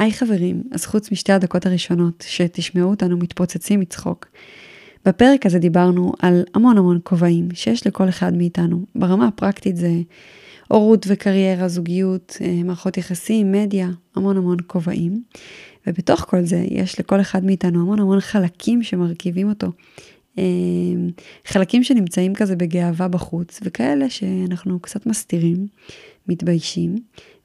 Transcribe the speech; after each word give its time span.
היי 0.00 0.12
חברים, 0.12 0.62
אז 0.72 0.86
חוץ 0.86 1.12
משתי 1.12 1.32
הדקות 1.32 1.66
הראשונות 1.66 2.24
שתשמעו 2.28 2.90
אותנו 2.90 3.16
מתפוצצים 3.16 3.80
מצחוק. 3.80 4.26
בפרק 5.04 5.46
הזה 5.46 5.58
דיברנו 5.58 6.12
על 6.18 6.44
המון 6.54 6.78
המון 6.78 7.00
כובעים 7.02 7.48
שיש 7.54 7.86
לכל 7.86 8.08
אחד 8.08 8.34
מאיתנו. 8.34 8.84
ברמה 8.94 9.28
הפרקטית 9.28 9.76
זה 9.76 9.90
הורות 10.68 11.06
וקריירה, 11.08 11.68
זוגיות, 11.68 12.36
אה, 12.40 12.62
מערכות 12.64 12.98
יחסים, 12.98 13.52
מדיה, 13.52 13.88
המון 14.16 14.36
המון 14.36 14.56
כובעים. 14.66 15.22
ובתוך 15.86 16.20
כל 16.20 16.44
זה 16.44 16.64
יש 16.70 17.00
לכל 17.00 17.20
אחד 17.20 17.44
מאיתנו 17.44 17.80
המון 17.80 18.00
המון 18.00 18.20
חלקים 18.20 18.82
שמרכיבים 18.82 19.48
אותו. 19.48 19.66
אה, 20.38 20.44
חלקים 21.44 21.84
שנמצאים 21.84 22.34
כזה 22.34 22.56
בגאווה 22.56 23.08
בחוץ, 23.08 23.60
וכאלה 23.62 24.10
שאנחנו 24.10 24.80
קצת 24.80 25.06
מסתירים, 25.06 25.66
מתביישים, 26.28 26.96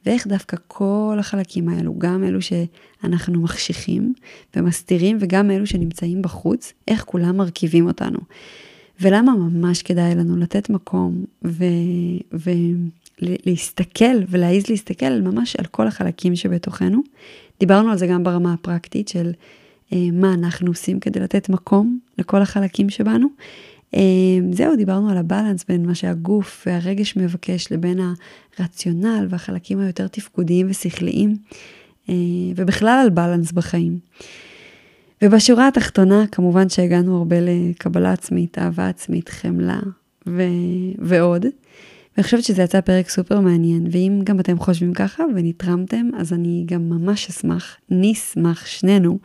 ואיך 0.06 0.28
דווקא 0.28 0.58
כל 0.68 1.18
החלקים 1.20 1.70
האלו, 1.70 1.96
גם 1.98 2.24
אלו 2.24 2.40
שאנחנו 2.42 3.42
מחשיכים 3.42 4.14
ומסתירים, 4.56 5.18
וגם 5.20 5.52
אלו 5.52 5.66
שנמצאים 5.66 6.22
בחוץ, 6.22 6.74
איך 6.88 7.04
כולם 7.04 7.38
מרכיבים 7.38 7.88
אותנו. 7.88 8.20
ולמה 9.02 9.32
ממש 9.36 9.82
כדאי 9.82 10.16
לנו 10.16 10.38
לתת 10.38 10.70
מקום 10.70 11.26
ולהסתכל 13.22 14.16
ולהעיז 14.30 14.70
להסתכל 14.70 15.22
ממש 15.22 15.56
על 15.56 15.66
כל 15.66 15.88
החלקים 15.88 16.36
שבתוכנו. 16.36 17.02
דיברנו 17.60 17.92
על 17.92 17.98
זה 17.98 18.08
גם 18.08 18.24
ברמה 18.24 18.54
הפרקטית 18.54 19.08
של 19.08 19.32
אה, 19.94 19.98
מה 20.14 20.34
אנחנו 20.34 20.68
עושים 20.68 21.00
כדי 21.00 21.20
לתת 21.20 21.50
מקום 21.50 22.00
לכל 22.18 22.42
החלקים 22.42 22.90
שבנו. 22.90 23.28
אה, 23.96 24.02
זהו, 24.52 24.76
דיברנו 24.76 25.10
על 25.10 25.18
הבלנס 25.18 25.66
בין 25.68 25.86
מה 25.86 25.96
שהגוף 25.96 26.64
והרגש 26.68 27.18
מבקש 27.18 27.72
לבין 27.72 28.00
הרציונל 28.58 29.28
והחלקים 29.30 29.80
היותר 29.80 30.08
תפקודיים 30.08 30.68
ושכליים, 30.70 31.36
אה, 32.10 32.16
ובכלל 32.56 33.00
על 33.04 33.10
בלנס 33.10 33.52
בחיים. 33.52 34.00
ובשורה 35.24 35.68
התחתונה, 35.68 36.28
כמובן 36.32 36.70
שהגענו 36.70 37.18
הרבה 37.18 37.36
לקבלה 37.42 38.12
עצמית, 38.12 38.58
אהבה 38.60 38.88
עצמית, 38.88 39.30
חמלה 39.30 39.80
ו... 40.28 40.44
ועוד. 40.98 41.46
ואני 42.18 42.24
חושבת 42.24 42.44
שזה 42.44 42.62
יצא 42.62 42.82
פרק 42.82 43.10
סופר 43.10 43.40
מעניין, 43.40 43.88
ואם 43.92 44.22
גם 44.24 44.40
אתם 44.40 44.60
חושבים 44.60 44.94
ככה 44.94 45.24
ונתרמתם, 45.36 46.10
אז 46.18 46.34
אני 46.34 46.64
גם 46.68 46.90
ממש 46.90 47.30
אשמח, 47.30 47.78
נשמח 47.90 48.66
שנינו, 48.66 49.20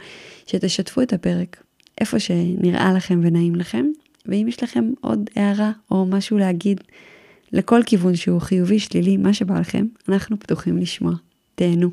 שתשתפו 0.47 1.03
את 1.03 1.13
הפרק 1.13 1.63
איפה 2.01 2.19
שנראה 2.19 2.93
לכם 2.93 3.21
ונעים 3.23 3.55
לכם, 3.55 3.87
ואם 4.31 4.47
יש 4.49 4.63
לכם 4.63 4.85
עוד 5.01 5.31
הערה 5.37 5.71
או 5.91 6.07
משהו 6.07 6.39
להגיד 6.39 6.81
לכל 7.53 7.81
כיוון 7.87 8.17
שהוא 8.17 8.41
חיובי, 8.41 8.79
שלילי, 8.79 9.17
מה 9.17 9.35
שבא 9.35 9.61
לכם, 9.61 9.87
אנחנו 10.09 10.39
פתוחים 10.39 10.79
לשמוע. 10.79 11.13
תהנו. 11.55 11.91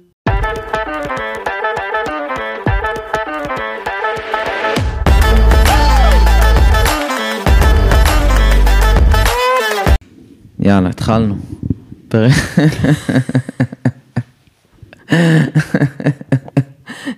יאללה, 10.60 10.90
התחלנו. 10.90 11.36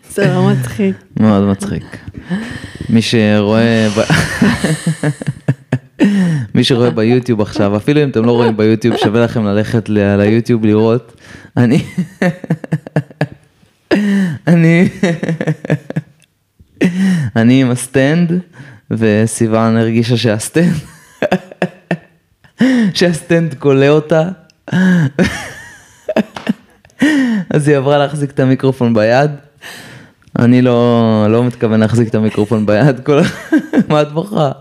זה 0.09 0.27
לא 0.27 0.49
מצחיק. 0.51 0.95
מאוד 1.19 1.43
מצחיק. 1.43 2.08
מי 2.89 3.01
שרואה... 3.01 3.87
מי 6.55 6.63
שרואה 6.63 6.89
ביוטיוב 6.89 7.41
עכשיו, 7.41 7.77
אפילו 7.77 8.03
אם 8.03 8.09
אתם 8.09 8.25
לא 8.25 8.31
רואים 8.31 8.57
ביוטיוב, 8.57 8.97
שווה 8.97 9.23
לכם 9.23 9.45
ללכת 9.45 9.89
ליוטיוב 9.89 10.65
לראות. 10.65 11.21
אני... 11.57 11.83
אני... 14.47 14.89
אני 17.35 17.61
עם 17.61 17.71
הסטנד, 17.71 18.39
וסיוון 18.91 19.77
הרגישה 19.77 20.17
שהסטנד... 20.17 20.73
שהסטנד 22.93 23.53
כולא 23.53 23.87
אותה. 23.87 24.29
אז 27.49 27.67
היא 27.67 27.77
עברה 27.77 27.97
להחזיק 27.97 28.31
את 28.31 28.39
המיקרופון 28.39 28.93
ביד. 28.93 29.31
אני 30.39 30.61
לא, 30.61 31.25
לא 31.29 31.43
מתכוון 31.43 31.79
להחזיק 31.79 32.07
את 32.07 32.15
המיקרופון 32.15 32.65
ביד, 32.65 32.99
כל... 32.99 33.21
מה 33.89 34.01
את 34.01 34.11
בוכה? 34.11 34.51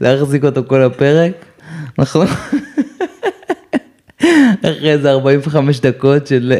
להחזיק 0.00 0.44
אותו 0.44 0.62
כל 0.66 0.82
הפרק. 0.82 1.32
אנחנו... 1.98 2.22
אחרי 4.60 4.92
איזה 4.92 5.10
45 5.10 5.80
דקות 5.80 6.26
של... 6.26 6.52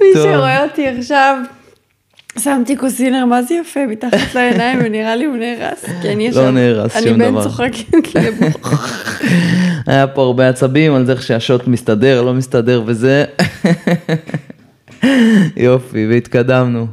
מי 0.00 0.12
שרואה 0.14 0.62
אותי 0.64 0.88
עכשיו, 0.88 1.38
שמתי 2.38 2.76
קוסינר, 2.76 3.24
מה 3.24 3.42
זה 3.42 3.54
יפה, 3.54 3.86
מתחת 3.86 4.34
לעיניים, 4.34 4.78
ונראה 4.84 5.16
לי 5.16 5.24
הוא 5.24 5.36
נהרס. 5.36 5.84
כי 6.02 6.12
אני 6.12 6.30
לא 6.30 6.50
נהרס 6.50 6.92
שום 6.92 7.02
דבר. 7.02 7.28
אני 7.28 7.36
בן 7.36 7.42
צוחקת 7.42 8.14
לבוך. 8.14 8.90
היה 9.86 10.06
פה 10.06 10.22
הרבה 10.22 10.48
עצבים 10.48 10.94
על 10.94 11.06
זה 11.06 11.20
שהשוט 11.20 11.68
מסתדר, 11.68 12.22
לא 12.22 12.34
מסתדר 12.34 12.82
וזה. 12.86 13.24
יופי, 15.56 16.06
והתקדמנו. 16.10 16.86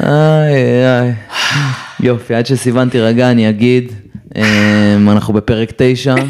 איי 0.00 0.54
איי. 1.00 1.12
יופי, 2.00 2.34
עד 2.34 2.46
שסיוון 2.46 2.88
תירגע 2.88 3.30
אני 3.30 3.48
אגיד, 3.48 3.92
אמ, 4.36 5.08
אנחנו 5.10 5.34
בפרק 5.34 5.72
תשע. 5.76 6.14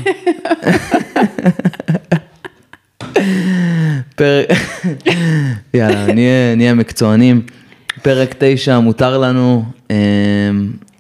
פרק, 4.17 4.49
יאללה, 5.75 6.07
נהיה 6.57 6.75
מקצוענים. 6.75 7.43
פרק 8.07 8.35
תשע 8.39 8.79
מותר 8.79 9.19
לנו, 9.19 9.65
אמ, 9.91 9.97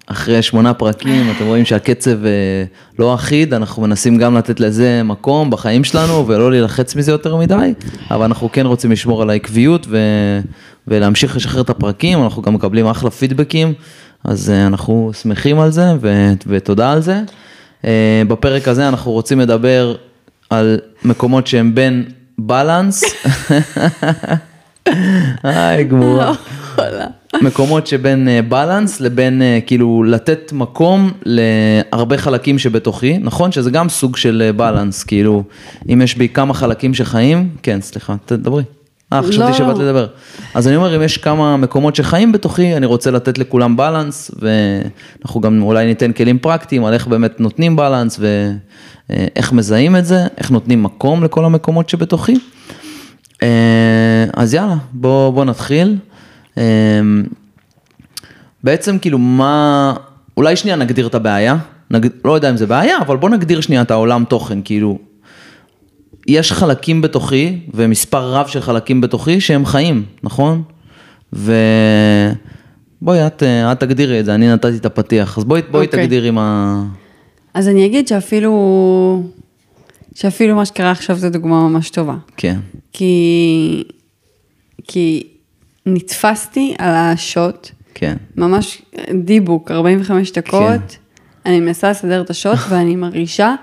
אחרי 0.06 0.43
שמונה 0.43 0.75
פרקים, 0.75 1.31
אתם 1.37 1.44
רואים 1.44 1.65
שהקצב 1.65 2.25
אה, 2.25 2.31
לא 2.99 3.15
אחיד, 3.15 3.55
אנחנו 3.55 3.83
מנסים 3.83 4.17
גם 4.19 4.37
לתת 4.37 4.61
לזה 4.61 5.03
מקום 5.03 5.50
בחיים 5.50 5.84
שלנו 5.84 6.27
ולא 6.28 6.50
להילחץ 6.50 6.97
מזה 6.97 7.12
יותר 7.12 7.37
מדי, 7.37 7.75
אבל 8.11 8.25
אנחנו 8.25 8.53
כן 8.53 8.66
רוצים 8.66 8.91
לשמור 8.93 9.22
על 9.22 9.31
העקביות 9.31 9.87
ו... 9.91 9.99
ולהמשיך 10.89 11.37
לשחרר 11.37 11.61
את 11.61 11.71
הפרקים, 11.71 12.25
אנחנו 12.25 12.43
גם 12.43 12.55
מקבלים 12.55 12.87
אחלה 12.87 13.11
פידבקים, 13.11 13.72
אז 14.25 14.50
אה, 14.50 14.66
אנחנו 14.66 15.11
שמחים 15.22 15.61
על 15.61 15.71
זה 15.71 15.87
ו... 16.00 16.33
ותודה 16.47 16.93
על 16.93 17.00
זה. 17.00 17.21
אה, 17.84 18.22
בפרק 18.28 18.69
הזה 18.69 18.89
אנחנו 18.89 19.12
רוצים 19.12 19.41
לדבר 19.41 19.95
על 20.50 20.78
מקומות 21.05 21.47
שהם 21.47 21.75
בין 21.75 22.05
בלנס. 22.39 23.05
היי, 25.43 25.84
גמורה. 25.84 26.33
לא 26.78 27.41
מקומות 27.42 27.87
שבין 27.87 28.28
בלנס 28.48 29.00
אה, 29.00 29.06
לבין 29.06 29.42
אה, 29.42 29.59
כאילו 29.66 30.03
לתת 30.03 30.53
מקום 30.53 31.12
להרבה 31.25 32.19
חלקים 32.19 32.59
שבתוכי, 32.59 33.19
נכון? 33.19 33.53
שזה 33.53 33.70
גם 33.70 33.88
סוג 33.88 34.16
של 34.16 34.50
בלנס, 34.56 35.03
אה, 35.03 35.06
כאילו, 35.06 35.42
אם 35.92 36.03
יש 36.03 36.16
בי 36.16 36.28
כמה 36.28 36.54
חלקים 36.54 36.94
שחיים, 36.94 37.48
כן, 37.62 37.81
סליחה, 37.81 38.15
תדברי. 38.26 38.62
אה, 39.12 39.22
חשבתי 39.22 39.50
לא. 39.50 39.53
שבאת 39.53 39.78
לדבר. 39.78 40.06
אז 40.54 40.69
אני 40.69 40.76
אומר, 40.76 40.97
אם 40.97 41.03
יש 41.03 41.19
כמה 41.19 41.56
מקומות 41.56 41.97
שחיים 41.97 42.32
בתוכי, 42.32 42.76
אני 42.76 42.86
רוצה 42.86 43.10
לתת 43.10 43.38
לכולם 43.38 43.76
בלנס, 43.76 44.31
ואנחנו 44.38 45.41
גם 45.41 45.62
אולי 45.62 45.86
ניתן 45.86 46.12
כלים 46.12 46.38
פרקטיים 46.38 46.84
על 46.84 46.94
איך 46.94 47.06
באמת 47.06 47.41
נותנים 47.41 47.76
בלנס, 47.76 48.20
ואיך 48.20 49.53
מזהים 49.53 49.97
את 49.97 50.06
זה, 50.06 50.26
איך 50.38 50.50
נותנים 50.50 50.82
מקום 50.82 51.25
לכל 51.25 51.44
המקומות 51.44 51.88
שבתוכי. 51.88 52.34
אז 54.34 54.54
יאללה, 54.54 54.76
בוא, 54.92 55.31
בוא 55.31 55.44
נתחיל. 55.44 55.97
אמ, 56.56 56.62
בעצם 58.65 58.99
כאילו 58.99 59.19
מה, 59.19 59.94
אולי 60.37 60.56
שנייה 60.56 60.77
נגדיר 60.77 61.06
את 61.06 61.15
הבעיה, 61.15 61.56
נג... 61.91 62.06
לא 62.25 62.33
יודע 62.33 62.50
אם 62.50 62.56
זה 62.56 62.67
בעיה, 62.67 62.99
אבל 62.99 63.17
בוא 63.17 63.31
נגדיר 63.31 63.61
שנייה 63.61 63.83
את 63.83 63.91
העולם 63.91 64.25
תוכן, 64.25 64.59
כאילו, 64.65 64.99
יש 66.27 66.53
חלקים 66.53 67.00
בתוכי 67.00 67.59
ומספר 67.75 68.33
רב 68.33 68.47
של 68.47 68.60
חלקים 68.60 69.01
בתוכי 69.01 69.41
שהם 69.41 69.66
חיים, 69.66 70.04
נכון? 70.22 70.63
ובואי 71.33 71.57
את, 73.27 73.42
את 73.42 73.80
תגדירי 73.80 74.21
את 74.21 74.25
זה, 74.25 74.34
אני 74.34 74.53
נתתי 74.53 74.77
את 74.77 74.86
הפתיח, 74.86 75.39
אז 75.39 75.45
בואי, 75.45 75.63
בואי 75.71 75.84
okay. 75.84 75.86
אוקיי. 75.86 76.04
תגדירי 76.04 76.30
מה... 76.30 76.83
אז 77.54 77.69
אני 77.69 77.86
אגיד 77.86 78.09
שאפילו, 78.09 79.22
שאפילו 80.15 80.57
מה 80.57 80.65
שקרה 80.65 80.91
עכשיו 80.91 81.16
זה 81.16 81.30
דוגמה 81.30 81.69
ממש 81.69 81.91
טובה. 81.91 82.16
כן. 82.36 82.59
כי, 82.92 83.84
כי 84.89 85.22
נתפסתי 85.86 86.74
על 86.78 86.94
השוט. 86.94 87.71
כן. 87.94 88.16
ממש 88.36 88.83
דיבוק, 89.24 89.71
45 89.71 90.33
דקות. 90.33 90.60
כן. 90.62 90.77
אני 91.47 91.60
מנסה 91.60 91.91
לסדר 91.91 92.21
את 92.21 92.30
השוט 92.30 92.59
ואני 92.68 92.97
מרגישה 92.97 93.54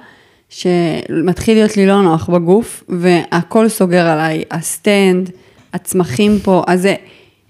שמתחיל 0.49 1.57
להיות 1.57 1.77
לי 1.77 1.85
לא 1.85 2.01
נוח 2.01 2.29
בגוף, 2.29 2.83
והכל 2.89 3.69
סוגר 3.69 4.07
עליי, 4.07 4.43
הסטנד, 4.51 5.29
הצמחים 5.73 6.39
פה, 6.43 6.63
אז 6.67 6.87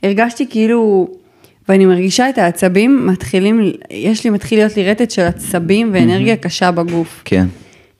הרגשתי 0.04 0.46
כאילו, 0.50 1.08
ואני 1.70 1.86
מרגישה 1.86 2.30
את 2.30 2.38
העצבים, 2.38 3.08
מתחילים, 3.08 3.72
יש 3.92 4.24
לי, 4.24 4.30
מתחיל 4.30 4.60
להיות 4.60 4.78
לי 4.78 4.92
רטט 4.92 5.12
של 5.12 5.22
עצבים 5.22 5.90
ואנרגיה. 5.94 6.36
קשה 6.36 6.72
בגוף. 6.72 7.22
כן. 7.26 7.48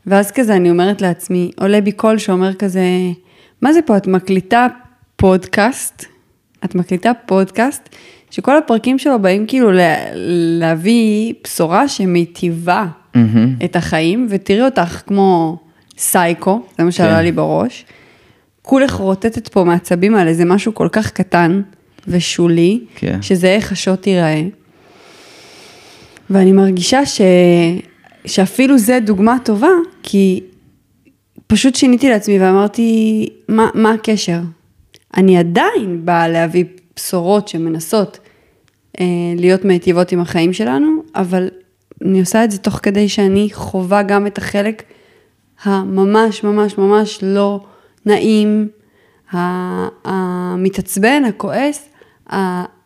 ואז 0.06 0.32
כזה 0.32 0.56
אני 0.56 0.70
אומרת 0.70 1.02
לעצמי, 1.02 1.52
עולה 1.60 1.82
בי 1.82 1.92
קול 1.92 2.18
שאומר 2.18 2.54
כזה, 2.54 2.84
מה 3.62 3.74
זה 3.74 3.82
פה, 3.82 3.98
את 3.98 4.08
מקליטה 4.08 4.68
פודקאסט, 5.16 6.06
את 6.66 6.76
מקליטה 6.76 7.12
פודקאסט, 7.26 7.90
שכל 8.32 8.58
הפרקים 8.58 9.00
שלו 9.00 9.20
באים 9.20 9.46
כאילו 9.46 9.72
לה, 9.72 9.96
להביא 10.60 11.34
בשורה 11.44 11.88
שמיטיבה 11.88 12.86
מהמם. 13.16 13.56
את 13.66 13.76
החיים, 13.76 14.28
ותראי 14.30 14.62
אותך 14.62 15.02
כמו 15.08 15.58
סייקו, 15.98 16.62
זה 16.78 16.84
מה 16.84 16.92
שעלה 16.92 17.18
כן. 17.18 17.24
לי 17.24 17.32
בראש. 17.32 17.86
כולך 18.62 18.94
רוטטת 18.94 19.48
פה 19.48 19.64
מעצבים 19.64 20.16
על 20.16 20.28
איזה 20.28 20.46
משהו 20.46 20.74
כל 20.74 20.88
כך 20.92 21.12
קטן 21.12 21.62
ושולי, 22.08 22.80
כן. 22.96 23.22
שזה 23.22 23.48
איך 23.48 23.72
השוט 23.72 24.08
ייראה. 24.08 24.44
ואני 26.30 26.52
מרגישה 26.52 27.06
ש... 27.06 27.22
שאפילו 28.26 28.78
זה 28.78 29.00
דוגמה 29.00 29.38
טובה, 29.44 29.72
כי 30.04 30.40
פשוט 31.48 31.76
שיניתי 31.76 32.10
לעצמי 32.10 32.40
ואמרתי, 32.40 33.28
מה, 33.48 33.70
מה 33.74 33.92
הקשר? 33.92 34.40
אני 35.18 35.38
עדיין 35.38 36.06
באה 36.06 36.28
להביא 36.28 36.66
בשורות 36.96 37.48
שמנסות 37.48 38.20
אה, 39.00 39.06
להיות 39.36 39.66
מיטיבות 39.66 40.12
עם 40.12 40.20
החיים 40.20 40.54
שלנו, 40.54 41.04
אבל 41.16 41.50
אני 42.02 42.20
עושה 42.20 42.44
את 42.44 42.52
זה 42.52 42.58
תוך 42.58 42.80
כדי 42.84 43.10
שאני 43.10 43.50
חווה 43.52 44.04
גם 44.04 44.28
את 44.28 44.38
החלק 44.38 44.84
הממש 45.64 46.44
ממש 46.44 46.78
ממש 46.78 47.20
לא 47.22 47.60
נעים, 48.06 48.68
המתעצבן, 50.04 51.24
הכועס, 51.26 51.90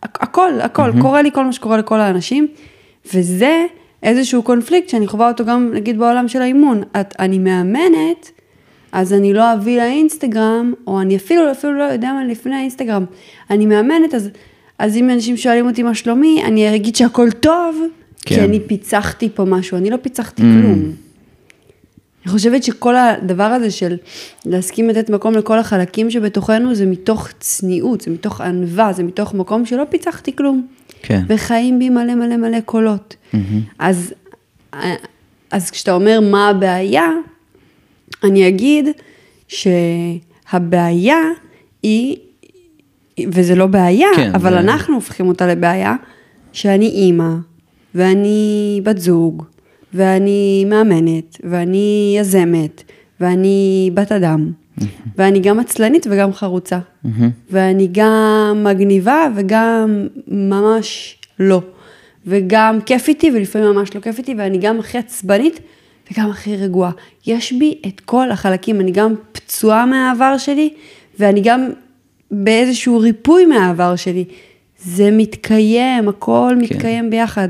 הכל, 0.03 0.49
הכל, 0.61 0.91
mm-hmm. 0.91 1.01
קורה 1.01 1.21
לי 1.21 1.31
כל 1.31 1.45
מה 1.45 1.53
שקורה 1.53 1.77
לכל 1.77 1.99
האנשים, 1.99 2.47
וזה 3.13 3.65
איזשהו 4.03 4.43
קונפליקט 4.43 4.89
שאני 4.89 5.07
חווה 5.07 5.27
אותו 5.27 5.45
גם, 5.45 5.71
נגיד, 5.73 5.99
בעולם 5.99 6.27
של 6.27 6.41
האימון. 6.41 6.83
את, 7.01 7.15
אני 7.19 7.39
מאמנת, 7.39 8.31
אז 8.91 9.13
אני 9.13 9.33
לא 9.33 9.53
אביא 9.53 9.77
לאינסטגרם, 9.77 10.73
או 10.87 11.01
אני 11.01 11.15
אפילו, 11.15 11.51
אפילו 11.51 11.73
לא 11.73 11.83
יודע 11.83 12.13
מה 12.13 12.25
לפני 12.25 12.55
האינסטגרם. 12.55 13.05
אני 13.49 13.65
מאמנת, 13.65 14.13
אז, 14.13 14.29
אז 14.79 14.97
אם 14.97 15.09
אנשים 15.09 15.37
שואלים 15.37 15.67
אותי 15.67 15.83
מה 15.83 15.95
שלומי, 15.95 16.43
אני 16.45 16.75
אגיד 16.75 16.95
שהכל 16.95 17.31
טוב, 17.31 17.81
כן. 18.21 18.35
כי. 18.35 18.41
אני 18.41 18.59
פיצחתי 18.59 19.29
פה 19.33 19.45
משהו, 19.45 19.77
אני 19.77 19.89
לא 19.89 19.97
פיצחתי 20.01 20.41
mm. 20.41 20.45
כלום. 20.45 20.91
אני 22.27 22.31
חושבת 22.31 22.63
שכל 22.63 22.95
הדבר 22.95 23.43
הזה 23.43 23.71
של 23.71 23.97
להסכים 24.45 24.89
לתת 24.89 25.09
מקום 25.09 25.33
לכל 25.33 25.59
החלקים 25.59 26.11
שבתוכנו, 26.11 26.75
זה 26.75 26.85
מתוך 26.85 27.29
צניעות, 27.39 28.01
זה 28.01 28.11
מתוך 28.11 28.41
ענווה, 28.41 28.93
זה 28.93 29.03
מתוך 29.03 29.33
מקום 29.33 29.65
שלא 29.65 29.83
פיצחתי 29.89 30.35
כלום. 30.35 30.67
כן. 31.01 31.21
וחיים 31.27 31.79
בי 31.79 31.89
מלא 31.89 32.15
מלא 32.15 32.37
מלא 32.37 32.59
קולות. 32.59 33.15
אז, 33.79 34.13
אז 35.51 35.71
כשאתה 35.71 35.93
אומר 35.93 36.19
מה 36.21 36.49
הבעיה, 36.49 37.09
אני 38.23 38.47
אגיד 38.47 38.85
שהבעיה 39.47 41.17
היא, 41.83 42.15
וזה 43.27 43.55
לא 43.55 43.65
בעיה, 43.67 44.07
כן, 44.15 44.31
אבל 44.35 44.49
זה- 44.51 44.59
אנחנו 44.59 44.95
הופכים 44.95 45.27
אותה 45.27 45.47
לבעיה, 45.47 45.95
שאני 46.53 46.85
אימא, 46.87 47.29
ואני 47.95 48.81
בת 48.83 48.97
זוג, 48.97 49.43
ואני 49.93 50.65
מאמנת, 50.69 51.37
ואני 51.43 52.15
יזמת, 52.19 52.83
ואני 53.19 53.91
בת 53.93 54.11
אדם, 54.11 54.51
ואני 55.17 55.39
גם 55.39 55.59
עצלנית 55.59 56.07
וגם 56.09 56.33
חרוצה, 56.33 56.79
ואני 57.51 57.87
גם 57.91 58.61
מגניבה 58.63 59.27
וגם 59.35 60.07
ממש 60.27 61.17
לא, 61.39 61.61
וגם 62.27 62.79
כיף 62.85 63.07
איתי 63.07 63.31
ולפעמים 63.35 63.69
ממש 63.71 63.95
לא 63.95 64.01
כיף 64.01 64.17
איתי, 64.17 64.35
ואני 64.37 64.57
גם 64.57 64.79
הכי 64.79 64.97
עצבנית 64.97 65.59
וגם 66.11 66.29
הכי 66.29 66.55
רגועה. 66.55 66.91
יש 67.27 67.53
בי 67.53 67.81
את 67.87 67.99
כל 67.99 68.31
החלקים, 68.31 68.81
אני 68.81 68.91
גם 68.91 69.13
פצועה 69.31 69.85
מהעבר 69.85 70.37
שלי, 70.37 70.73
ואני 71.19 71.41
גם 71.41 71.69
באיזשהו 72.31 72.99
ריפוי 72.99 73.45
מהעבר 73.45 73.95
שלי. 73.95 74.25
זה 74.77 75.09
מתקיים, 75.11 76.09
הכל 76.09 76.53
כן. 76.53 76.61
מתקיים 76.61 77.09
ביחד. 77.09 77.49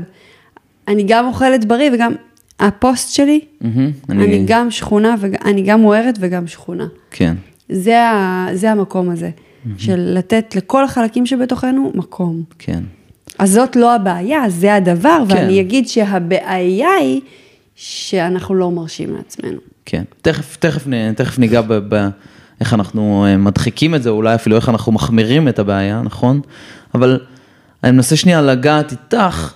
אני 0.88 1.04
גם 1.06 1.26
אוכלת 1.26 1.64
בריא 1.64 1.90
וגם, 1.92 2.12
הפוסט 2.60 3.14
שלי, 3.14 3.40
מהמם. 3.60 3.90
אני, 4.10 4.24
אני 4.24 4.44
גם 4.46 4.70
שכונה, 4.70 5.14
ואני 5.18 5.62
גם 5.62 5.80
מוארת 5.80 6.14
וגם 6.20 6.46
שכונה. 6.46 6.86
כן. 7.10 7.34
זה, 7.68 8.00
ה, 8.02 8.46
זה 8.54 8.70
המקום 8.70 9.10
הזה, 9.10 9.30
של 9.78 10.00
לתת 10.14 10.56
לכל 10.56 10.84
החלקים 10.84 11.26
שבתוכנו 11.26 11.92
מקום. 11.94 12.42
כן. 12.58 12.82
אז 13.38 13.52
זאת 13.52 13.76
לא 13.76 13.94
הבעיה, 13.94 14.42
זה 14.48 14.74
הדבר, 14.74 15.24
כן. 15.28 15.34
ואני 15.34 15.60
אגיד 15.60 15.88
שהבעיה 15.88 16.90
היא 17.00 17.20
שאנחנו 17.80 18.54
לא 18.54 18.70
מרשים 18.70 19.16
לעצמנו. 19.16 19.58
כן, 19.84 20.02
תכף, 20.22 20.56
תכף, 20.56 20.86
תכף 21.16 21.38
ניגע 21.38 21.60
ב, 21.60 21.74
ב, 21.74 22.08
איך 22.60 22.74
אנחנו 22.74 23.26
אה, 23.26 23.36
מדחיקים 23.36 23.94
את 23.94 24.02
זה, 24.02 24.10
אולי 24.10 24.34
אפילו 24.34 24.56
איך 24.56 24.68
אנחנו 24.68 24.92
מחמירים 24.92 25.48
את 25.48 25.58
הבעיה, 25.58 26.02
נכון? 26.04 26.40
אבל 26.94 27.20
אני 27.84 27.92
מנסה 27.92 28.16
שנייה 28.16 28.42
לגעת 28.42 28.92
איתך, 28.92 29.52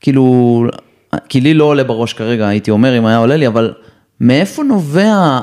כאילו, 0.00 0.66
כי 1.28 1.40
לי 1.40 1.54
לא 1.54 1.64
עולה 1.64 1.84
בראש 1.84 2.12
כרגע, 2.12 2.48
הייתי 2.48 2.70
אומר 2.70 2.98
אם 2.98 3.06
היה 3.06 3.16
עולה 3.16 3.36
לי, 3.36 3.46
אבל 3.46 3.74
מאיפה 4.20 4.62
נובע 4.62 5.40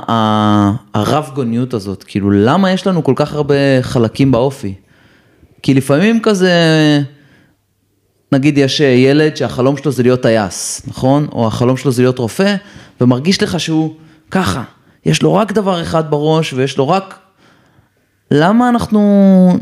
הרב 0.93 1.31
גוניות 1.35 1.73
הזאת? 1.73 2.03
כאילו, 2.03 2.31
למה 2.31 2.71
יש 2.71 2.87
לנו 2.87 3.03
כל 3.03 3.13
כך 3.15 3.33
הרבה 3.33 3.55
חלקים 3.81 4.31
באופי? 4.31 4.73
כי 5.63 5.73
לפעמים 5.73 6.19
כזה, 6.23 6.51
נגיד 8.33 8.57
יש 8.57 8.81
אה, 8.81 8.87
ילד 8.87 9.37
שהחלום 9.37 9.77
שלו 9.77 9.91
זה 9.91 10.03
להיות 10.03 10.21
טייס, 10.21 10.81
נכון? 10.87 11.27
או 11.31 11.47
החלום 11.47 11.77
שלו 11.77 11.91
זה 11.91 12.01
להיות 12.01 12.19
רופא, 12.19 12.55
ומרגיש 13.01 13.43
לך 13.43 13.59
שהוא 13.59 13.93
ככה, 14.31 14.63
יש 15.05 15.21
לו 15.21 15.33
רק 15.33 15.51
דבר 15.51 15.81
אחד 15.81 16.11
בראש 16.11 16.53
ויש 16.53 16.77
לו 16.77 16.89
רק... 16.89 17.19
למה 18.31 18.69
אנחנו 18.69 18.99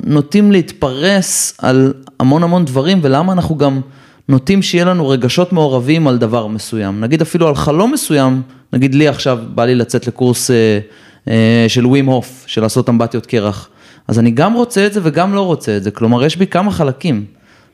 נוטים 0.04 0.52
להתפרס 0.52 1.54
על 1.58 1.94
המון 2.20 2.44
המון 2.44 2.66
דברים 2.66 3.00
ולמה 3.02 3.34
אנחנו 3.34 3.58
גם 3.58 3.82
נוטים 4.30 4.62
שיהיה 4.62 4.86
לנו 4.86 5.10
רגשות 5.10 5.54
מעורבים 5.54 6.08
על 6.08 6.18
דבר 6.18 6.48
מסוים? 6.48 7.00
נגיד 7.00 7.22
אפילו 7.22 7.48
על 7.48 7.56
חלום 7.56 7.92
מסוים, 7.92 8.42
נגיד 8.74 8.96
לי 8.96 9.08
עכשיו 9.08 9.40
בא 9.56 9.66
לי 9.66 9.76
לצאת 9.76 10.08
לקורס 10.08 10.52
אה, 10.52 10.80
אה, 11.28 11.66
של 11.68 11.86
ווים 11.86 12.06
הוף, 12.06 12.44
של 12.48 12.62
לעשות 12.62 12.90
אמבטיות 12.90 13.26
קרח. 13.26 13.70
אז 14.08 14.20
אני 14.20 14.32
גם 14.32 14.54
רוצה 14.54 14.86
את 14.86 14.94
זה 14.94 15.00
וגם 15.04 15.34
לא 15.34 15.42
רוצה 15.42 15.78
את 15.78 15.84
זה, 15.84 15.92
כלומר 15.92 16.24
יש 16.24 16.38
בי 16.38 16.48
כמה 16.48 16.72
חלקים. 16.72 17.26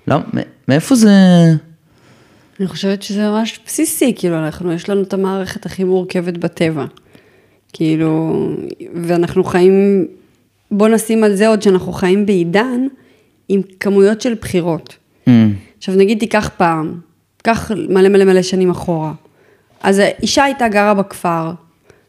למה, 0.08 0.24
מ- 0.34 0.48
מאיפה 0.68 0.96
זה... 0.96 1.10
אני 2.60 2.68
חושבת 2.68 3.04
שזה 3.04 3.30
ממש 3.30 3.60
בסיסי, 3.66 4.14
כאילו, 4.16 4.38
אנחנו, 4.38 4.74
יש 4.74 4.90
לנו 4.90 5.02
את 5.02 5.14
המערכת 5.14 5.66
הכי 5.66 5.84
מורכבת 5.84 6.38
בטבע. 6.38 6.86
כאילו, 7.74 8.40
ואנחנו 9.04 9.44
חיים, 9.44 10.08
בוא 10.72 10.88
נשים 10.88 11.24
על 11.24 11.36
זה 11.36 11.48
עוד 11.48 11.62
שאנחנו 11.62 11.92
חיים 11.92 12.26
בעידן 12.26 12.88
עם 13.50 13.62
כמויות 13.80 14.22
של 14.22 14.34
בחירות. 14.34 14.96
Mm, 15.26 15.30
עכשיו 15.78 15.96
נגיד 15.96 16.20
תיקח 16.20 16.50
פעם, 16.58 17.00
קח 17.44 17.72
מלא 17.90 18.10
מלא 18.10 18.26
מלא 18.26 18.42
שנים 18.42 18.70
אחורה. 18.70 19.14
אז 19.82 20.00
האישה 20.00 20.44
הייתה 20.44 20.68
גרה 20.68 20.94
בכפר, 20.94 21.52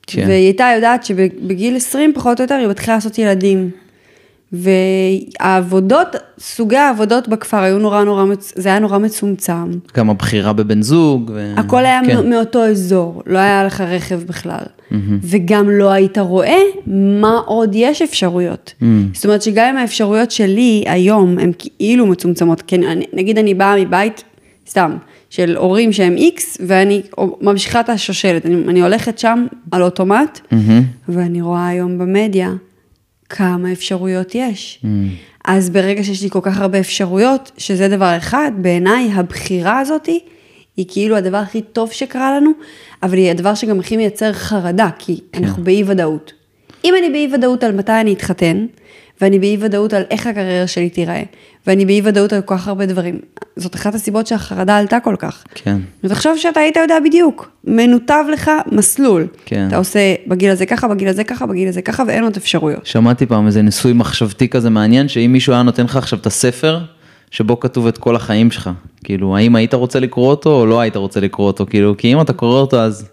כן. 0.06 0.25
והיא 0.26 0.44
הייתה 0.44 0.70
יודעת 0.76 1.04
שבגיל 1.04 1.76
20 1.76 2.12
פחות 2.14 2.40
או 2.40 2.44
יותר 2.44 2.54
היא 2.54 2.66
מתחילה 2.68 2.94
לעשות 2.94 3.18
ילדים. 3.18 3.70
והעבודות, 4.52 6.09
סוגי 6.38 6.76
העבודות 6.76 7.28
בכפר 7.28 7.57
היו 7.57 7.78
נורא 7.78 8.05
נורא, 8.05 8.25
זה 8.55 8.69
היה 8.69 8.78
נורא 8.78 8.99
מצומצם. 8.99 9.71
גם 9.97 10.11
הבחירה 10.11 10.52
בבן 10.52 10.83
זוג. 10.83 11.31
ו... 11.35 11.52
הכל 11.57 11.85
היה 11.87 12.00
כן. 12.07 12.31
מאותו 12.31 12.64
אזור, 12.67 13.23
לא 13.26 13.38
היה 13.38 13.64
לך 13.64 13.81
רכב 13.81 14.21
בכלל. 14.26 14.64
וגם 15.23 15.71
לא 15.71 15.90
היית 15.90 16.19
רואה 16.19 16.59
מה 16.87 17.40
עוד 17.47 17.71
יש 17.75 18.02
אפשרויות. 18.02 18.75
זאת 19.14 19.25
אומרת 19.25 19.43
שגם 19.43 19.69
אם 19.69 19.76
האפשרויות 19.76 20.31
שלי 20.31 20.85
היום 20.87 21.38
הן 21.38 21.52
כאילו 21.59 22.07
מצומצמות, 22.07 22.62
כן, 22.67 22.83
אני- 22.83 23.07
נגיד 23.12 23.38
אני 23.38 23.55
באה 23.55 23.76
מבית, 23.85 24.25
סתם, 24.69 24.97
של 25.31 25.57
הורים 25.57 25.93
שהם 25.93 26.17
איקס, 26.17 26.59
ואני 26.67 27.02
ממשיכה 27.40 27.81
את 27.81 27.88
השושלת, 27.88 28.47
אני, 28.47 28.55
אני 28.69 28.83
הולכת 28.83 29.19
שם 29.19 29.47
על 29.71 29.83
אוטומט, 29.83 30.40
מהמם. 30.52 30.83
ואני 31.09 31.43
רואה 31.43 31.69
היום 31.69 31.99
במדיה 31.99 32.52
כמה 33.28 33.73
אפשרויות 33.73 34.35
יש. 34.35 34.85
אז 35.44 35.70
ברגע 35.70 36.04
שיש 36.04 36.23
לי 36.23 36.30
כל 36.30 36.40
כך 36.42 36.61
הרבה 36.61 36.80
אפשרויות, 36.80 37.52
שזה 37.58 37.88
דבר 37.88 38.16
אחד, 38.16 38.52
בעיניי 38.56 39.11
הבחירה 39.14 39.80
הזאתי 39.80 40.20
היא 40.76 40.87
כאילו 40.88 41.16
הדבר 41.16 41.37
הכי 41.37 41.61
טוב 41.62 41.92
שקרה 41.92 42.37
לנו, 42.37 42.50
אבל 43.02 43.16
היא 43.16 43.30
הדבר 43.30 43.54
שגם 43.54 43.80
הכי 43.80 43.97
מייצר 43.97 44.32
חרדה, 44.32 44.88
כי 44.99 45.20
אנחנו 45.35 45.64
באי 45.64 45.82
ודאות. 45.87 46.32
אם 46.85 46.94
אני 46.99 47.11
באי 47.11 47.35
ודאות 47.35 47.64
על 47.64 47.73
מתי 47.73 47.92
אני 47.92 48.12
אתחתן, 48.12 48.66
ואני 49.20 49.38
באי 49.38 49.56
ודאות 49.60 49.92
על 49.92 50.02
איך 50.10 50.26
הקריירה 50.26 50.66
שלי 50.66 50.90
תיראה, 50.90 51.22
ואני 51.66 51.87
באי 51.87 52.00
ודאות 52.04 52.32
על 52.32 52.40
כל 52.40 52.54
כך 52.56 52.68
הרבה 52.68 52.87
דברים, 52.87 53.18
זאת 53.56 53.75
אחת 53.75 53.94
הסיבות 53.94 54.26
שהחרדה 54.26 54.76
עלתה 54.76 55.00
כל 55.00 55.16
כך. 55.18 55.44
כן. 55.54 55.78
ותחשוב 56.04 56.37
שאתה 56.37 56.60
היית 56.60 56.76
יודע 56.76 56.98
בדיוק, 57.04 57.50
מנותב 57.64 58.25
לך 58.32 58.50
מסלול. 58.72 59.26
כן. 59.44 59.68
אתה 59.68 59.76
עושה 59.76 60.14
בגיל 60.26 60.50
הזה 60.50 60.66
ככה, 60.66 60.88
בגיל 60.88 61.08
הזה 61.08 61.25
ככה, 61.25 61.46
בגיל 61.46 61.68
הזה 61.68 61.82
ככה, 61.82 62.02
ואין 62.06 62.25
עוד 62.25 62.37
אפשרויות. 62.37 62.87
שמעתי 62.87 63.26
פעם 63.26 63.46
איזה 63.46 63.62
ניסוי 63.62 63.92
מחשבתי 63.92 64.48
כזה 64.48 64.70
מעניין, 64.70 65.08
שאם 65.08 65.30
מישהו 65.32 65.52
היה 65.52 65.62
נותן 65.62 65.84
לך 65.84 65.96
עכשיו 65.96 66.18
את 66.18 66.26
הספר, 66.26 66.78
שבו 67.30 67.60
כתוב 67.60 67.87
את 67.87 67.98
כל 67.98 68.16
החיים 68.16 68.50
שלך, 68.50 68.70
כאילו, 69.04 69.37
האם 69.37 69.56
היית 69.56 69.75
רוצה 69.75 70.00
לקרוא 70.00 70.30
אותו 70.30 70.60
או 70.60 70.66
לא 70.66 70.80
היית 70.80 70.96
רוצה 70.96 71.20
לקרוא 71.20 71.46
אותו, 71.46 71.66
כאילו, 71.70 71.96
כי 71.96 72.12
אם 72.12 72.20
אתה 72.20 72.32
קורא 72.32 72.60
אותו 72.60 72.80
אז 72.80 73.08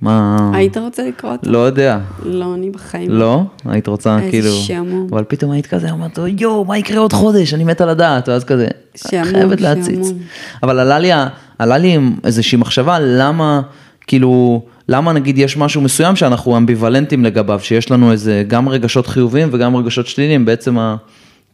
מה... 0.00 0.50
היית 0.54 0.76
רוצה 0.76 1.08
לקרוא 1.08 1.32
אותו? 1.32 1.50
לא 1.50 1.58
יודע. 1.58 1.98
לא, 2.22 2.54
אני 2.54 2.70
בחיים. 2.70 3.10
לא? 3.10 3.42
היית 3.64 3.86
רוצה 3.86 4.18
איזה 4.18 4.30
כאילו... 4.30 4.50
שעמום. 4.50 5.08
אבל 5.12 5.24
פתאום 5.28 5.50
היית 5.50 5.66
כזה, 5.66 5.90
אמרת, 5.90 6.18
יואו, 6.38 6.64
מה 6.64 6.78
יקרה 6.78 6.98
עוד 6.98 7.12
חודש? 7.12 7.54
אני 7.54 7.64
מתה 7.64 7.86
לדעת. 7.86 8.28
ואז 8.28 8.44
כזה, 8.44 8.68
שעמום, 8.94 9.32
חייבת 9.32 9.60
להציץ. 9.60 10.06
שעמום. 10.06 10.18
אבל 10.62 10.78
עלה 10.78 10.98
לי, 10.98 11.10
עלה 11.58 11.78
לי 11.78 11.98
איזושהי 12.24 12.58
מחשבה, 12.58 12.98
למה, 13.00 13.60
כאילו, 14.06 14.62
למה 14.88 15.12
נגיד 15.12 15.38
יש 15.38 15.56
משהו 15.56 15.80
מסוים 15.80 16.16
שאנחנו 16.16 16.56
אמביוולנטים 16.56 17.24
לגביו, 17.24 17.60
שיש 17.62 17.90
לנו 17.90 18.12
איזה 18.12 18.44
גם 18.48 18.68
רגשות 18.68 19.06
חיוביים 19.06 19.48
וגם 19.52 19.76
רגשות 19.76 20.06
שליליים, 20.06 20.44
בעצם 20.44 20.78
ה... 20.78 20.96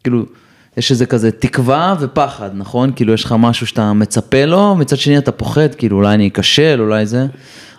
כאילו, 0.03 0.23
יש 0.77 0.91
איזה 0.91 1.05
כזה 1.05 1.31
תקווה 1.31 1.95
ופחד, 1.99 2.49
נכון? 2.53 2.91
כאילו 2.95 3.13
יש 3.13 3.23
לך 3.23 3.35
משהו 3.39 3.67
שאתה 3.67 3.93
מצפה 3.93 4.45
לו, 4.45 4.75
מצד 4.75 4.97
שני 4.97 5.17
אתה 5.17 5.31
פוחד, 5.31 5.75
כאילו 5.75 5.97
אולי 5.97 6.13
אני 6.13 6.27
אכשל, 6.27 6.77
אולי 6.79 7.05
זה, 7.05 7.25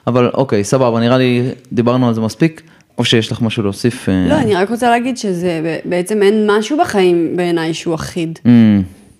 אבל 0.06 0.30
אוקיי, 0.34 0.64
סבבה, 0.64 1.00
נראה 1.00 1.18
לי 1.18 1.50
דיברנו 1.72 2.08
על 2.08 2.14
זה 2.14 2.20
מספיק, 2.20 2.62
או 2.98 3.04
שיש 3.04 3.32
לך 3.32 3.42
משהו 3.42 3.62
להוסיף? 3.62 4.08
אה? 4.08 4.26
לא, 4.28 4.34
אני 4.34 4.54
רק 4.54 4.70
רוצה 4.70 4.90
להגיד 4.90 5.16
שזה, 5.16 5.80
בעצם 5.84 6.22
אין 6.22 6.50
משהו 6.50 6.78
בחיים 6.78 7.36
בעיניי 7.36 7.74
שהוא 7.74 7.94
אחיד. 7.94 8.38
Mm, 8.44 8.48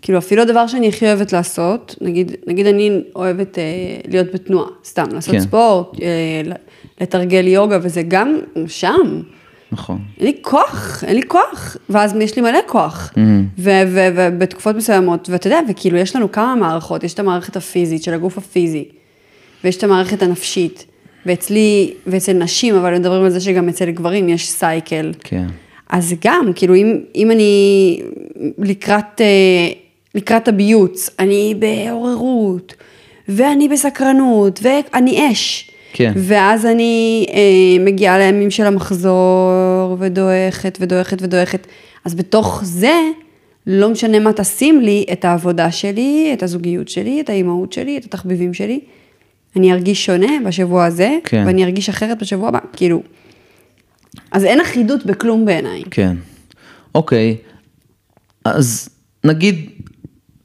כאילו 0.02 0.18
אפילו 0.18 0.42
הדבר 0.42 0.66
שאני 0.66 0.88
הכי 0.88 1.06
אוהבת 1.06 1.32
לעשות, 1.32 1.96
נגיד, 2.00 2.32
נגיד 2.46 2.66
אני 2.66 3.00
אוהבת 3.16 3.58
אה, 3.58 3.64
להיות 4.08 4.26
בתנועה, 4.34 4.68
סתם, 4.84 5.04
לעשות 5.12 5.34
כן. 5.34 5.40
ספורט, 5.40 6.00
אה, 6.02 6.52
לתרגל 7.00 7.46
יוגה, 7.46 7.78
וזה 7.82 8.02
גם 8.08 8.38
שם. 8.66 9.20
נכון. 9.72 9.98
אין 10.18 10.26
לי 10.26 10.36
כוח, 10.42 11.04
אין 11.06 11.16
לי 11.16 11.22
כוח, 11.28 11.76
ואז 11.88 12.16
יש 12.20 12.36
לי 12.36 12.42
מלא 12.42 12.58
כוח. 12.66 13.12
Mm. 13.14 13.18
ו- 13.58 14.12
ובתקופות 14.14 14.76
מסוימות, 14.76 15.30
ואתה 15.30 15.46
יודע, 15.46 15.60
וכאילו 15.68 15.98
יש 15.98 16.16
לנו 16.16 16.32
כמה 16.32 16.54
מערכות, 16.54 17.04
יש 17.04 17.14
את 17.14 17.18
המערכת 17.18 17.56
הפיזית 17.56 18.02
של 18.02 18.14
הגוף 18.14 18.38
הפיזי, 18.38 18.84
ויש 19.64 19.76
את 19.76 19.84
המערכת 19.84 20.22
הנפשית, 20.22 20.86
ואצלי, 21.26 21.94
ואצל 22.06 22.32
נשים, 22.32 22.74
אבל 22.74 22.98
מדברים 22.98 23.24
על 23.24 23.30
זה 23.30 23.40
שגם 23.40 23.68
אצל 23.68 23.90
גברים 23.90 24.28
יש 24.28 24.50
סייקל. 24.50 25.12
כן. 25.24 25.46
אז 25.88 26.14
גם, 26.24 26.50
כאילו, 26.54 26.74
אם, 26.74 27.00
אם 27.14 27.30
אני 27.30 28.00
לקראת, 28.58 29.20
אה, 29.20 29.26
לקראת 30.14 30.48
הביוץ, 30.48 31.10
אני 31.18 31.54
בעוררות, 31.58 32.74
ואני 33.28 33.68
בסקרנות, 33.68 34.60
ואני 34.62 35.32
אש. 35.32 35.70
כן. 35.92 36.12
ואז 36.16 36.66
אני 36.66 37.26
אה, 37.32 37.84
מגיעה 37.84 38.18
לימים 38.18 38.50
של 38.50 38.66
המחזור, 38.66 39.96
ודועכת, 39.98 40.78
ודועכת, 40.80 41.22
ודועכת. 41.22 41.66
אז 42.04 42.14
בתוך 42.14 42.60
זה, 42.64 42.94
לא 43.66 43.90
משנה 43.90 44.18
מה 44.18 44.32
תשים 44.32 44.80
לי, 44.80 45.04
את 45.12 45.24
העבודה 45.24 45.70
שלי, 45.70 46.30
את 46.32 46.42
הזוגיות 46.42 46.88
שלי, 46.88 47.20
את 47.20 47.30
האימהות 47.30 47.72
שלי, 47.72 47.98
את 47.98 48.04
התחביבים 48.04 48.54
שלי, 48.54 48.80
אני 49.56 49.72
ארגיש 49.72 50.06
שונה 50.06 50.32
בשבוע 50.46 50.84
הזה, 50.84 51.18
כן. 51.24 51.44
ואני 51.46 51.64
ארגיש 51.64 51.88
אחרת 51.88 52.18
בשבוע 52.22 52.48
הבא, 52.48 52.58
כאילו. 52.72 53.02
אז 54.32 54.44
אין 54.44 54.60
אחידות 54.60 55.06
בכלום 55.06 55.44
בעיניי. 55.44 55.82
כן. 55.90 56.16
אוקיי, 56.94 57.36
אז 58.44 58.88
נגיד 59.24 59.70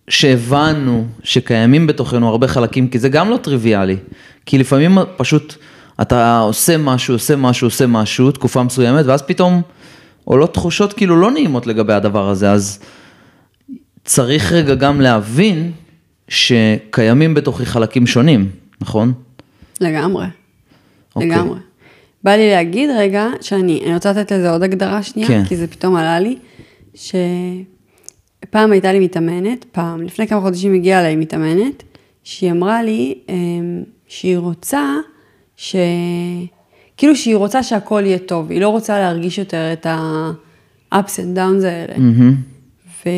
שהבנו 0.10 1.06
שקיימים 1.24 1.88
בתוכנו 1.88 2.30
הרבה 2.30 2.48
חלקים, 2.48 2.88
כי 2.88 3.00
זה 3.00 3.10
גם 3.10 3.30
לא 3.30 3.38
טריוויאלי. 3.38 3.98
כי 4.46 4.58
לפעמים 4.58 4.98
פשוט 5.18 5.56
אתה 6.02 6.40
עושה 6.40 6.78
משהו, 6.78 7.16
עושה 7.16 7.36
משהו, 7.36 7.68
עושה 7.68 7.88
משהו, 7.88 8.32
תקופה 8.32 8.64
מסוימת, 8.64 9.06
ואז 9.06 9.22
פתאום 9.22 9.62
עולות 10.24 10.54
תחושות 10.54 10.94
כאילו 10.94 11.16
לא 11.16 11.32
נעימות 11.32 11.68
לגבי 11.68 11.94
הדבר 11.94 12.30
הזה, 12.30 12.52
אז 12.52 12.80
צריך 14.06 14.52
רגע 14.52 14.76
גם 14.76 15.02
להבין 15.02 15.72
שקיימים 16.28 17.34
בתוכי 17.34 17.66
חלקים 17.66 18.08
שונים, 18.08 18.50
נכון? 18.82 19.14
לגמרי. 19.82 20.26
אוקיי. 21.16 21.30
לגמרי. 21.30 21.60
בא 22.24 22.32
לי 22.32 22.50
להגיד 22.50 22.90
רגע, 22.98 23.28
שאני, 23.42 23.82
אני 23.86 23.94
רוצה 23.94 24.12
לתת 24.12 24.32
לזה 24.32 24.52
עוד 24.52 24.64
הגדרה 24.64 25.04
שנייה, 25.04 25.28
כן. 25.28 25.46
כי 25.46 25.56
זה 25.56 25.68
פתאום 25.68 25.96
עלה 25.96 26.20
לי, 26.20 26.38
שפעם 26.96 28.72
הייתה 28.72 28.94
לי 28.94 29.00
מתאמנת, 29.00 29.66
פעם, 29.72 30.02
לפני 30.02 30.28
כמה 30.28 30.42
חודשים 30.42 30.74
הגיעה 30.74 31.00
אליי 31.00 31.16
מתאמנת, 31.16 31.84
שהיא 32.24 32.52
אמרה 32.52 32.84
לי 32.84 33.16
אמ, 33.30 33.84
שהיא 34.08 34.38
רוצה, 34.38 34.96
ש... 35.56 35.76
כאילו 36.98 37.16
שהיא 37.16 37.36
רוצה 37.36 37.64
שהכל 37.64 38.04
יהיה 38.06 38.20
טוב, 38.20 38.52
היא 38.52 38.62
לא 38.62 38.70
רוצה 38.70 39.00
להרגיש 39.00 39.38
יותר 39.38 39.74
את 39.74 39.86
ה-ups 39.86 40.96
and 40.96 41.38
downs 41.38 41.66
האלה. 41.66 41.98
מהמם. 41.98 42.36
ו... 43.06 43.10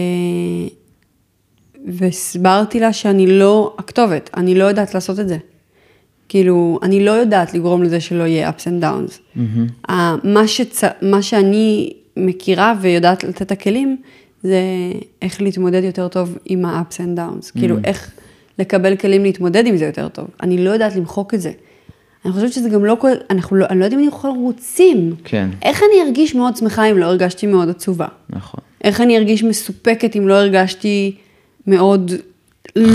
והסברתי 1.86 2.80
לה 2.80 2.94
שאני 2.94 3.28
לא 3.28 3.76
הכתובת, 3.78 4.30
אני 4.38 4.56
לא 4.56 4.64
יודעת 4.64 4.94
לעשות 4.94 5.20
את 5.20 5.28
זה. 5.28 5.38
כאילו, 6.32 6.80
אני 6.84 7.06
לא 7.06 7.12
יודעת 7.12 7.54
לגרום 7.54 7.84
לזה 7.84 8.00
שלא 8.00 8.24
יהיה 8.24 8.50
ups 8.50 8.64
and 8.64 8.84
downs. 8.84 9.38
Mm-hmm. 9.38 9.92
מה, 10.24 10.48
שצ... 10.48 10.84
מה 11.02 11.22
שאני 11.22 11.94
מכירה 12.18 12.74
ויודעת 12.82 13.24
לתת 13.24 13.42
את 13.42 13.52
הכלים, 13.52 13.98
זה 14.44 14.60
איך 15.22 15.42
להתמודד 15.42 15.84
יותר 15.84 16.08
טוב 16.08 16.38
עם 16.46 16.66
ה-ups 16.66 16.94
and 16.94 17.18
downs. 17.18 17.46
Mm-hmm. 17.46 17.60
כאילו, 17.60 17.76
איך 17.84 18.12
לקבל 18.60 18.96
כלים 18.96 19.24
להתמודד 19.24 19.66
עם 19.66 19.78
זה 19.78 19.86
יותר 19.86 20.08
טוב. 20.08 20.28
אני 20.44 20.66
לא 20.66 20.70
יודעת 20.70 20.96
למחוק 20.96 21.34
את 21.34 21.42
זה. 21.42 21.52
אני 22.26 22.34
חושבת 22.34 22.54
שזה 22.54 22.70
גם 22.70 22.86
לא 22.86 22.98
כל... 23.00 23.12
אנחנו 23.30 23.56
לא... 23.56 23.66
אני 23.70 23.80
לא 23.80 23.86
יודעת 23.86 24.00
אם 24.00 24.06
אנחנו 24.06 24.34
רוצים. 24.34 25.16
כן. 25.24 25.50
איך 25.62 25.84
אני 25.84 26.08
ארגיש 26.08 26.36
מאוד 26.36 26.56
שמחה 26.56 26.86
אם 26.86 26.98
לא 26.98 27.06
הרגשתי 27.06 27.48
מאוד 27.48 27.70
עצובה? 27.70 28.08
נכון. 28.30 28.60
איך 28.84 29.02
אני 29.02 29.18
ארגיש 29.18 29.44
מסופקת 29.44 30.16
אם 30.16 30.28
לא 30.28 30.34
הרגשתי 30.34 31.16
מאוד... 31.68 32.12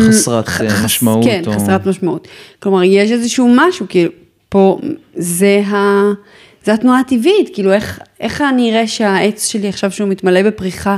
חסרת, 0.08 0.48
ח- 0.48 0.60
אה, 0.60 0.70
חס- 0.70 0.84
משמעות 0.84 1.24
כן, 1.24 1.42
או- 1.46 1.52
חסרת 1.52 1.86
משמעות. 1.86 2.28
כלומר, 2.60 2.82
יש 2.82 3.10
איזשהו 3.12 3.54
משהו, 3.56 3.86
כאילו, 3.88 4.10
פה, 4.48 4.78
זה, 5.14 5.62
ה, 5.66 6.02
זה 6.64 6.72
התנועה 6.72 7.00
הטבעית, 7.00 7.50
כאילו, 7.54 7.72
איך, 7.72 8.00
איך 8.20 8.40
אני 8.40 8.70
אראה 8.72 8.86
שהעץ 8.86 9.46
שלי 9.46 9.68
עכשיו 9.68 9.90
שהוא 9.90 10.08
מתמלא 10.08 10.42
בפריחה 10.42 10.96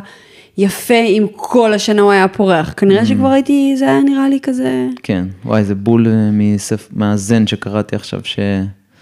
יפה, 0.58 0.94
אם 0.94 1.26
כל 1.36 1.72
השנה 1.74 2.02
הוא 2.02 2.12
היה 2.12 2.28
פורח? 2.28 2.74
כנראה 2.76 3.06
שכבר 3.06 3.28
הייתי, 3.28 3.74
זה 3.78 3.84
היה 3.84 4.00
נראה 4.00 4.28
לי 4.28 4.38
כזה... 4.42 4.86
כן, 5.02 5.24
וואי, 5.44 5.64
זה 5.64 5.74
בול 5.74 6.06
אה, 6.06 6.12
מספ... 6.32 6.88
מהזן 6.92 7.46
שקראתי 7.46 7.96
עכשיו, 7.96 8.20
ש... 8.24 8.38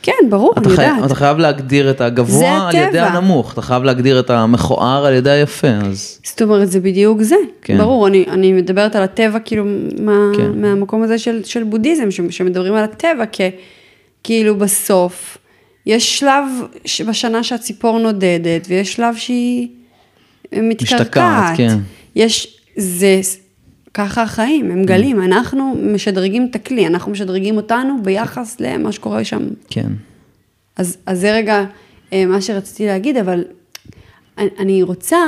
כן, 0.06 0.30
ברור, 0.30 0.54
אני 0.56 0.68
חי... 0.68 0.82
יודעת. 0.82 1.04
אתה 1.06 1.14
חייב 1.14 1.38
להגדיר 1.38 1.90
את 1.90 2.00
הגבוה 2.00 2.68
על 2.68 2.74
ידי 2.74 2.98
הטבע. 2.98 3.06
הנמוך, 3.06 3.52
אתה 3.52 3.62
חייב 3.62 3.82
להגדיר 3.82 4.20
את 4.20 4.30
המכוער 4.30 5.06
על 5.06 5.14
ידי 5.14 5.30
היפה, 5.30 5.68
אז 5.68 6.18
זאת 6.24 6.42
אומרת, 6.42 6.70
זה 6.70 6.80
בדיוק 6.80 7.22
זה. 7.22 7.36
כן. 7.62 7.78
ברור, 7.78 8.06
אני, 8.06 8.24
אני 8.28 8.52
מדברת 8.52 8.96
על 8.96 9.02
הטבע, 9.02 9.38
כאילו, 9.38 9.64
מה, 10.00 10.30
כן. 10.36 10.50
מהמקום 10.54 11.02
הזה 11.02 11.18
של, 11.18 11.44
של 11.44 11.64
בודהיזם, 11.64 12.10
ש, 12.10 12.20
שמדברים 12.30 12.74
על 12.74 12.84
הטבע, 12.84 13.24
כ, 13.32 13.40
כאילו 14.24 14.56
בסוף, 14.56 15.38
יש 15.86 16.18
שלב 16.18 16.44
בשנה 17.06 17.42
שהציפור 17.42 17.98
נודדת, 17.98 18.66
ויש 18.68 18.92
שלב 18.92 19.16
שהיא 19.16 19.68
מתקרקעת. 20.52 21.00
משתקעת, 21.00 21.56
כן. 21.56 21.76
יש, 22.16 22.58
זה, 22.76 23.20
ככה 23.96 24.22
החיים, 24.22 24.70
הם 24.70 24.84
גלים, 24.84 25.22
אנחנו 25.22 25.74
משדרגים 25.82 26.46
את 26.50 26.54
הכלי, 26.54 26.86
אנחנו 26.86 27.12
משדרגים 27.12 27.56
אותנו 27.56 28.02
ביחס 28.02 28.56
למה 28.60 28.92
שקורה 28.92 29.24
שם 29.24 29.42
כן, 29.70 29.88
אז, 30.76 30.96
אז 31.06 31.20
זה 31.20 31.32
רגע 31.32 31.64
אה, 32.12 32.26
מה 32.26 32.40
שרציתי 32.40 32.86
להגיד, 32.86 33.16
אבל 33.16 33.44
אני, 34.38 34.82
רוצה 34.82 35.18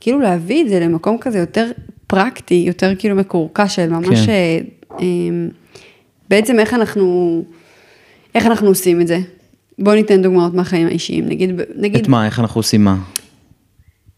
כאילו 0.00 0.20
להביא 0.20 0.64
את 0.64 0.68
זה 0.68 0.80
למקום 0.80 1.18
כזה 1.18 1.38
יותר 1.38 1.70
פרקטי, 2.06 2.64
יותר 2.66 2.92
כאילו 2.98 3.16
מקורקע 3.16 3.68
של 3.68 3.90
ממש, 3.90 4.26
כן. 4.26 4.32
אה, 4.32 4.58
אה, 5.00 5.06
בעצם 6.28 6.58
איך 6.58 6.74
אנחנו, 6.74 7.44
איך 8.34 8.46
אנחנו 8.46 8.68
עושים 8.68 9.00
את 9.00 9.06
זה. 9.06 9.18
בואו 9.78 9.94
ניתן 9.94 10.22
דוגמאות 10.22 10.54
מהחיים 10.54 10.86
האישיים, 10.86 11.28
נגיד, 11.28 11.60
נגיד 11.76 12.00
את 12.00 12.08
מה, 12.08 12.26
איך 12.26 12.40
אנחנו 12.40 12.58
עושים 12.58 12.84
מה? 12.84 12.96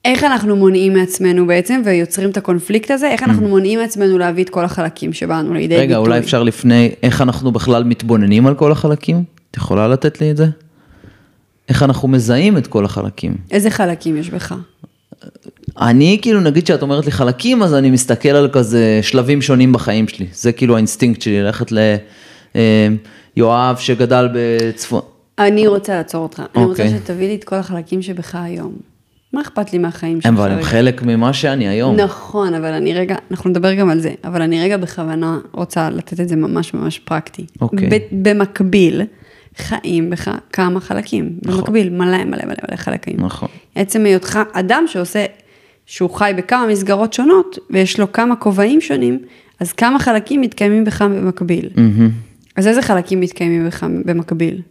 איך 0.04 0.24
אנחנו 0.24 0.56
מונעים 0.56 0.94
מעצמנו 0.94 1.46
בעצם 1.46 1.82
ויוצרים 1.84 2.30
את 2.30 2.36
הקונפליקט 2.36 2.90
הזה, 2.90 3.10
איך 3.10 3.22
אנחנו 3.22 3.48
מונעים 3.48 3.78
מעצמנו 3.78 4.18
להביא 4.18 4.44
את 4.44 4.50
כל 4.50 4.64
החלקים 4.64 5.12
שבאנו 5.12 5.54
לידי 5.54 5.68
ביטוי. 5.68 5.86
רגע, 5.86 5.96
אולי 5.96 6.18
אפשר 6.18 6.42
לפני, 6.42 6.90
איך 7.02 7.22
אנחנו 7.22 7.52
בכלל 7.52 7.84
מתבוננים 7.84 8.46
על 8.46 8.54
כל 8.54 8.72
החלקים? 8.72 9.24
את 9.50 9.56
יכולה 9.56 9.88
לתת 9.88 10.20
לי 10.20 10.30
את 10.30 10.36
זה? 10.36 10.46
איך 11.68 11.82
אנחנו 11.82 12.08
מזהים 12.08 12.56
את 12.56 12.66
כל 12.66 12.84
החלקים? 12.84 13.36
איזה 13.50 13.70
חלקים 13.70 14.16
יש 14.16 14.30
בך? 14.30 14.54
אני 15.80 16.18
כאילו, 16.22 16.40
נגיד 16.40 16.66
שאת 16.66 16.82
אומרת 16.82 17.04
לי 17.06 17.12
חלקים, 17.12 17.62
אז 17.62 17.74
אני 17.74 17.90
מסתכל 17.90 18.28
על 18.28 18.48
כזה 18.52 19.00
שלבים 19.02 19.42
שונים 19.42 19.72
בחיים 19.72 20.08
שלי. 20.08 20.26
זה 20.32 20.52
כאילו 20.52 20.74
האינסטינקט 20.74 21.22
שלי, 21.22 21.42
ללכת 21.42 21.72
ליואב 23.36 23.76
שגדל 23.76 24.28
בצפון. 24.34 25.00
אני 25.38 25.66
רוצה 25.66 25.94
לעצור 25.94 26.22
אותך. 26.22 26.42
אני 26.56 26.64
רוצה 26.64 26.84
אוקיי. 26.84 26.98
שתביא 26.98 27.28
לי 27.28 27.34
את 27.34 27.44
כל 27.44 27.56
החלקים 27.56 28.02
שבך 28.02 28.34
היום. 28.34 28.72
מה 29.32 29.40
אכפת 29.40 29.72
לי 29.72 29.78
מהחיים 29.78 30.20
שלך? 30.20 30.32
אבל 30.32 30.50
הם? 30.50 30.62
חלק 30.62 31.02
ממה 31.02 31.32
שאני 31.32 31.68
היום. 31.68 31.96
נכון, 31.96 32.54
אבל 32.54 32.72
אני 32.72 32.94
רגע, 32.94 33.16
אנחנו 33.30 33.50
נדבר 33.50 33.74
גם 33.74 33.90
על 33.90 34.00
זה, 34.00 34.12
אבל 34.24 34.42
אני 34.42 34.62
רגע 34.62 34.76
בכוונה 34.76 35.38
רוצה 35.52 35.90
לתת 35.90 36.20
את 36.20 36.28
זה 36.28 36.36
ממש 36.36 36.74
ממש 36.74 36.98
פרקטי. 36.98 37.46
אוקיי. 37.60 37.88
במקביל, 38.12 39.02
חיים 39.56 40.10
בך 40.10 40.30
כמה 40.52 40.80
חלקים. 40.80 41.38
נכון. 41.42 41.60
במקביל, 41.60 41.90
מלא 41.90 42.24
מלא 42.24 42.44
מלא 42.44 42.54
מלא 42.68 42.76
חלקים. 42.76 43.16
נכון. 43.18 43.48
עצם 43.74 44.04
היותך 44.04 44.38
אדם 44.52 44.84
שעושה, 44.86 45.24
שהוא 45.86 46.10
חי 46.10 46.32
בכמה 46.36 46.66
מסגרות 46.66 47.12
שונות, 47.12 47.58
ויש 47.70 48.00
לו 48.00 48.12
כמה 48.12 48.36
כובעים 48.36 48.80
שונים, 48.80 49.18
אז 49.60 49.72
כמה 49.72 49.98
חלקים 49.98 50.40
מתקיימים 50.40 50.84
בך 50.84 51.02
במקביל. 51.02 51.68
אז 52.56 52.66
איזה 52.66 52.82
חלקים 52.82 53.20
מתקיימים 53.20 53.66
בך 53.66 53.86
במקביל? 54.04 54.62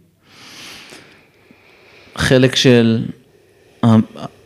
חלק 2.16 2.54
של, 2.54 3.04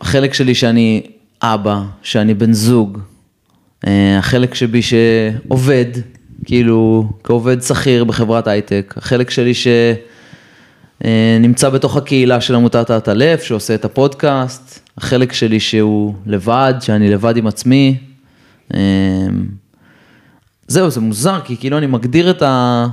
החלק 0.00 0.34
שלי 0.34 0.54
שאני 0.54 1.02
אבא, 1.42 1.82
שאני 2.02 2.34
בן 2.34 2.52
זוג, 2.52 2.98
אה, 3.86 4.18
החלק 4.18 4.54
שבי 4.54 4.80
שעובד, 4.82 5.86
כאילו 6.44 7.10
כעובד 7.24 7.62
שכיר 7.62 8.04
בחברת 8.04 8.46
הייטק, 8.46 8.94
החלק 8.96 9.30
שלי 9.30 9.52
שנמצא 11.00 11.68
בתוך 11.68 11.96
הקהילה 11.96 12.40
של 12.40 12.54
עמותת 12.54 12.90
האטלף, 12.90 13.42
שעושה 13.42 13.74
את 13.74 13.84
הפודקאסט, 13.84 14.88
החלק 14.98 15.32
שלי 15.32 15.60
שהוא 15.60 16.14
לבד, 16.26 16.74
שאני 16.80 17.10
לבד 17.10 17.36
עם 17.36 17.46
עצמי. 17.46 17.98
אה, 18.74 18.80
זהו, 20.66 20.90
זה 20.90 21.00
מוזר, 21.00 21.40
כי 21.44 21.56
כאילו 21.56 21.78
אני 21.78 21.86
מגדיר 21.86 22.30
את, 22.30 22.42
ה, 22.42 22.86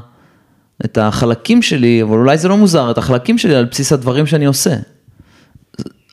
את 0.86 0.98
החלקים 0.98 1.62
שלי, 1.62 2.03
אבל 2.03 2.17
אולי 2.17 2.38
זה 2.38 2.48
לא 2.48 2.58
מוזר, 2.58 2.91
את 2.91 2.98
החלקים 2.98 3.38
שלי 3.38 3.55
על 3.55 3.65
בסיס 3.65 3.93
הדברים 3.93 4.25
שאני 4.25 4.46
עושה. 4.46 4.75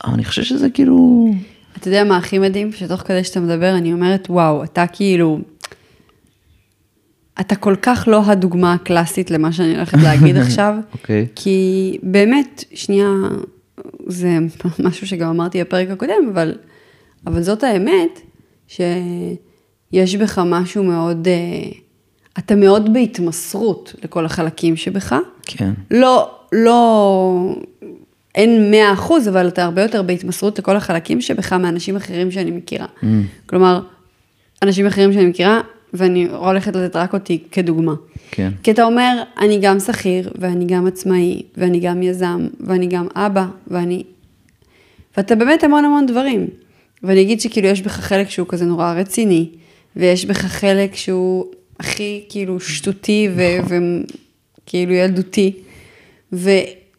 אבל 0.03 0.13
אני 0.13 0.25
חושב 0.25 0.43
שזה 0.43 0.69
כאילו... 0.69 1.27
אתה 1.77 1.87
יודע 1.87 2.03
מה 2.03 2.17
הכי 2.17 2.39
מדהים? 2.39 2.71
שתוך 2.71 3.01
כדי 3.01 3.23
שאתה 3.23 3.39
מדבר, 3.39 3.75
אני 3.77 3.93
אומרת, 3.93 4.27
וואו, 4.29 4.63
אתה 4.63 4.87
כאילו... 4.87 5.39
אתה 7.39 7.55
כל 7.55 7.75
כך 7.81 8.03
לא 8.07 8.21
הדוגמה 8.25 8.73
הקלאסית 8.73 9.31
למה 9.31 9.51
שאני 9.51 9.75
הולכת 9.75 9.97
להגיד 10.03 10.37
עכשיו. 10.45 10.75
אוקיי. 10.93 11.25
Okay. 11.29 11.31
כי 11.35 11.97
באמת, 12.03 12.63
שנייה, 12.73 13.09
זה 14.07 14.37
משהו 14.85 15.07
שגם 15.07 15.29
אמרתי 15.29 15.61
בפרק 15.61 15.89
הקודם, 15.89 16.29
אבל, 16.31 16.55
אבל 17.27 17.41
זאת 17.41 17.63
האמת, 17.63 18.21
שיש 18.67 20.15
בך 20.15 20.41
משהו 20.45 20.83
מאוד, 20.83 21.27
אה, 21.27 21.69
אתה 22.37 22.55
מאוד 22.55 22.93
בהתמסרות 22.93 23.95
לכל 24.03 24.25
החלקים 24.25 24.75
שבך. 24.75 25.15
כן. 25.43 25.73
לא, 25.91 26.31
לא, 26.51 27.55
אין 28.37 28.71
מאה 28.71 28.93
אחוז, 28.93 29.27
אבל 29.27 29.47
אתה 29.47 29.63
הרבה 29.63 29.81
יותר 29.81 30.01
בהתמסרות 30.01 30.59
לכל 30.59 30.75
החלקים 30.75 31.21
שבך 31.21 31.53
מאנשים 31.53 31.95
אחרים 31.95 32.31
שאני 32.31 32.51
מכירה. 32.51 32.85
Mm. 32.85 33.05
כלומר, 33.45 33.81
אנשים 34.63 34.85
אחרים 34.85 35.13
שאני 35.13 35.25
מכירה, 35.25 35.61
ואני 35.93 36.27
הולכת 36.31 36.75
לתת 36.75 36.95
רק 36.95 37.13
אותי 37.13 37.43
כדוגמה. 37.51 37.93
כן. 38.31 38.51
כי 38.63 38.71
אתה 38.71 38.83
אומר, 38.83 39.23
אני 39.39 39.59
גם 39.61 39.79
שכיר, 39.79 40.31
ואני 40.39 40.65
גם 40.65 40.87
עצמאי, 40.87 41.41
ואני 41.57 41.79
גם 41.79 42.03
יזם, 42.03 42.47
ואני 42.59 42.87
גם 42.87 43.07
אבא, 43.15 43.45
ואני... 43.67 44.03
ואתה 45.17 45.35
באמת 45.35 45.63
המון 45.63 45.85
המון 45.85 46.05
דברים. 46.05 46.47
ואני 47.03 47.21
אגיד 47.21 47.41
שכאילו 47.41 47.67
יש 47.67 47.81
בך 47.81 47.91
חלק 47.91 48.29
שהוא 48.29 48.47
כזה 48.47 48.65
נורא 48.65 48.93
רציני, 48.93 49.49
ויש 49.95 50.25
בך 50.25 50.45
חלק 50.45 50.95
שהוא 50.95 51.45
הכי 51.79 52.23
כאילו 52.29 52.59
שטותי 52.59 53.29
וכאילו 53.67 54.93
ילדותי. 54.93 55.53
ו... 56.33 56.49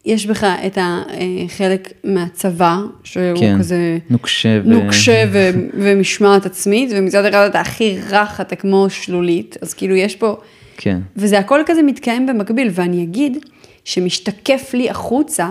יש 0.08 0.26
בך 0.26 0.44
את 0.66 0.78
החלק 0.80 1.92
מהצבא, 2.04 2.76
שהוא 3.04 3.38
כן, 3.40 3.58
כזה... 3.58 3.98
נוקשה. 4.10 4.60
ו... 4.64 4.68
נוקשה 4.68 5.24
ו... 5.32 5.50
ומשמעת 5.82 6.46
עצמית, 6.46 6.90
ומצד 6.92 7.24
אחד 7.24 7.46
אתה 7.50 7.60
הכי 7.60 7.98
רך, 8.10 8.40
אתה 8.40 8.56
כמו 8.56 8.90
שלולית, 8.90 9.56
אז 9.62 9.74
כאילו 9.74 9.96
יש 9.96 10.16
פה... 10.16 10.36
כן. 10.76 10.98
וזה 11.16 11.38
הכל 11.38 11.60
כזה 11.66 11.82
מתקיים 11.82 12.26
במקביל, 12.26 12.70
ואני 12.72 13.02
אגיד 13.02 13.38
שמשתקף 13.84 14.70
לי 14.74 14.90
החוצה, 14.90 15.50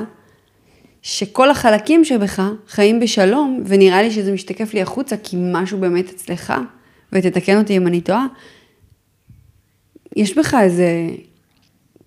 שכל 1.01 1.49
החלקים 1.49 2.05
שבך 2.05 2.41
חיים 2.67 2.99
בשלום, 2.99 3.63
ונראה 3.65 4.01
לי 4.01 4.11
שזה 4.11 4.31
משתקף 4.31 4.73
לי 4.73 4.81
החוצה, 4.81 5.15
כי 5.23 5.37
משהו 5.39 5.79
באמת 5.79 6.09
אצלך, 6.09 6.53
ותתקן 7.13 7.57
אותי 7.57 7.77
אם 7.77 7.87
אני 7.87 8.01
טועה, 8.01 8.25
יש 10.15 10.37
בך 10.37 10.55
איזה 10.61 10.87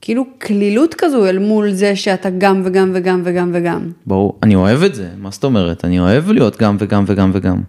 כאילו 0.00 0.24
כלילות 0.46 0.94
כזו 0.98 1.26
אל 1.26 1.38
מול 1.38 1.72
זה 1.72 1.96
שאתה 1.96 2.28
גם 2.38 2.62
וגם 2.64 2.90
וגם 2.94 3.22
וגם 3.24 3.50
וגם. 3.54 3.90
ברור, 4.06 4.38
אני 4.42 4.54
אוהב 4.54 4.82
את 4.82 4.94
זה, 4.94 5.08
מה 5.18 5.30
זאת 5.30 5.44
אומרת? 5.44 5.84
אני 5.84 6.00
אוהב 6.00 6.30
להיות 6.30 6.56
גם 6.56 6.76
וגם 6.78 7.04
וגם 7.06 7.30
וגם. 7.34 7.60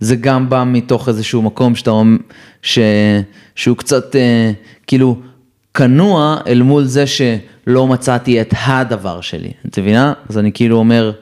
זה 0.00 0.16
גם 0.16 0.48
בא 0.48 0.64
מתוך 0.66 1.08
איזשהו 1.08 1.42
מקום 1.42 1.74
שאתה 1.74 1.90
אומר, 1.90 2.16
ש... 2.62 2.78
שהוא 3.54 3.76
קצת 3.76 4.16
אה, 4.16 4.52
כאילו 4.86 5.16
כנוע 5.74 6.36
אל 6.46 6.62
מול 6.62 6.84
זה 6.84 7.04
שלא 7.06 7.86
מצאתי 7.86 8.40
את 8.40 8.54
הדבר 8.66 9.20
שלי, 9.20 9.52
את 9.66 9.78
מבינה? 9.78 10.12
אז 10.28 10.38
אני 10.38 10.52
כאילו 10.52 10.76
אומר, 10.76 11.12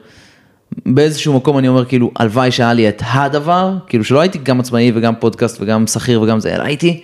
באיזשהו 0.85 1.33
מקום 1.33 1.57
אני 1.57 1.67
אומר 1.67 1.85
כאילו, 1.85 2.11
הלוואי 2.15 2.51
שהיה 2.51 2.73
לי 2.73 2.89
את 2.89 3.01
הדבר, 3.05 3.73
כאילו 3.87 4.03
שלא 4.03 4.19
הייתי 4.19 4.37
גם 4.37 4.59
עצמאי 4.59 4.91
וגם 4.95 5.13
פודקאסט 5.19 5.61
וגם 5.61 5.87
שכיר 5.87 6.21
וגם 6.21 6.39
זה, 6.39 6.55
אלא 6.55 6.63
הייתי 6.63 7.03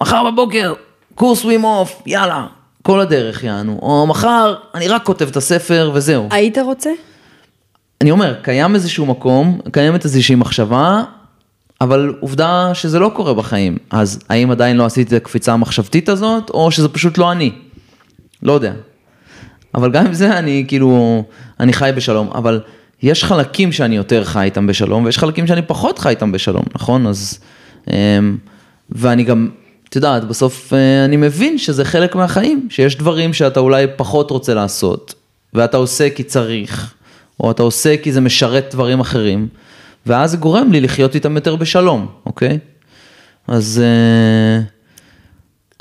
מחר 0.00 0.30
בבוקר, 0.30 0.74
קורס 1.14 1.44
ווים 1.44 1.64
אוף, 1.64 2.02
יאללה, 2.06 2.46
כל 2.82 3.00
הדרך 3.00 3.44
יענו, 3.44 3.78
או 3.82 4.06
מחר 4.06 4.54
אני 4.74 4.88
רק 4.88 5.04
כותב 5.04 5.28
את 5.28 5.36
הספר 5.36 5.90
וזהו. 5.94 6.28
היית 6.30 6.58
רוצה? 6.58 6.90
אני 8.00 8.10
אומר, 8.10 8.34
קיים 8.42 8.74
איזשהו 8.74 9.06
מקום, 9.06 9.60
קיימת 9.72 10.04
איזושהי 10.04 10.34
מחשבה, 10.34 11.02
אבל 11.80 12.14
עובדה 12.20 12.70
שזה 12.74 12.98
לא 12.98 13.10
קורה 13.14 13.34
בחיים. 13.34 13.78
אז 13.90 14.18
האם 14.28 14.50
עדיין 14.50 14.76
לא 14.76 14.84
עשיתי 14.84 15.16
את 15.16 15.22
הקפיצה 15.22 15.52
המחשבתית 15.52 16.08
הזאת, 16.08 16.50
או 16.50 16.70
שזה 16.70 16.88
פשוט 16.88 17.18
לא 17.18 17.32
אני? 17.32 17.52
לא 18.42 18.52
יודע. 18.52 18.72
אבל 19.74 19.90
גם 19.90 20.06
עם 20.06 20.14
זה 20.14 20.38
אני 20.38 20.64
כאילו, 20.68 21.24
אני 21.60 21.72
חי 21.72 21.90
בשלום, 21.96 22.30
אבל 22.34 22.60
יש 23.02 23.24
חלקים 23.24 23.72
שאני 23.72 23.96
יותר 23.96 24.24
חי 24.24 24.44
איתם 24.44 24.66
בשלום, 24.66 25.04
ויש 25.04 25.18
חלקים 25.18 25.46
שאני 25.46 25.62
פחות 25.62 25.98
חי 25.98 26.08
איתם 26.08 26.32
בשלום, 26.32 26.64
נכון? 26.74 27.06
אז, 27.06 27.38
אמ, 27.90 28.36
ואני 28.90 29.24
גם 29.24 29.48
את 29.90 29.96
יודעת, 29.96 30.24
בסוף 30.24 30.72
אה, 30.72 31.04
אני 31.04 31.16
מבין 31.16 31.58
שזה 31.58 31.84
חלק 31.84 32.14
מהחיים, 32.14 32.68
שיש 32.70 32.96
דברים 32.96 33.32
שאתה 33.32 33.60
אולי 33.60 33.86
פחות 33.96 34.30
רוצה 34.30 34.54
לעשות, 34.54 35.14
ואתה 35.54 35.76
עושה 35.76 36.10
כי 36.10 36.22
צריך, 36.22 36.94
או 37.40 37.50
אתה 37.50 37.62
עושה 37.62 37.96
כי 37.96 38.12
זה 38.12 38.20
משרת 38.20 38.68
דברים 38.70 39.00
אחרים, 39.00 39.48
ואז 40.06 40.30
זה 40.30 40.36
גורם 40.36 40.72
לי 40.72 40.80
לחיות 40.80 41.14
איתם 41.14 41.34
יותר 41.34 41.56
בשלום, 41.56 42.06
אוקיי? 42.26 42.58
אז 43.48 43.82
אה, 43.84 44.62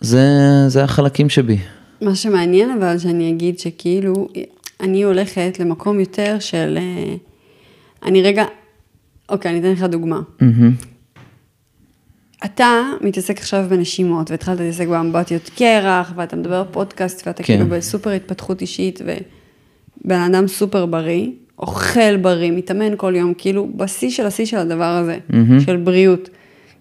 זה, 0.02 0.26
זה 0.68 0.84
החלקים 0.84 1.30
שבי. 1.30 1.58
מה 2.02 2.16
שמעניין 2.16 2.70
אבל 2.80 2.98
שאני 2.98 3.30
אגיד 3.30 3.60
שכאילו, 3.60 4.28
אני 4.82 5.04
הולכת 5.04 5.60
למקום 5.60 6.00
יותר 6.00 6.38
של, 6.40 6.78
אה, 6.82 7.16
אני 8.04 8.22
רגע, 8.22 8.46
אוקיי, 9.30 9.52
אני 9.52 9.60
אתן 9.60 9.72
לך 9.72 9.84
דוגמה. 9.84 10.20
Mm-hmm. 10.42 10.89
אתה 12.46 12.84
מתעסק 13.02 13.38
עכשיו 13.38 13.66
בנשימות, 13.70 14.32
והתחלת 14.32 14.60
להתעסק 14.60 14.88
באמבטיות 14.88 15.50
קרח, 15.56 16.14
ואתה 16.16 16.36
מדבר 16.36 16.64
פודקאסט, 16.72 17.28
ואתה 17.28 17.44
כן. 17.44 17.54
כאילו 17.54 17.70
בסופר 17.70 18.10
התפתחות 18.10 18.62
אישית, 18.62 19.02
ובן 19.02 20.20
אדם 20.20 20.48
סופר 20.48 20.86
בריא, 20.86 21.28
אוכל 21.60 22.18
בריא, 22.18 22.52
מתאמן 22.52 22.94
כל 22.98 23.14
יום, 23.16 23.34
כאילו 23.38 23.68
בשיא 23.76 24.10
של 24.10 24.26
השיא 24.26 24.46
של 24.46 24.58
הדבר 24.58 24.84
הזה, 24.84 25.18
mm-hmm. 25.32 25.66
של 25.66 25.78
בריאות. 25.78 26.30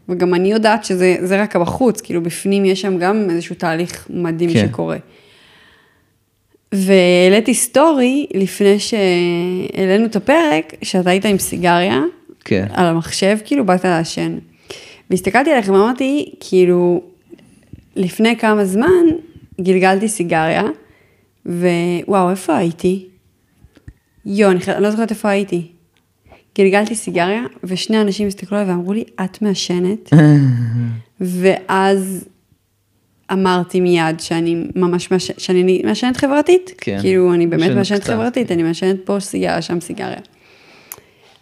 וגם 0.08 0.34
אני 0.34 0.52
יודעת 0.52 0.84
שזה 0.84 1.42
רק 1.42 1.56
בחוץ, 1.56 2.00
כאילו 2.00 2.22
בפנים 2.22 2.64
יש 2.64 2.80
שם 2.80 2.98
גם 2.98 3.30
איזשהו 3.30 3.54
תהליך 3.54 4.06
מדהים 4.10 4.52
כן. 4.52 4.68
שקורה. 4.68 4.96
והעליתי 6.72 7.54
סטורי 7.54 8.26
לפני 8.34 8.76
שהעלינו 8.78 10.06
את 10.06 10.16
הפרק, 10.16 10.72
שאתה 10.82 11.10
היית 11.10 11.24
עם 11.24 11.38
סיגריה, 11.38 12.02
כן. 12.44 12.66
על 12.70 12.86
המחשב, 12.86 13.38
כאילו 13.44 13.66
באת 13.66 13.84
לעשן. 13.84 14.38
והסתכלתי 15.10 15.50
עליך 15.50 15.68
ואמרתי, 15.68 16.34
כאילו, 16.40 17.02
לפני 17.96 18.36
כמה 18.36 18.64
זמן 18.64 19.04
גלגלתי 19.60 20.08
סיגריה, 20.08 20.62
ווואו, 21.46 22.30
איפה 22.30 22.56
הייתי? 22.56 23.06
יואו, 24.26 24.50
אני, 24.50 24.60
אני 24.68 24.82
לא 24.82 24.90
זוכרת 24.90 25.10
איפה 25.10 25.28
הייתי. 25.28 25.66
גלגלתי 26.58 26.94
סיגריה, 26.94 27.42
ושני 27.64 28.00
אנשים 28.00 28.26
הסתכלו 28.26 28.58
עליי 28.58 28.70
ואמרו 28.70 28.92
לי, 28.92 29.04
את 29.24 29.42
מעשנת? 29.42 30.10
ואז 31.20 32.24
אמרתי 33.32 33.80
מיד 33.80 34.20
שאני 34.20 34.64
ממש 34.74 35.10
מעשנת, 35.10 35.40
שאני 35.40 35.82
מעשנת 35.84 36.16
חברתית. 36.16 36.74
כן. 36.78 36.98
כאילו, 37.00 37.34
אני 37.34 37.46
באמת 37.46 37.70
מעשנת 37.70 38.04
חברתית, 38.04 38.52
אני 38.52 38.62
מעשנת 38.62 38.96
פה 39.04 39.20
סיגריה, 39.20 39.62
שם 39.62 39.80
סיגריה. 39.80 40.20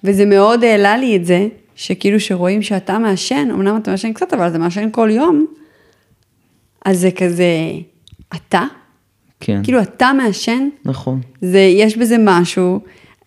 וזה 0.04 0.24
מאוד 0.24 0.64
העלה 0.64 0.96
לי 0.96 1.16
את 1.16 1.24
זה, 1.24 1.48
שכאילו 1.76 2.20
שרואים 2.20 2.62
שאתה 2.62 2.98
מעשן, 2.98 3.48
אמנם 3.52 3.76
אתה 3.76 3.90
מעשן 3.90 4.12
קצת, 4.12 4.34
אבל 4.34 4.48
אתה 4.48 4.58
מעשן 4.58 4.88
כל 4.92 5.08
יום, 5.12 5.46
אז 6.84 7.00
זה 7.00 7.10
כזה, 7.10 7.46
אתה? 8.34 8.64
כן. 9.40 9.60
כאילו 9.64 9.82
אתה 9.82 10.12
מעשן? 10.12 10.68
נכון. 10.84 11.20
זה, 11.40 11.58
יש 11.58 11.96
בזה 11.96 12.16
משהו 12.18 12.80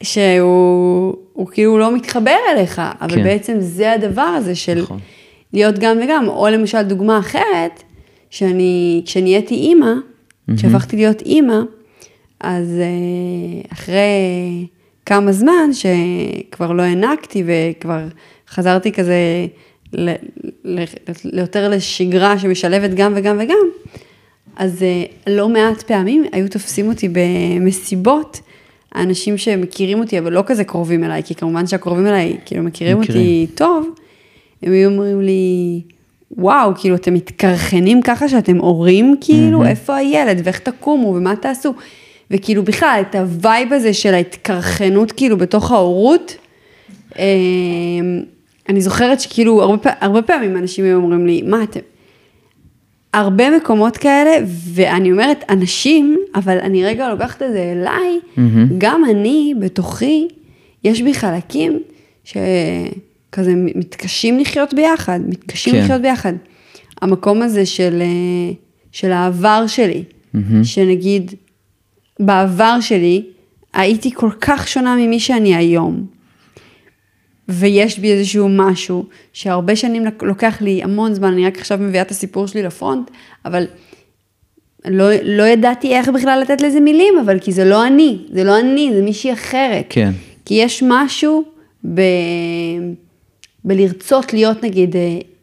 שהוא 0.03 1.15
הוא 1.33 1.47
כאילו 1.47 1.77
לא 1.77 1.95
מתחבר 1.95 2.35
אליך, 2.51 2.81
אבל 3.01 3.15
כן. 3.15 3.23
בעצם 3.23 3.55
זה 3.59 3.93
הדבר 3.93 4.21
הזה 4.21 4.55
של 4.55 4.81
נכון. 4.81 4.99
להיות 5.53 5.79
גם 5.79 5.97
וגם, 6.03 6.27
או 6.27 6.47
למשל 6.47 6.81
דוגמה 6.81 7.19
אחרת, 7.19 7.83
שאני, 8.29 9.01
כשנהייתי 9.05 9.55
אימא, 9.55 9.85
mm-hmm. 9.85 10.57
כשהפכתי 10.57 10.95
להיות 10.95 11.21
אימא, 11.21 11.59
אז 12.39 12.79
אה, 12.79 13.61
אחרי 13.73 14.67
כמה 15.05 15.31
זמן 15.31 15.69
שכבר 15.73 16.71
לא 16.71 16.81
הענקתי 16.81 17.43
וכבר 17.45 17.99
חזרתי 18.49 18.91
כזה 18.91 19.15
ל, 19.93 20.09
ל, 20.63 20.83
יותר 21.33 21.69
לשגרה 21.69 22.39
שמשלבת 22.39 22.93
גם 22.93 23.13
וגם 23.15 23.37
וגם, 23.41 23.67
אז 24.55 24.83
אה, 24.83 25.03
לא 25.27 25.49
מעט 25.49 25.81
פעמים 25.81 26.23
היו 26.31 26.49
תופסים 26.49 26.89
אותי 26.89 27.09
במסיבות, 27.11 28.39
האנשים 28.91 29.37
שמכירים 29.37 29.99
אותי, 29.99 30.19
אבל 30.19 30.33
לא 30.33 30.43
כזה 30.45 30.63
קרובים 30.63 31.03
אליי, 31.03 31.23
כי 31.23 31.35
כמובן 31.35 31.67
שהקרובים 31.67 32.07
אליי, 32.07 32.37
כאילו, 32.45 32.63
מכירים 32.63 32.99
מכירים. 32.99 33.21
אותי 33.21 33.47
טוב, 33.55 33.89
הם 34.63 34.71
היו 34.71 34.89
אומרים 34.89 35.21
לי, 35.21 35.81
וואו, 36.31 36.71
כאילו, 36.75 36.95
אתם 36.95 37.13
מתקרחנים 37.13 38.01
ככה 38.01 38.29
שאתם 38.29 38.57
הורים, 38.57 39.15
כאילו, 39.21 39.65
איפה 39.65 39.95
הילד, 39.95 40.41
ואיך 40.43 40.59
תקומו, 40.59 41.07
ומה 41.07 41.35
תעשו? 41.35 41.73
וכאילו, 42.31 42.63
בכלל, 42.63 43.01
את 43.09 43.15
ה 43.15 43.27
vibe 43.27 43.73
הזה 43.73 43.93
של 43.93 44.13
ההתקרחנות, 44.13 45.11
כאילו, 45.11 45.37
בתוך 45.37 45.71
ההורות, 45.71 46.35
אה, 47.19 47.25
אני 48.69 48.81
זוכרת 48.81 49.19
שכאילו, 49.19 49.61
הרבה, 49.61 49.91
הרבה 49.99 50.21
פעמים 50.21 50.57
אנשים 50.57 50.85
היו 50.85 50.95
אומרים 50.95 51.27
לי, 51.27 51.41
מה 51.41 51.63
אתם... 51.63 51.79
הרבה 53.13 53.57
מקומות 53.57 53.97
כאלה, 53.97 54.31
ואני 54.73 55.11
אומרת 55.11 55.43
אנשים, 55.49 56.17
אבל 56.35 56.57
אני 56.59 56.85
רגע 56.85 57.09
לוקחת 57.09 57.41
את 57.41 57.51
זה 57.51 57.73
אליי, 57.75 58.19
גם 58.77 59.01
אני, 59.09 59.53
בתוכי, 59.59 60.27
יש 60.83 61.01
בי 61.01 61.13
חלקים 61.13 61.79
שכזה 62.23 63.53
מתקשים 63.55 64.39
לחיות 64.39 64.73
ביחד, 64.73 65.19
מתקשים 65.27 65.73
כן. 65.73 65.83
לחיות 65.83 66.01
ביחד. 66.01 66.33
המקום 67.01 67.41
הזה 67.41 67.65
של, 67.65 68.01
אה, 68.01 68.53
של 68.91 69.11
העבר 69.11 69.67
שלי, 69.67 70.03
שנגיד, 70.63 71.33
בעבר 72.19 72.77
שלי, 72.81 73.23
הייתי 73.73 74.11
כל 74.13 74.31
כך 74.41 74.67
שונה 74.67 74.95
ממי 74.95 75.19
שאני 75.19 75.55
היום. 75.55 76.18
ויש 77.49 77.99
בי 77.99 78.11
איזשהו 78.11 78.49
משהו 78.49 79.05
שהרבה 79.33 79.75
שנים 79.75 80.05
לוקח 80.21 80.61
לי 80.61 80.83
המון 80.83 81.13
זמן, 81.13 81.33
אני 81.33 81.47
רק 81.47 81.57
עכשיו 81.57 81.77
מביאה 81.77 82.01
את 82.01 82.11
הסיפור 82.11 82.47
שלי 82.47 82.63
לפרונט, 82.63 83.11
אבל 83.45 83.67
לא, 84.85 85.09
לא 85.23 85.43
ידעתי 85.43 85.95
איך 85.95 86.09
בכלל 86.09 86.39
לתת 86.41 86.61
לזה 86.61 86.79
מילים, 86.79 87.13
אבל 87.25 87.39
כי 87.39 87.51
זה 87.51 87.65
לא 87.65 87.87
אני, 87.87 88.17
זה 88.33 88.43
לא 88.43 88.59
אני, 88.59 88.91
זה 88.93 89.01
מישהי 89.01 89.33
אחרת. 89.33 89.85
כן. 89.89 90.11
כי 90.45 90.53
יש 90.53 90.83
משהו 90.87 91.43
ב... 91.93 92.01
בלרצות 93.63 94.33
להיות 94.33 94.63
נגיד 94.63 94.95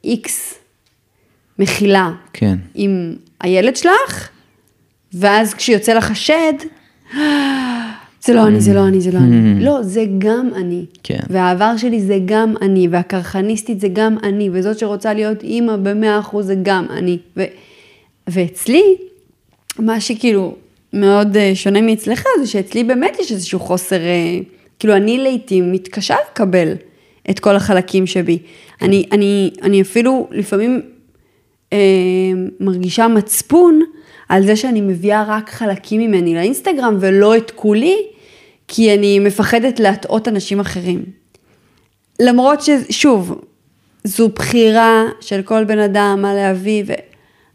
איקס 0.05 0.55
מכילה 1.59 2.11
כן. 2.33 2.57
עם 2.75 3.17
הילד 3.41 3.77
שלך, 3.77 4.29
ואז 5.13 5.55
כשיוצא 5.55 5.95
לך 5.95 6.11
השד, 6.11 6.53
זה 8.27 8.35
לא 8.35 8.47
אני, 8.47 8.61
זה 8.61 8.75
לא 8.75 8.89
אני, 8.89 9.01
זה 9.01 9.13
לא 9.13 9.19
אני. 9.19 9.65
לא, 9.65 9.83
זה 9.83 10.05
גם 10.19 10.51
אני. 10.57 10.85
כן. 11.03 11.21
והעבר 11.31 11.77
שלי 11.77 12.01
זה 12.01 12.19
גם 12.25 12.55
אני, 12.63 12.89
והקרחניסטית 12.91 13.81
זה 13.81 13.89
גם 13.93 14.17
אני, 14.23 14.51
וזאת 14.53 14.79
שרוצה 14.79 15.15
להיות 15.15 15.43
אימא 15.43 15.77
במאה 15.77 16.19
אחוז 16.19 16.47
זה 16.47 16.55
גם 16.63 16.87
אני. 16.91 17.19
ו... 17.37 17.45
ואצלי, 18.29 18.83
מה 19.79 20.01
שכאילו 20.01 20.55
מאוד 20.93 21.37
אה, 21.37 21.53
שונה 21.55 21.81
מאצלך, 21.81 22.25
זה 22.41 22.47
שאצלי 22.47 22.85
באמת 22.85 23.17
יש 23.21 23.33
איזשהו 23.33 23.61
חוסר, 23.61 24.01
אה, 24.01 24.39
כאילו 24.79 24.97
אני 24.97 25.19
לעיתים 25.19 25.73
מתקשה 25.73 26.17
לקבל 26.31 26.73
את 27.31 27.41
כל 27.41 27.57
החלקים 27.57 28.07
שבי. 28.07 28.39
אני, 28.83 29.07
אני, 29.13 29.51
אני 29.63 29.83
אפילו 29.83 30.29
לפעמים 30.31 30.81
אה, 31.73 31.79
מרגישה 32.61 33.09
מצפון 33.09 33.81
על 34.29 34.47
זה 34.47 34.57
שאני 34.57 34.81
מביאה 34.81 35.25
רק 35.29 35.51
חלקים 35.51 36.01
ממני 36.01 36.35
לאינסטגרם 36.35 36.97
ולא 37.01 37.37
את 37.37 37.51
כולי, 37.51 37.97
כי 38.69 38.95
אני 38.95 39.19
מפחדת 39.19 39.81
להטעות 39.81 40.29
אנשים 40.29 40.61
אחרים. 40.61 41.05
למרות 42.21 42.61
ששוב, 42.63 43.41
זו 44.05 44.29
בחירה 44.29 45.05
של 45.21 45.43
כל 45.43 45.65
בן 45.65 45.79
אדם 45.79 46.19
מה 46.23 46.35
להביא, 46.35 46.85
ו... 46.87 46.93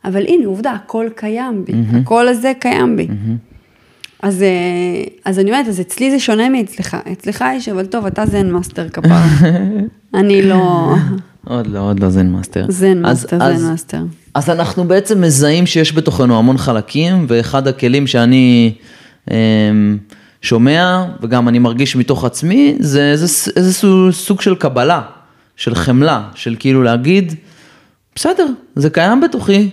אבל 0.06 0.26
הנה 0.28 0.48
עובדה, 0.48 0.72
הכל 0.72 1.08
קיים 1.16 1.66
בי, 1.66 1.74
mm-hmm. 1.74 1.98
הקול 1.98 2.28
הזה 2.28 2.52
קיים 2.60 2.98
בי. 2.98 3.08
Mm-hmm. 3.08 3.52
אז, 4.22 4.44
אה, 4.44 5.04
אז 5.26 5.40
אני 5.40 5.52
אומרת, 5.52 5.68
אז 5.68 5.82
אצלי 5.82 6.12
זה 6.12 6.20
שונה 6.20 6.50
מאצלך, 6.50 6.98
אצלך 7.12 7.46
יש, 7.56 7.70
אבל 7.70 7.86
טוב, 7.86 8.06
אתה 8.06 8.26
Zen 8.26 8.50
master 8.50 8.90
כפרה. 8.90 9.26
אני 10.14 10.42
לא 10.42 10.94
עוד 11.46 11.68
לא, 11.68 11.80
עוד 11.80 12.00
לא 12.00 12.10
Zen 12.10 12.28
master. 12.28 12.66
Zen 12.70 13.02
master, 13.02 13.38
Zen 13.58 13.70
master. 13.72 14.04
אז 14.34 14.50
אנחנו 14.50 14.84
בעצם 14.84 15.22
מזהים 15.22 15.66
שיש 15.66 15.96
בתוכנו 15.96 16.40
המון 16.40 16.58
חלקים, 16.58 17.26
ואחד 17.30 17.68
הכלים 17.68 18.08
שאני 18.08 18.74
אמ, 19.32 19.98
שומע, 20.42 21.06
וגם 21.22 21.48
אני 21.48 21.60
מרגיש 21.60 21.96
מתוך 21.96 22.26
עצמי, 22.26 22.76
זה 22.80 23.12
איזה, 23.12 23.28
סוג 24.12 24.42
של 24.42 24.56
קבלה, 24.56 25.02
של 25.56 25.76
חמלה, 25.76 26.30
של 26.36 26.56
כאילו 26.60 26.84
להגיד, 26.84 27.36
בסדר, 28.16 28.46
זה 28.76 28.90
קיים 28.90 29.22
בתוכי, 29.22 29.70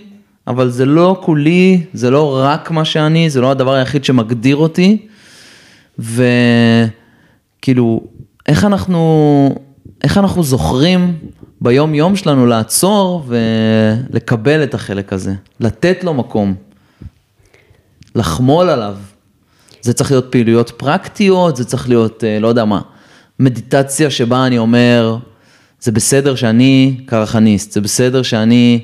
אבל 0.47 0.69
זה 0.69 0.85
לא 0.85 1.21
כולי, 1.23 1.83
זה 1.93 2.09
לא 2.09 2.39
רק 2.43 2.71
מה 2.71 2.85
שאני, 2.85 3.29
זה 3.29 3.41
לא 3.41 3.51
הדבר 3.51 3.73
היחיד 3.73 4.05
שמגדיר 4.05 4.55
אותי, 4.55 5.07
וכאילו, 5.99 8.01
איך 8.47 8.65
אנחנו, 8.65 9.55
איך 10.03 10.17
אנחנו 10.17 10.43
זוכרים 10.43 11.17
ביום 11.61 11.95
יום 11.95 12.15
שלנו 12.15 12.45
לעצור 12.45 13.25
ולקבל 13.27 14.63
את 14.63 14.73
החלק 14.73 15.13
הזה, 15.13 15.33
לתת 15.59 16.03
לו 16.03 16.13
מקום, 16.13 16.55
לחמול 18.15 18.69
עליו. 18.69 18.95
זה 19.81 19.93
צריך 19.93 20.11
להיות 20.11 20.31
פעילויות 20.31 20.71
פרקטיות, 20.77 21.55
זה 21.55 21.65
צריך 21.65 21.89
להיות, 21.89 22.23
אה, 22.23 22.39
לא 22.39 22.47
יודע 22.47 22.65
מה, 22.65 22.81
מדיטציה 23.39 24.09
שבה 24.09 24.47
אני 24.47 24.57
אומר, 24.57 25.17
זה 25.81 25.91
בסדר 25.91 26.35
שאני 26.35 26.97
קרחניסט, 27.05 27.71
זה 27.71 27.81
בסדר 27.81 28.21
שאני 28.21 28.79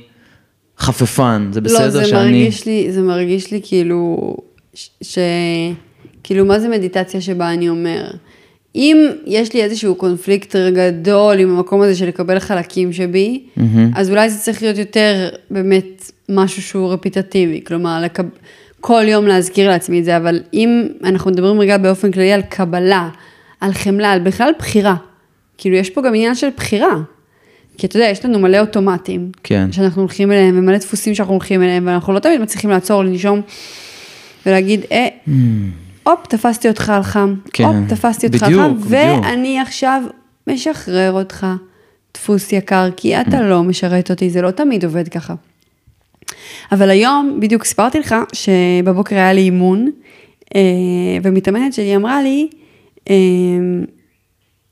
חפפן, 0.78 1.50
זה 1.52 1.62
בסדר 1.62 1.86
לא, 1.86 1.90
זה 1.90 2.06
שאני... 2.06 2.44
מרגיש 2.44 2.66
לי, 2.66 2.92
זה 2.92 3.02
מרגיש 3.02 3.52
לי 3.52 3.60
כאילו, 3.64 4.36
ש... 4.74 4.90
ש... 5.02 5.18
כאילו, 6.24 6.46
מה 6.46 6.60
זה 6.60 6.70
מדיטציה 6.70 7.22
שבה 7.22 7.54
אני 7.54 7.70
אומר? 7.70 8.12
אם 8.76 9.08
יש 9.26 9.54
לי 9.54 9.64
איזשהו 9.64 9.96
קונפליקט 9.96 10.56
גדול 10.56 11.40
עם 11.40 11.58
המקום 11.58 11.82
הזה 11.82 11.96
של 11.96 12.08
לקבל 12.08 12.40
חלקים 12.40 12.94
שבי, 12.94 13.44
אז 13.96 14.10
אולי 14.10 14.30
זה 14.30 14.40
צריך 14.40 14.62
להיות 14.62 14.78
יותר 14.78 15.30
באמת 15.52 16.12
משהו 16.30 16.62
שהוא 16.62 16.94
רפיטטיבי, 16.94 17.62
כלומר, 17.64 18.02
לקב... 18.02 18.24
כל 18.82 19.04
יום 19.08 19.28
להזכיר 19.28 19.70
לעצמי 19.70 20.00
את 20.00 20.06
זה, 20.06 20.18
אבל 20.18 20.40
אם 20.54 20.88
אנחנו 21.04 21.32
מדברים 21.32 21.60
רגע 21.60 21.78
באופן 21.78 22.12
כללי 22.12 22.32
על 22.34 22.42
קבלה, 22.42 23.10
על 23.62 23.74
חמלה, 23.74 24.12
על 24.12 24.20
בכלל 24.20 24.52
בחירה, 24.60 24.96
כאילו 25.58 25.76
יש 25.76 25.90
פה 25.90 26.02
גם 26.02 26.16
עניין 26.16 26.36
של 26.36 26.50
בחירה. 26.58 26.96
כי 27.78 27.88
אתה 27.88 27.98
יודע, 27.98 28.08
יש 28.08 28.26
לנו 28.26 28.40
מלא 28.40 28.60
אוטומטים, 28.60 29.32
כן. 29.44 29.72
שאנחנו 29.72 30.02
הולכים 30.02 30.32
אליהם, 30.32 30.60
ומלא 30.60 30.78
דפוסים 30.78 31.16
שאנחנו 31.16 31.34
הולכים 31.34 31.64
אליהם, 31.64 31.88
ואנחנו 31.88 32.14
לא 32.14 32.20
תמיד 32.20 32.42
מצליחים 32.42 32.70
לעצור, 32.70 33.04
לנשום, 33.04 33.42
ולהגיד, 34.46 34.82
אה, 34.92 35.08
הופ, 36.04 36.28
תפסתי 36.28 36.68
אותך 36.68 36.90
על 36.90 37.04
חם, 37.04 37.36
כן, 37.54 37.64
הופ, 37.64 37.76
תפסתי 37.90 38.28
אותך 38.28 38.44
על 38.44 38.50
בדיוק, 38.50 38.64
חם, 38.64 38.76
בדיוק. 38.76 38.88
ואני 38.90 39.60
עכשיו 39.60 40.02
משחרר 40.48 41.12
אותך, 41.12 41.48
דפוס 42.14 42.54
יקר, 42.54 42.90
כי 42.98 43.22
אתה 43.22 43.42
לא 43.42 43.64
משרת 43.64 44.12
אותי, 44.12 44.30
זה 44.30 44.42
לא 44.42 44.52
תמיד 44.52 44.86
עובד 44.86 45.08
ככה. 45.08 45.34
אבל 46.72 46.90
היום, 46.90 47.38
בדיוק 47.40 47.64
סיפרתי 47.64 48.00
לך, 48.00 48.16
שבבוקר 48.34 49.16
היה 49.16 49.34
לי 49.34 49.42
אימון, 49.42 49.92
אה, 50.56 50.62
ומתאמנת 51.24 51.74
שלי 51.74 51.96
אמרה 51.96 52.22
לי, 52.22 52.48
אה, 53.10 53.16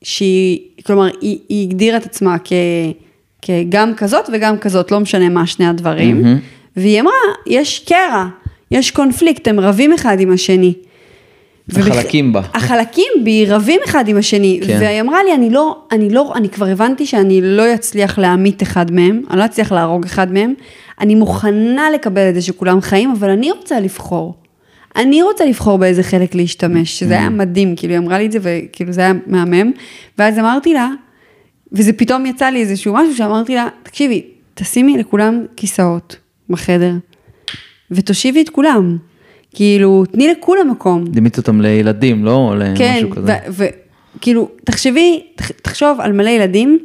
שהיא, 0.04 0.60
כלומר, 0.86 1.08
היא, 1.22 1.38
היא 1.50 1.68
הגדירה 1.68 1.98
את 1.98 2.06
עצמה 2.06 2.36
כ, 2.44 2.54
כגם 3.42 3.96
כזאת 3.96 4.30
וגם 4.34 4.58
כזאת, 4.58 4.92
לא 4.92 5.00
משנה 5.00 5.30
מה 5.30 5.48
שני 5.48 5.68
הדברים, 5.68 6.22
מהמם. 6.22 6.40
והיא 6.76 7.02
אמרה, 7.02 7.14
יש 7.48 7.80
קרע, 7.80 8.26
יש 8.72 8.92
קונפליקט, 8.92 9.48
הם 9.48 9.60
רבים 9.60 9.94
אחד 9.94 10.20
עם 10.20 10.32
השני. 10.32 10.74
החלקים 11.70 12.34
בה. 12.34 12.42
החלקים 12.54 13.12
בי 13.24 13.46
רבים 13.48 13.80
אחד 13.86 14.08
עם 14.08 14.18
השני, 14.18 14.60
כן. 14.68 14.78
והיא 14.80 15.02
אמרה 15.02 15.24
לי, 15.24 15.34
אני 15.34 15.50
לא, 15.50 15.78
אני 15.92 16.10
לא, 16.10 16.34
אני 16.36 16.50
כבר 16.50 16.66
הבנתי 16.66 17.06
שאני 17.06 17.42
לא 17.44 17.74
אצליח 17.74 18.20
להמית 18.20 18.64
אחד 18.64 18.92
מהם, 18.92 19.22
אני 19.30 19.40
לא 19.40 19.46
אצליח 19.46 19.72
להרוג 19.72 20.06
אחד 20.06 20.32
מהם, 20.32 20.54
אני 21.00 21.16
מוכנה 21.16 21.92
לקבל 21.92 22.30
את 22.30 22.36
זה 22.36 22.42
שכולם 22.42 22.82
חיים, 22.82 23.12
אבל 23.12 23.30
אני 23.30 23.52
רוצה 23.52 23.80
לבחור. 23.80 24.36
אני 24.96 25.22
רוצה 25.22 25.46
לבחור 25.46 25.78
באיזה 25.78 26.04
חלק 26.04 26.36
להשתמש, 26.36 27.00
שזה 27.00 27.14
היה 27.14 27.30
מדהים, 27.30 27.76
כאילו 27.76 27.94
היא 27.94 28.00
אמרה 28.00 28.18
לי 28.20 28.26
את 28.26 28.32
זה 28.32 28.40
וכאילו 28.42 28.92
זה 28.92 29.02
היה 29.02 29.14
מהמם, 29.28 29.72
ואז 30.18 30.40
אמרתי 30.40 30.74
לה, 30.74 30.90
וזה 31.72 31.94
פתאום 31.94 32.26
יצא 32.26 32.46
לי 32.46 32.60
איזשהו 32.62 32.94
משהו 32.94 33.16
שאמרתי 33.16 33.56
לה, 33.56 33.68
תקשיבי, 33.84 34.22
תשימי 34.54 34.98
לכולם 34.98 35.46
כיסאות 35.56 36.16
בחדר, 36.50 36.92
ותושיבי 37.92 38.42
את 38.42 38.50
כולם, 38.50 38.98
כאילו, 39.56 40.04
תני 40.12 40.28
לכולם 40.28 40.70
מקום. 40.72 41.04
דימית 41.06 41.38
אותם 41.38 41.62
לילדים, 41.62 42.26
לא 42.26 42.54
כן. 42.78 43.06
וכאילו, 44.18 44.50
תחשבי, 44.64 45.24
תח- 45.36 45.52
תחשוב 45.62 46.02
על 46.02 46.12
מלא 46.12 46.30
ילדים 46.30 46.80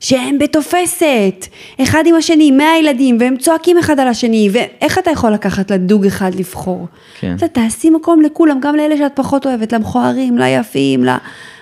שהם 0.00 0.38
בתופסת, 0.38 1.46
אחד 1.82 2.02
עם 2.06 2.14
השני, 2.14 2.50
מאה 2.50 2.78
ילדים, 2.78 3.16
והם 3.20 3.36
צועקים 3.36 3.78
אחד 3.78 4.00
על 4.00 4.08
השני, 4.08 4.48
ואיך 4.52 4.98
אתה 4.98 5.10
יכול 5.10 5.32
לקחת 5.32 5.70
לדוג 5.70 6.06
אחד 6.06 6.34
לבחור? 6.34 6.86
כן. 7.20 7.36
אתה 7.36 7.48
תעשי 7.48 7.90
מקום 7.90 8.20
לכולם, 8.20 8.60
גם 8.60 8.76
לאלה 8.76 8.96
שאת 8.96 9.12
פחות 9.14 9.46
אוהבת, 9.46 9.72
למכוערים, 9.72 10.38
ליפים. 10.38 11.04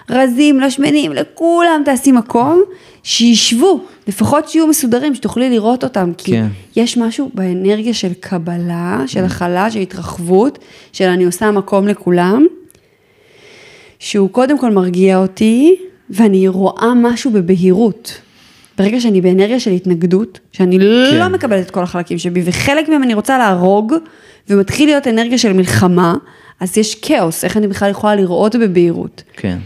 לרזים, 0.08 0.60
לשמנים, 0.60 1.12
לכולם 1.12 1.82
תעשי 1.84 2.12
מקום, 2.12 2.62
שישבו, 3.02 3.84
לפחות 4.08 4.48
שיהיו 4.48 4.66
מסודרים, 4.66 5.14
שתוכלי 5.14 5.50
לראות 5.50 5.84
אותם, 5.84 6.12
כי 6.18 6.32
כן. 6.32 6.46
יש 6.76 6.96
משהו 6.96 7.30
באנרגיה 7.34 7.94
של 7.94 8.12
קבלה, 8.20 9.02
של 9.06 9.24
הכלה, 9.24 9.70
של 9.70 9.78
התרחבות, 9.80 10.58
של 10.92 11.04
אני 11.04 11.24
עושה 11.24 11.50
מקום 11.50 11.88
לכולם, 11.88 12.46
שהוא 13.98 14.30
קודם 14.30 14.58
כל 14.58 14.70
מרגיע 14.70 15.18
אותי, 15.18 15.76
ואני 16.10 16.48
רואה 16.48 16.94
משהו 16.94 17.30
בבהירות. 17.30 18.20
ברגע 18.78 19.00
שאני 19.00 19.20
באנרגיה 19.20 19.60
של 19.60 19.70
התנגדות, 19.70 20.40
שאני 20.52 20.78
כן. 20.78 21.18
לא 21.18 21.28
מקבלת 21.28 21.66
את 21.66 21.70
כל 21.70 21.82
החלקים 21.82 22.18
שבי, 22.18 22.42
וחלק 22.44 22.88
מהם 22.88 23.02
אני 23.02 23.14
רוצה 23.14 23.38
להרוג, 23.38 23.94
ומתחיל 24.50 24.88
להיות 24.88 25.06
אנרגיה 25.06 25.38
של 25.38 25.52
מלחמה, 25.52 26.14
אז 26.60 26.78
יש 26.78 26.94
כאוס, 26.94 27.44
איך 27.44 27.56
אני 27.56 27.68
בכלל 27.68 27.90
יכולה 27.90 28.14
לראות 28.14 28.56
בבהירות. 28.56 29.22
כן. 29.36 29.58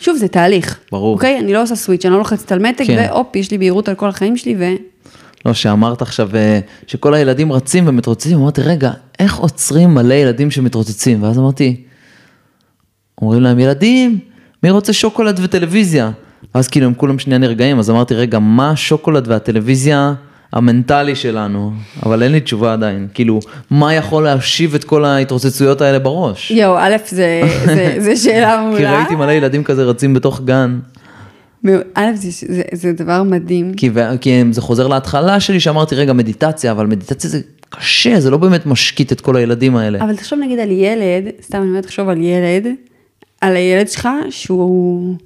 שוב, 0.00 0.16
זה 0.16 0.28
תהליך. 0.28 0.78
ברור. 0.92 1.14
אוקיי? 1.14 1.38
אני 1.38 1.52
לא 1.52 1.62
עושה 1.62 1.76
סוויץ', 1.76 2.04
אני 2.04 2.12
לא 2.12 2.18
לוחצת 2.18 2.52
על 2.52 2.58
מתג, 2.58 2.86
כן. 2.86 2.96
והופ, 2.96 3.36
יש 3.36 3.50
לי 3.50 3.58
בהירות 3.58 3.88
על 3.88 3.94
כל 3.94 4.08
החיים 4.08 4.36
שלי, 4.36 4.56
ו... 4.58 4.64
לא, 5.46 5.54
שאמרת 5.54 6.02
עכשיו 6.02 6.36
אה, 6.36 6.60
שכל 6.86 7.14
הילדים 7.14 7.52
רצים 7.52 7.84
ומתרוצצים, 7.86 8.38
אמרתי, 8.38 8.60
רגע, 8.62 8.90
איך 9.18 9.36
עוצרים 9.36 9.94
מלא 9.94 10.14
ילדים 10.14 10.50
שמתרוצצים? 10.50 11.22
ואז 11.22 11.38
אמרתי, 11.38 11.82
אומרים 13.22 13.42
להם, 13.42 13.58
ילדים, 13.58 14.18
מי 14.62 14.70
רוצה 14.70 14.92
שוקולד 14.92 15.40
וטלוויזיה? 15.42 16.10
ואז 16.54 16.68
כאילו 16.68 16.86
הם 16.86 16.94
כולם 16.94 17.18
שנייה 17.18 17.38
נרגעים, 17.38 17.78
אז 17.78 17.90
אמרתי, 17.90 18.14
רגע, 18.14 18.38
מה 18.38 18.70
השוקולד 18.70 19.28
והטלוויזיה 19.28 20.14
המנטלי 20.52 21.14
שלנו? 21.14 21.72
אבל 22.06 22.22
אין 22.22 22.32
לי 22.32 22.40
תשובה 22.40 22.72
עדיין. 22.72 23.08
כאילו, 23.14 23.40
מה 23.70 23.94
יכול 23.94 24.24
להשיב 24.24 24.74
את 24.74 24.84
כל 24.84 25.04
ההתרוצצויות 25.04 25.80
האלה 25.80 25.98
בראש? 25.98 26.50
יואו, 26.50 26.78
א', 26.78 26.96
זה, 27.08 27.40
זה, 27.64 27.96
זה 27.98 28.16
שאלה 28.16 28.60
מעולה. 28.62 28.78
כי 28.78 28.84
ראיתי 28.84 29.14
מלא 29.14 29.32
ילדים 29.32 29.64
כזה 29.64 29.84
רצים 29.84 30.14
בתוך 30.14 30.40
גן. 30.44 30.78
א', 31.94 32.06
זה, 32.14 32.46
זה, 32.54 32.62
זה 32.72 32.92
דבר 32.92 33.22
מדהים. 33.22 33.74
כי, 33.74 33.90
כי 34.20 34.42
זה 34.50 34.60
חוזר 34.60 34.86
להתחלה 34.86 35.40
שלי 35.40 35.60
שאמרתי 35.60 35.94
רגע 35.94 36.12
מדיטציה 36.12 36.72
אבל 36.72 36.86
מדיטציה 36.86 37.30
זה 37.30 37.40
קשה 37.70 38.20
זה 38.20 38.30
לא 38.30 38.36
באמת 38.36 38.66
משקיט 38.66 39.12
את 39.12 39.20
כל 39.20 39.36
הילדים 39.36 39.76
האלה. 39.76 40.04
אבל 40.04 40.16
תחשוב 40.16 40.38
נגיד 40.38 40.58
על 40.58 40.70
ילד, 40.70 41.24
סתם 41.42 41.58
אני 41.58 41.68
אומרת, 41.68 41.84
תחשוב 41.84 42.08
על 42.08 42.20
ילד, 42.20 42.66
על 43.40 43.56
הילד 43.56 43.88
שלך 43.88 44.08
שהוא, 44.30 45.16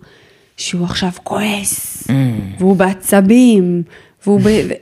שהוא 0.59 0.85
עכשיו 0.85 1.11
כועס, 1.23 2.05
Mm. 2.09 2.11
והוא 2.59 2.77
בעצבים, 2.77 3.83
והוא 4.27 4.40
ב... 4.40 4.44
ו... 4.68 4.73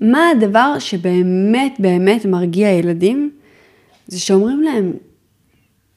מה 0.00 0.18
הדבר 0.36 0.78
שבאמת 0.78 1.72
באמת 1.78 2.24
מרגיע 2.26 2.70
ילדים? 2.70 3.30
זה 4.06 4.20
שאומרים 4.20 4.62
להם, 4.62 4.92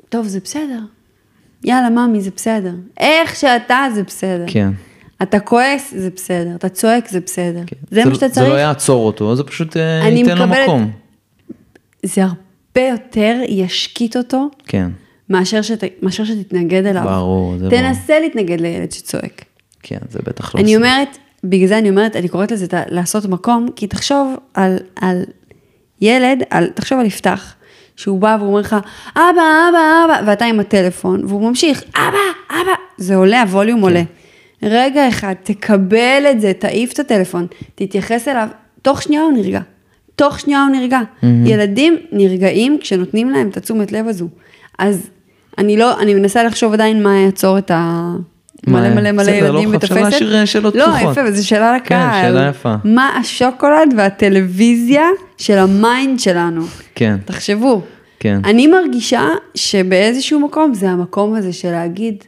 טוב, 0.09 0.27
זה 0.27 0.39
בסדר. 0.43 0.79
יאללה, 1.63 1.89
ממי, 1.89 2.21
זה 2.21 2.29
בסדר. 2.35 2.73
איך 2.99 3.35
שאתה, 3.35 3.85
זה 3.95 4.03
בסדר. 4.03 4.45
כן. 4.47 4.69
אתה 5.21 5.39
כועס, 5.39 5.93
זה 5.97 6.09
בסדר. 6.15 6.55
אתה 6.55 6.69
צועק, 6.69 7.09
זה 7.09 7.19
בסדר. 7.19 7.61
זה 7.91 8.03
זה, 8.03 8.09
מה 8.09 8.15
שאתה 8.15 8.27
זה 8.27 8.33
צריך. 8.33 8.49
לא 8.49 8.53
יעצור 8.59 9.05
אותו 9.05 9.35
זה 9.35 9.43
פשוט 9.43 9.77
אה, 9.77 10.09
ייתן 10.09 10.37
לו 10.37 10.45
מקבלת- 10.45 10.63
מקום. 10.63 10.91
זה 12.05 12.23
הרבה 12.23 12.87
יותר 12.91 13.39
ישקיט 13.49 14.17
אותו 14.17 14.49
כן. 14.67 14.91
מאשר, 15.33 15.61
שת, 15.61 15.83
מאשר 16.01 16.25
שתתנגד 16.25 16.85
אליו. 16.85 17.03
ברור, 17.03 17.57
זה 17.57 17.69
תנסה 17.69 18.19
להתנגד 18.19 18.61
לילד 18.61 18.91
שצועק. 18.91 19.45
כן 19.83 19.97
זה 20.09 20.19
בטח 20.25 20.55
לא. 20.55 20.61
אני 20.61 20.75
עושה. 20.75 20.87
אומרת, 20.87 21.17
בגלל 21.43 21.67
זה 21.67 21.77
אני 21.77 21.89
אומרת, 21.89 22.15
אני 22.15 22.27
קוראת 22.27 22.51
לזה 22.51 22.65
לעשות 22.87 23.25
מקום, 23.25 23.67
כי 23.75 23.87
תחשוב 23.87 24.35
על, 24.53 24.77
על 24.95 25.23
ילד, 26.01 26.43
על, 26.49 26.67
תחשוב 26.67 26.99
על 26.99 27.05
יפתח, 27.05 27.55
שהוא 27.95 28.19
בא 28.19 28.37
והוא 28.39 28.49
אומר 28.49 28.59
לך, 28.59 28.75
אבא, 29.15 29.21
אבא, 29.69 30.05
אבא, 30.05 30.29
ואתה 30.29 30.45
עם 30.45 30.59
הטלפון, 30.59 31.25
והוא 31.25 31.49
ממשיך, 31.49 31.83
אבא, 31.95 32.51
אבא, 32.61 32.73
זה 32.97 33.15
עולה, 33.15 33.41
הווליום 33.41 33.79
כן. 33.79 33.83
עולה. 33.83 34.03
רגע 34.63 35.07
אחד, 35.07 35.33
תקבל 35.43 36.23
את 36.31 36.41
זה, 36.41 36.53
תעיף 36.53 36.91
את 36.91 36.99
הטלפון, 36.99 37.47
תתייחס 37.75 38.27
אליו, 38.27 38.47
תוך 38.81 39.01
שנייה 39.01 39.21
הוא 39.21 39.31
נרגע. 39.31 39.59
תוך 40.15 40.39
שנייה 40.39 40.63
הוא 40.63 40.71
נרגע. 40.75 40.99
ילדים 41.45 41.97
נרגעים 42.11 42.77
כשנותנים 42.81 43.29
להם 43.29 43.49
את 43.49 43.57
התשומת 43.57 43.91
לב 43.91 44.07
הזו. 44.07 44.27
אז 44.79 45.09
אני 45.57 45.77
לא, 45.77 45.99
אני 45.99 46.13
מנסה 46.13 46.43
לחשוב 46.43 46.73
עדיין 46.73 47.03
מה 47.03 47.17
יעצור 47.17 47.57
את 47.57 47.71
ה... 47.71 48.13
מלא 48.67 48.89
מלא 48.89 49.11
מלא 49.11 49.23
בסדר, 49.23 49.51
לא 49.51 49.59
ילדים 49.59 49.69
חייב, 49.69 49.83
אפשר 49.83 49.95
בתפסת. 49.95 50.11
להשאיר, 50.13 50.35
אה, 50.35 50.45
שאלות 50.45 50.75
לא, 50.75 50.85
פתוחות. 50.85 51.11
יפה, 51.11 51.21
וזו 51.27 51.47
שאלה 51.47 51.75
לקהל. 51.75 52.11
כן, 52.11 52.27
שאלה 52.27 52.47
יפה. 52.49 52.75
מה 52.83 53.09
השוקולד 53.19 53.93
והטלוויזיה 53.97 55.05
של 55.37 55.57
ה 55.57 55.70
mind 55.70 56.19
שלנו? 56.19 56.61
כן. 56.95 57.17
תחשבו. 57.25 57.81
כן. 58.19 58.39
אני 58.45 58.67
מרגישה 58.67 59.29
שבאיזשהו 59.55 60.39
מקום 60.39 60.73
זה 60.73 60.89
המקום 60.89 61.35
הזה 61.35 61.53
של 61.53 61.71
להגיד, 61.71 62.23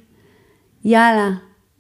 יאללה, 0.86 1.30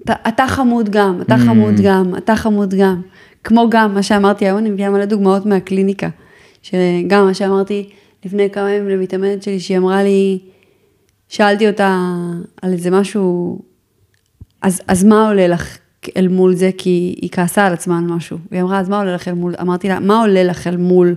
אתה, 0.03 0.13
אתה 0.27 0.47
חמוד 0.47 0.89
גם, 0.89 1.21
אתה 1.21 1.35
Mm. 1.35 1.37
חמוד 1.37 1.73
גם, 1.83 2.13
אתה 2.17 2.35
חמוד 2.35 2.73
גם. 2.73 3.01
כמו 3.43 3.69
גם 3.69 3.93
מה 3.93 4.03
שאמרתי 4.03 4.45
היום, 4.45 4.57
אני 4.57 4.69
מביאה 4.69 4.89
מלא 4.89 5.05
דוגמאות 5.05 5.45
מהקליניקה. 5.45 6.09
שגם 6.61 7.25
מה 7.25 7.33
שאמרתי 7.33 7.89
לפני 8.25 8.49
כמה 8.49 8.71
ימים 8.71 8.89
למתאמנת 8.89 9.43
שלי, 9.43 9.59
שהיא 9.59 9.77
אמרה 9.77 10.03
לי, 10.03 10.39
שאלתי 11.29 11.69
אותה 11.69 12.15
על 12.61 12.73
איזה 12.73 12.91
משהו, 12.91 13.59
אז, 14.61 14.81
אז 14.87 15.03
מה 15.03 15.27
עולה 15.27 15.47
לך 15.47 15.77
אל 16.17 16.27
מול 16.27 16.55
זה? 16.55 16.69
כי 16.77 17.15
היא 17.21 17.29
כעסה 17.31 17.65
על 17.65 17.73
עצמה 17.73 17.97
על 17.97 18.03
משהו. 18.03 18.37
והיא 18.51 18.61
אמרה, 18.61 18.79
אז 18.79 18.89
מה 18.89 18.97
עולה 18.97 19.15
לך 19.15 19.27
אל 19.27 19.33
מול, 19.33 19.55
אמרתי 19.61 19.87
לה, 19.87 19.99
מה 19.99 20.19
עולה 20.19 20.43
לך 20.43 20.67
אל 20.67 20.77
מול 20.77 21.15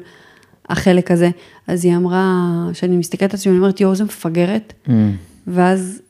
החלק 0.69 1.11
הזה? 1.11 1.31
אז 1.67 1.85
היא 1.85 1.97
אמרה, 1.97 2.45
שאני 2.73 2.97
מסתכלת 2.97 3.35
על 3.35 3.39
עצמי, 3.39 3.53
אני 3.53 3.59
אומרת, 3.59 3.81
יואו, 3.81 3.95
זה 3.95 4.05
מפגרת. 4.05 4.73
Mm. 4.87 4.91
ואז, 5.47 6.03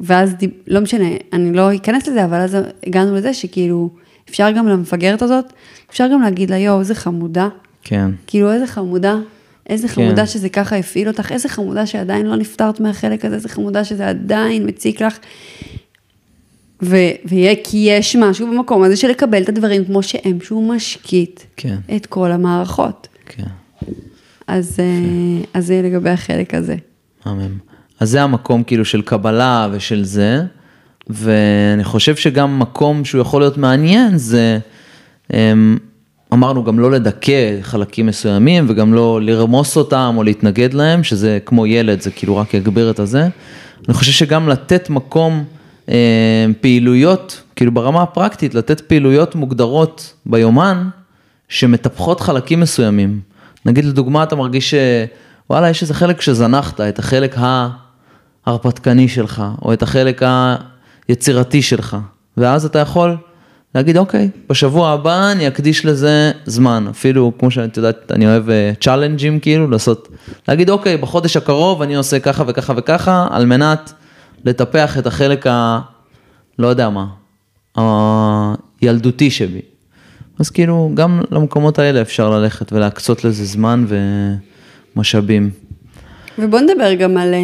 ואז, 0.00 0.34
לא 0.66 0.80
משנה, 0.80 1.08
אני 1.32 1.52
לא 1.52 1.74
אכנס 1.74 2.08
לזה, 2.08 2.24
אבל 2.24 2.40
אז 2.40 2.56
הגענו 2.86 3.14
לזה 3.14 3.34
שכאילו, 3.34 3.90
אפשר 4.30 4.50
גם 4.50 4.68
למפגרת 4.68 5.22
הזאת, 5.22 5.52
אפשר 5.90 6.06
גם 6.12 6.22
להגיד 6.22 6.50
לה, 6.50 6.58
יואו, 6.58 6.80
איזה 6.80 6.94
חמודה. 6.94 7.48
כן. 7.82 8.10
כאילו, 8.26 8.52
איזה 8.52 8.66
חמודה, 8.66 9.16
איזה 9.68 9.88
כן. 9.88 9.94
חמודה 9.94 10.26
שזה 10.26 10.48
ככה 10.48 10.76
הפעיל 10.76 11.08
אותך, 11.08 11.32
איזה 11.32 11.48
חמודה 11.48 11.86
שעדיין 11.86 12.26
לא 12.26 12.36
נפטרת 12.36 12.80
מהחלק 12.80 13.24
הזה, 13.24 13.34
איזה 13.34 13.48
חמודה 13.48 13.84
שזה 13.84 14.08
עדיין 14.08 14.66
מציק 14.66 15.02
לך. 15.02 15.18
ו- 16.82 16.96
ויהיה, 17.24 17.54
כי 17.64 17.76
יש 17.76 18.16
משהו 18.16 18.46
במקום 18.46 18.82
הזה 18.82 18.96
של 18.96 19.08
לקבל 19.08 19.42
את 19.42 19.48
הדברים 19.48 19.84
כמו 19.84 20.02
שהם, 20.02 20.38
שהוא 20.40 20.74
משקיט 20.74 21.40
כן. 21.56 21.76
את 21.96 22.06
כל 22.06 22.32
המערכות. 22.32 23.08
כן. 23.26 23.42
אז, 24.46 24.76
אה, 24.78 25.44
אז 25.54 25.66
זה 25.66 25.80
לגבי 25.84 26.10
החלק 26.10 26.54
הזה. 26.54 26.76
מהמם. 27.26 27.58
אז 28.00 28.10
זה 28.10 28.22
המקום 28.22 28.62
כאילו 28.62 28.84
של 28.84 29.02
קבלה 29.02 29.68
ושל 29.72 30.04
זה, 30.04 30.42
ואני 31.08 31.84
חושב 31.84 32.16
שגם 32.16 32.58
מקום 32.58 33.04
שהוא 33.04 33.20
יכול 33.20 33.42
להיות 33.42 33.58
מעניין 33.58 34.18
זה, 34.18 34.58
אמ, 35.32 35.78
אמרנו 36.36 36.64
גם 36.64 36.78
לא 36.78 36.90
לדכא 36.90 37.58
חלקים 37.62 38.06
מסוימים 38.06 38.66
וגם 38.68 38.94
לא 38.94 39.20
לרמוס 39.22 39.76
אותם 39.76 40.14
או 40.16 40.22
להתנגד 40.22 40.74
להם, 40.74 41.04
שזה 41.04 41.38
כמו 41.46 41.66
ילד, 41.66 42.00
זה 42.00 42.10
כאילו 42.10 42.36
רק 42.36 42.54
יגביר 42.54 42.90
את 42.90 42.98
הזה. 42.98 43.28
אני 43.88 43.94
חושב 43.94 44.12
שגם 44.12 44.48
לתת 44.48 44.90
מקום, 44.90 45.44
אמ, 45.88 45.94
פעילויות, 46.60 47.42
כאילו 47.56 47.72
ברמה 47.72 48.02
הפרקטית, 48.02 48.54
לתת 48.54 48.80
פעילויות 48.80 49.34
מוגדרות 49.34 50.14
ביומן, 50.26 50.88
שמטפחות 51.48 52.20
חלקים 52.20 52.60
מסוימים. 52.60 53.20
נגיד 53.66 53.84
לדוגמה 53.84 54.22
אתה 54.22 54.36
מרגיש 54.36 54.74
שוואלה 54.74 55.70
יש 55.70 55.82
איזה 55.82 55.94
חלק 55.94 56.20
שזנחת, 56.20 56.80
את 56.80 56.98
החלק 56.98 57.36
ההרפתקני 58.46 59.08
שלך, 59.08 59.42
או 59.62 59.72
את 59.72 59.82
החלק 59.82 60.22
היצירתי 61.08 61.62
שלך, 61.62 61.96
ואז 62.36 62.64
אתה 62.64 62.78
יכול 62.78 63.16
להגיד 63.76 63.96
אוקיי, 63.96 64.28
בשבוע 64.50 64.90
הבא 64.90 65.32
אני 65.32 65.48
אקדיש 65.48 65.86
לזה 65.86 66.32
זמן, 66.44 66.86
אפילו 66.90 67.32
כמו 67.38 67.50
שאת 67.50 67.76
יודעת, 67.76 68.12
אני 68.12 68.26
אוהב 68.26 68.44
צ'אלנג'ים 68.80 69.40
כאילו, 69.40 69.70
לעשות, 69.70 70.08
להגיד 70.48 70.70
אוקיי, 70.70 70.96
בחודש 70.96 71.36
הקרוב 71.36 71.82
אני 71.82 71.96
עושה 71.96 72.18
ככה 72.20 72.44
וככה 72.46 72.72
וככה, 72.76 73.28
על 73.30 73.46
מנת 73.46 73.92
לטפח 74.44 74.98
את 74.98 75.06
החלק 75.06 75.46
ה... 75.46 75.80
לא 76.58 76.66
יודע 76.66 76.88
מה, 76.90 77.06
הילדותי 78.80 79.30
שבי. 79.30 79.60
אז 80.38 80.50
כאילו, 80.50 80.90
גם 80.94 81.20
למקומות 81.30 81.78
האלה 81.78 82.00
אפשר 82.02 82.30
ללכת 82.30 82.72
ולהקצות 82.72 83.24
לזה 83.24 83.44
זמן 83.44 83.84
ומשאבים. 84.96 85.50
ובוא 86.38 86.60
נדבר 86.60 86.94
גם 86.94 87.16
על 87.16 87.34
אה, 87.34 87.40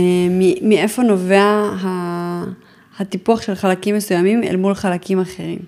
מאיפה 0.62 1.02
נובע 1.02 1.42
ה- 1.84 2.44
הטיפוח 2.98 3.42
של 3.42 3.54
חלקים 3.54 3.96
מסוימים 3.96 4.44
אל 4.44 4.56
מול 4.56 4.74
חלקים 4.74 5.20
אחרים. 5.20 5.58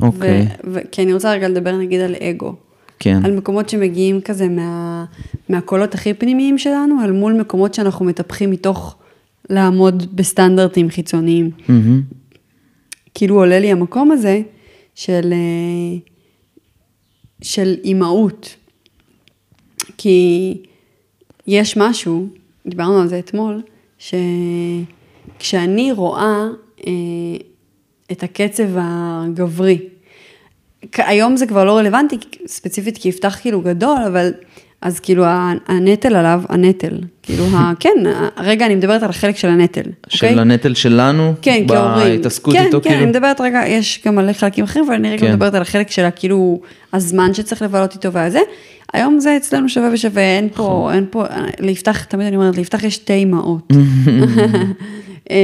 אוקיי. 0.00 0.46
ו- 0.64 0.80
כי 0.92 1.02
אני 1.02 1.12
רוצה 1.12 1.32
רגע 1.32 1.48
לדבר 1.48 1.76
נגיד 1.76 2.00
על 2.00 2.14
אגו. 2.14 2.54
כן. 2.98 3.20
על 3.24 3.36
מקומות 3.36 3.68
שמגיעים 3.68 4.20
כזה 4.20 4.48
מה, 4.48 5.04
מהקולות 5.48 5.94
הכי 5.94 6.14
פנימיים 6.14 6.58
שלנו, 6.58 7.04
אל 7.04 7.12
מול 7.12 7.32
מקומות 7.32 7.74
שאנחנו 7.74 8.04
מטפחים 8.04 8.50
מתוך 8.50 8.96
לעמוד 9.50 10.16
בסטנדרטים 10.16 10.90
חיצוניים. 10.90 11.50
מהמם. 11.68 12.02
כאילו 13.14 13.36
עולה 13.36 13.58
לי 13.58 13.72
המקום 13.72 14.10
הזה 14.10 14.42
של, 14.94 15.32
אה, 15.32 15.98
של 17.42 17.76
אימהות. 17.84 18.56
כי 19.98 20.54
יש 21.46 21.76
משהו, 21.76 22.28
דיברנו 22.66 23.00
על 23.00 23.08
זה 23.08 23.18
אתמול, 23.18 23.62
שכשאני 25.38 25.92
רואה, 25.92 26.22
אה, 26.22 26.46
אה, 26.86 26.92
את 28.12 28.22
הקצב 28.22 28.68
הגברי. 28.76 29.78
היום 30.96 31.36
זה 31.36 31.46
כבר 31.46 31.64
לא 31.64 31.78
רלוונטי, 31.78 32.16
ספציפית 32.46 32.98
כי 32.98 33.08
יפתח 33.08 33.38
כאילו 33.40 33.60
גדול, 33.60 33.98
אבל 34.06 34.32
אז 34.80 35.00
כאילו 35.00 35.24
הנטל 35.66 36.16
עליו, 36.16 36.42
הנטל, 36.48 36.98
כאילו, 37.22 37.44
ה, 37.44 37.72
כן, 37.80 37.90
רגע, 38.36 38.66
אני 38.66 38.74
מדברת 38.74 39.02
על 39.02 39.10
החלק 39.10 39.36
של 39.36 39.48
הנטל, 39.48 39.82
של 40.08 40.26
אוקיי? 40.26 40.40
הנטל 40.40 40.74
שלנו, 40.74 41.34
כן, 41.42 41.64
כהורים. 41.68 42.16
בהתעסקות 42.16 42.54
כן, 42.54 42.64
איתו, 42.64 42.80
כן, 42.82 42.88
כאילו. 42.88 43.02
אני 43.02 43.10
מדברת 43.10 43.40
רגע, 43.40 43.62
יש 43.66 44.02
גם 44.06 44.16
מלא 44.16 44.32
חלקים 44.32 44.64
אחרים, 44.64 44.84
אבל 44.84 44.94
אני 44.94 45.10
רגע 45.10 45.26
כן. 45.26 45.32
מדברת 45.32 45.54
על 45.54 45.62
החלק 45.62 45.90
של 45.90 46.04
הכאילו, 46.04 46.60
הזמן 46.92 47.34
שצריך 47.34 47.62
לבלות 47.62 47.94
איתו 47.94 48.12
והזה. 48.12 48.40
היום 48.92 49.20
זה 49.20 49.36
אצלנו 49.36 49.68
שווה 49.68 49.88
ושווה, 49.92 50.22
אין 50.22 50.48
נכון. 50.52 50.66
פה, 50.66 50.92
אין 50.92 51.06
פה, 51.10 51.24
ליפתח, 51.60 52.04
תמיד 52.04 52.26
אני 52.26 52.36
אומרת, 52.36 52.56
ליפתח 52.56 52.84
יש 52.84 52.94
שתי 52.94 53.22
אמהות. 53.22 53.72
אה, 55.30 55.36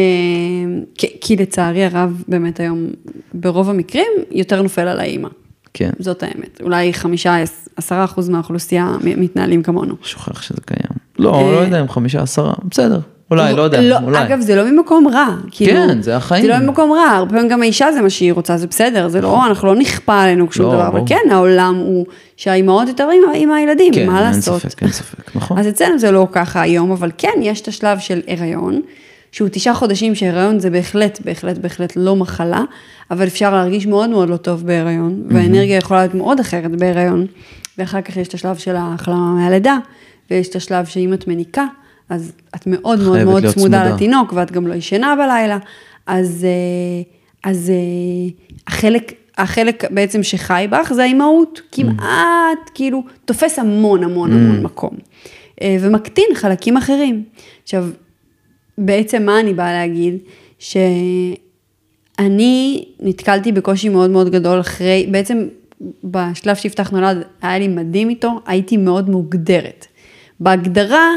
כי- 0.98 1.16
כי 1.20 1.36
לצערי 1.36 1.84
הרב, 1.84 2.22
באמת 2.28 2.60
היום, 2.60 2.86
ברוב 3.34 3.70
המקרים, 3.70 4.06
יותר 4.30 4.62
נופל 4.62 4.88
על 4.88 5.00
האימא. 5.00 5.28
כן, 5.74 5.90
זאת 5.98 6.22
האמת. 6.22 6.60
אולי 6.62 6.94
חמישה, 6.94 7.36
עשרה 7.76 8.04
אחוז 8.04 8.28
מהאוכלוסייה 8.28 8.96
מתנהלים 9.04 9.62
כמונו. 9.62 9.94
שוכח 10.02 10.42
שזה 10.42 10.60
קיים. 10.66 10.98
לא, 11.18 11.34
אה, 11.34 11.52
לא 11.52 11.56
יודע 11.58 11.80
אם 11.80 11.88
חמישה 11.88 12.22
עשרה, 12.22 12.52
בסדר. 12.68 13.00
אולי, 13.30 13.52
לא 13.54 13.62
יודע, 13.62 14.00
אולי. 14.02 14.22
אגב, 14.22 14.40
זה 14.40 14.56
לא 14.56 14.70
ממקום 14.70 15.08
רע. 15.08 15.26
כאילו, 15.50 15.72
כן, 15.88 16.02
זה 16.02 16.16
החיים. 16.16 16.42
זה 16.42 16.48
לא 16.50 16.58
ממקום 16.58 16.92
רע, 16.92 17.00
הרבה 17.16 17.30
פעמים 17.30 17.48
גם 17.48 17.62
האישה 17.62 17.92
זה 17.92 18.02
מה 18.02 18.10
שהיא 18.10 18.32
רוצה, 18.32 18.56
זה 18.56 18.66
בסדר, 18.66 19.08
זה 19.08 19.20
לא, 19.20 19.46
אנחנו 19.46 19.68
לא 19.68 19.74
נכפה 19.74 20.22
עלינו 20.22 20.52
שום 20.52 20.66
לא, 20.66 20.72
דבר, 20.72 20.86
אבל. 20.86 21.00
כן, 21.06 21.16
העולם 21.30 21.74
הוא 21.74 22.06
שהאימהות 22.36 22.88
יותר 22.88 23.08
עם, 23.34 23.50
הילדים, 23.52 23.94
כן, 23.94 24.06
מה 24.06 24.18
אין 24.18 24.26
לעשות? 24.36 24.62
ספק, 24.62 24.82
אין 24.82 24.90
ספק, 24.92 25.36
נכון. 25.36 25.58
אז 25.58 25.68
אצלנו 25.68 25.98
זה 25.98 26.10
לא 26.10 26.28
ככה 26.32 26.60
היום, 26.60 26.90
אבל 26.90 27.10
כן, 27.18 27.32
יש 27.42 27.60
את 27.60 27.68
השלב 27.68 27.98
של 27.98 28.20
הריון, 28.28 28.80
שהוא 29.32 29.48
תשעה 29.52 29.74
חודשים 29.74 30.14
שהריון 30.14 30.58
זה 30.58 30.70
בהחלט, 30.70 31.20
בהחלט, 31.24 31.58
בהחלט 31.58 31.92
לא 31.96 32.16
מחלה, 32.16 32.62
אבל 33.10 33.26
אפשר 33.26 33.54
להרגיש 33.54 33.86
מאוד 33.86 34.10
מאוד 34.10 34.28
לא 34.28 34.36
טוב 34.36 34.66
בהריון, 34.66 35.22
והאנרגיה 35.28 35.76
יכולה 35.76 36.00
להיות 36.00 36.14
מאוד 36.14 36.40
אחרת 36.40 36.70
בהריון, 36.70 37.26
ואחר 37.78 38.00
כך 38.00 38.16
יש 38.16 38.28
את 38.28 38.34
השלב 38.34 38.56
של 38.56 38.76
ההחלמה 38.76 39.34
מהלידה, 39.34 39.78
ויש 40.30 40.48
את 40.48 40.56
השלב 40.56 40.86
שאם 40.86 41.12
את 41.12 41.28
מניקה, 41.28 41.66
אז 42.08 42.32
את 42.54 42.66
מאוד 42.66 42.98
מאוד 42.98 43.24
מאוד 43.24 43.46
צמודה 43.46 43.52
צמודה. 43.52 43.94
לתינוק, 43.94 44.32
ואת 44.32 44.52
גם 44.52 44.66
לא 44.66 44.74
ישנה 44.74 45.16
בלילה, 45.16 45.58
אז, 46.06 46.46
אה, 46.48 47.50
אז 47.50 47.70
אה, 47.70 48.30
החלק, 48.66 49.12
החלק 49.38 49.84
בעצם 49.90 50.22
שחי 50.22 50.66
בך 50.70 50.92
זה 50.92 51.02
האימהות, 51.02 51.60
כמעט 51.72 52.70
כאילו 52.74 53.04
תופס 53.24 53.58
המון 53.58 54.04
המון 54.04 54.32
המון 54.32 54.62
מקום, 54.62 54.96
אה, 55.62 55.76
ומקטין 55.80 56.28
חלקים 56.34 56.76
אחרים. 56.76 57.24
עכשיו, 57.62 57.86
בעצם 58.78 59.22
מה 59.22 59.40
אני 59.40 59.54
באה 59.54 59.72
להגיד? 59.72 60.18
שאני 60.58 60.84
נתקלתי 63.00 63.52
בקושי 63.52 63.88
מאוד 63.88 64.10
מאוד 64.10 64.30
גדול 64.30 64.60
אחרי, 64.60 65.06
בעצם 65.10 65.46
בשלב 66.04 66.56
שיפתח 66.56 66.90
נולד 66.90 67.22
היה 67.42 67.58
לי 67.58 67.68
מדהים 67.68 68.08
איתו, 68.08 68.40
הייתי 68.46 68.76
מאוד 68.76 69.10
מוגדרת. 69.10 69.86
בהגדרה 70.40 71.08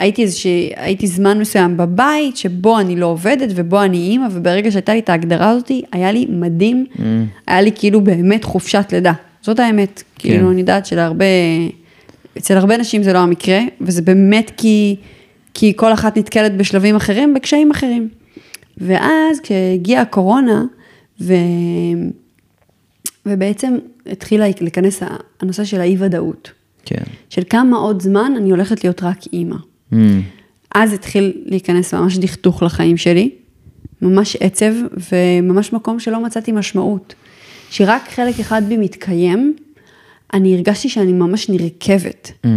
הייתי 0.00 0.22
איזושהי, 0.22 0.70
הייתי 0.76 1.06
זמן 1.06 1.38
מסוים 1.40 1.76
בבית 1.76 2.36
שבו 2.36 2.78
אני 2.78 2.96
לא 2.96 3.06
עובדת 3.06 3.48
ובו 3.54 3.82
אני 3.82 3.96
אימא, 3.98 4.28
וברגע 4.30 4.70
שהייתה 4.70 4.92
לי 4.94 4.98
את 4.98 5.08
ההגדרה 5.08 5.48
הזאת, 5.48 5.70
היה 5.92 6.12
לי 6.12 6.26
מדהים, 6.28 6.86
Mm. 6.92 7.00
היה 7.46 7.60
לי 7.60 7.70
כאילו 7.74 8.00
באמת 8.00 8.44
חופשת 8.44 8.84
לידה. 8.92 9.12
זאת 9.42 9.60
האמת. 9.60 10.02
כן. 10.18 10.28
כאילו, 10.28 10.50
אני 10.50 10.60
יודעת 10.60 10.86
שלהרבה, 10.86 11.24
אצל 12.38 12.56
הרבה 12.56 12.76
נשים 12.76 13.02
זה 13.02 13.12
לא 13.12 13.18
המקרה, 13.18 13.60
וזה 13.80 14.02
באמת 14.02 14.50
כי, 14.56 14.96
כי 15.54 15.72
כל 15.76 15.92
אחת 15.92 16.18
נתקלת 16.18 16.56
בשלבים 16.56 16.96
אחרים, 16.96 17.34
בקשיים 17.34 17.70
אחרים. 17.70 18.08
ואז 18.78 19.40
כשהגיעה 19.40 20.02
הקורונה, 20.02 20.64
ו... 21.20 21.34
ובעצם 23.26 23.78
התחילה 24.06 24.46
להיכנס 24.60 25.02
הנושא 25.40 25.64
של 25.64 25.80
האי-ודאות. 25.80 26.50
כן. 26.84 27.02
של 27.30 27.42
כמה 27.50 27.76
עוד 27.76 28.02
זמן 28.02 28.32
אני 28.36 28.50
הולכת 28.50 28.84
להיות 28.84 29.02
רק 29.02 29.18
אימא. 29.32 29.56
Mm, 29.92 29.96
אז 30.74 30.92
התחיל 30.92 31.32
להיכנס 31.46 31.94
ממש 31.94 32.18
דכדוך 32.18 32.62
לחיים 32.62 32.96
שלי, 32.96 33.30
ממש 34.02 34.36
עצב, 34.40 34.72
וממש 35.12 35.72
מקום 35.72 36.00
שלא 36.00 36.20
מצאתי 36.24 36.52
משמעות. 36.52 37.14
שרק 37.70 38.02
חלק 38.08 38.40
אחד 38.40 38.62
בי 38.68 38.76
מתקיים, 38.76 39.56
אני 40.34 40.54
הרגשתי 40.54 40.88
שאני 40.88 41.12
ממש 41.12 41.48
נרקבת. 41.48 42.32
mm, 42.46 42.48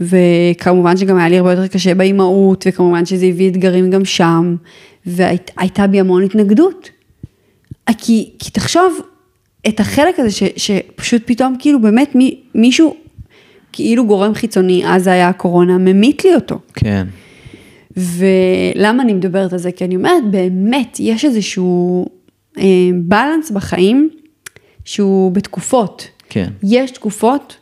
וכמובן 0.00 0.96
שגם 0.96 1.16
היה 1.16 1.28
לי 1.28 1.38
הרבה 1.38 1.52
יותר 1.52 1.66
קשה 1.66 1.94
באימהות, 1.94 2.64
וכמובן 2.68 3.06
שזה 3.06 3.26
הביא 3.26 3.50
אתגרים 3.50 3.90
גם 3.90 4.04
שם, 4.04 4.56
והייתה 5.06 5.86
בי 5.86 6.00
המון 6.00 6.22
התנגדות. 6.22 6.90
כי, 7.98 8.30
כי 8.38 8.50
תחשוב, 8.50 9.00
את 9.68 9.80
החלק 9.80 10.18
הזה 10.18 10.30
ש, 10.30 10.42
שפשוט 10.56 11.22
פתאום 11.26 11.56
כאילו 11.58 11.80
באמת 11.80 12.14
מי, 12.14 12.40
מישהו, 12.54 12.96
כאילו 13.72 14.06
גורם 14.06 14.34
חיצוני, 14.34 14.82
אז 14.86 15.06
היה 15.06 15.28
הקורונה, 15.28 15.78
ממית 15.78 16.24
לי 16.24 16.34
אותו. 16.34 16.58
כן. 16.74 17.06
ולמה 17.96 19.02
אני 19.02 19.12
מדברת 19.12 19.52
על 19.52 19.58
זה? 19.58 19.72
כי 19.72 19.84
אני 19.84 19.96
אומרת, 19.96 20.30
באמת, 20.30 20.96
יש 21.00 21.24
איזשהו 21.24 22.06
אה, 22.58 22.64
בלנס 22.94 23.50
בחיים 23.50 24.10
שהוא 24.84 25.32
בתקופות. 25.32 26.08
כן. 26.28 26.50
יש 26.62 26.90
תקופות 26.90 27.56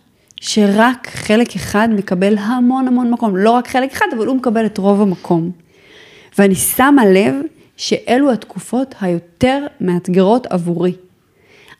שרק 0.47 1.09
חלק 1.11 1.55
אחד 1.57 1.89
מקבל 1.93 2.39
המון 2.39 2.89
המון 2.89 3.11
מקום. 3.11 3.37
לא 3.37 3.51
רק 3.51 3.69
חלק 3.69 3.93
אחד, 3.93 4.07
אבל 4.17 4.27
הוא 4.27 4.37
מקבל 4.37 4.67
את 4.67 4.79
רוב 4.79 5.01
המקום. 5.01 5.51
ואני 6.39 6.55
שמה 6.55 7.07
לב 7.07 7.35
שאלו 7.77 8.33
התקופות 8.33 8.95
היותר 9.01 9.67
מאתגרות 9.81 10.47
עבורי. 10.47 10.93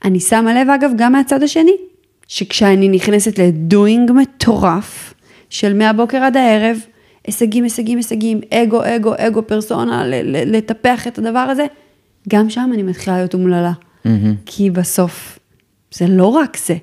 אני 0.05 0.21
שמה 0.21 0.63
לב, 0.63 0.71
אגב, 0.71 0.91
גם 0.97 1.13
מהצד 1.13 1.43
השני, 1.43 1.77
שכשאני 2.29 2.89
נכנסת 2.89 3.39
לדוינג 3.39 4.13
מטורף, 4.13 5.15
של 5.51 5.75
מהבוקר 5.75 6.19
עד 6.19 6.37
הערב, 6.37 6.79
הישגים, 7.27 7.65
הישגים, 7.65 7.97
הישגים, 7.97 8.41
אגו, 8.51 8.81
אגו, 8.85 9.13
אגו, 9.17 9.47
פרסונה, 9.47 10.03
לטפח 10.25 11.07
את 11.07 11.19
הדבר 11.19 11.39
הזה, 11.39 11.67
גם 12.29 12.51
שם 12.51 12.71
אני 12.75 12.83
מתחילה 12.83 13.17
להיות 13.17 13.35
אומללה. 13.35 13.73
מהמם. 14.05 14.35
כי 14.47 14.71
בסוף, 14.71 15.39
זה 15.95 16.07
לא 16.09 16.27
רק 16.27 16.57
זה. 16.67 16.77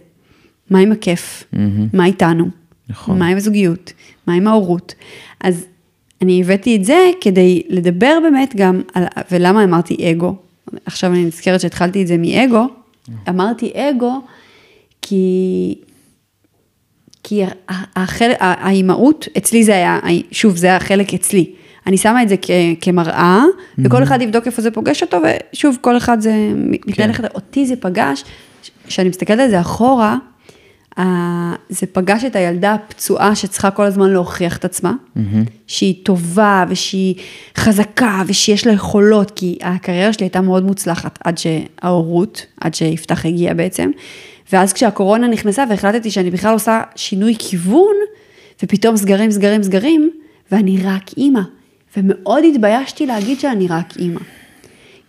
מה 0.70 0.80
עם 0.80 0.92
הכיף? 0.92 1.44
מהמם. 1.54 1.88
מה 1.94 2.06
איתנו? 2.06 2.46
נכון. 2.90 3.20
מה 3.20 3.28
עם 3.28 3.38
הזוגיות? 3.38 3.94
מה 4.28 4.34
עם 4.34 4.48
ההורות? 4.48 4.96
אז 5.42 5.66
אני 6.22 6.42
הבאתי 6.42 6.76
את 6.76 6.86
זה 6.86 6.98
כדי 7.22 7.64
לדבר 7.70 8.18
באמת 8.24 8.54
גם 8.56 8.82
על, 8.94 9.04
ולמה 9.32 9.64
אמרתי 9.64 10.12
אגו? 10.12 10.36
עכשיו 10.86 11.14
אני 11.14 11.26
נזכרת 11.26 11.62
שהתחלתי 11.62 12.02
את 12.02 12.08
זה 12.08 12.18
מאגו. 12.18 12.68
אמרתי 13.30 13.72
אגו 13.76 14.22
כי, 15.02 15.76
כי 17.24 17.44
החלק, 17.96 18.38
האימהות, 18.40 19.28
אצלי 19.38 19.64
זה 19.64 19.74
היה, 19.74 20.00
שוב, 20.32 20.56
זה 20.56 20.68
היה 20.68 20.80
חלק 20.80 21.14
אצלי. 21.14 21.52
אני 21.88 21.98
שמה 21.98 22.24
את 22.24 22.30
זה 22.30 22.36
כ, 22.42 22.50
כמראה, 22.82 23.44
וכל 23.78 24.04
אחד 24.04 24.22
יבדוק 24.22 24.46
איפה 24.46 24.62
זה 24.62 24.72
פוגש 24.72 25.04
אותו, 25.04 25.18
ושוב, 25.54 25.78
כל 25.82 25.98
אחד 25.98 26.22
זה 26.22 26.34
מתנהל 26.56 27.12
אחרת. 27.12 27.36
אותי 27.36 27.66
זה 27.66 27.76
פגש, 27.76 28.24
כשאני 28.88 29.10
מסתכלת 29.10 29.40
על 29.40 29.50
זה 29.50 29.62
אחורה, 29.62 30.18
זה 31.70 31.86
פגש 31.92 32.24
את 32.24 32.36
הילדה 32.36 32.74
הפצועה 32.74 33.36
שצריכה 33.36 33.72
כל 33.72 33.84
הזמן 33.84 34.10
להוכיח 34.10 34.58
את 34.58 34.66
עצמה, 34.66 34.94
שהיא 35.68 36.06
טובה 36.06 36.66
ושהיא 36.70 37.16
חזקה 37.58 38.22
ושיש 38.28 38.68
לה 38.68 38.74
יכולות, 38.74 39.32
כי 39.32 39.58
הקריירה 39.62 40.14
שלי 40.14 40.26
הייתה 40.26 40.42
מאוד 40.42 40.64
מוצלחת 40.66 41.20
עד 41.24 41.38
שההורות, 41.38 42.46
עד 42.62 42.76
שיפתח 42.76 43.26
הגיע 43.26 43.54
בעצם, 43.54 43.92
ואז 44.54 44.74
כשהקורונה 44.74 45.28
נכנסה 45.28 45.64
והחלטתי 45.70 46.12
שאני 46.12 46.32
בכלל 46.32 46.54
עושה 46.54 46.82
שינוי 46.96 47.36
כיוון, 47.40 47.96
ופתאום 48.64 48.98
סגרים, 48.98 49.32
סגרים, 49.32 49.64
סגרים, 49.64 50.10
ואני 50.52 50.78
רק 50.84 51.04
אימא, 51.18 51.42
ומאוד 51.98 52.44
התביישתי 52.54 53.06
להגיד 53.06 53.40
שאני 53.40 53.68
רק 53.68 53.98
אימא. 54.00 54.20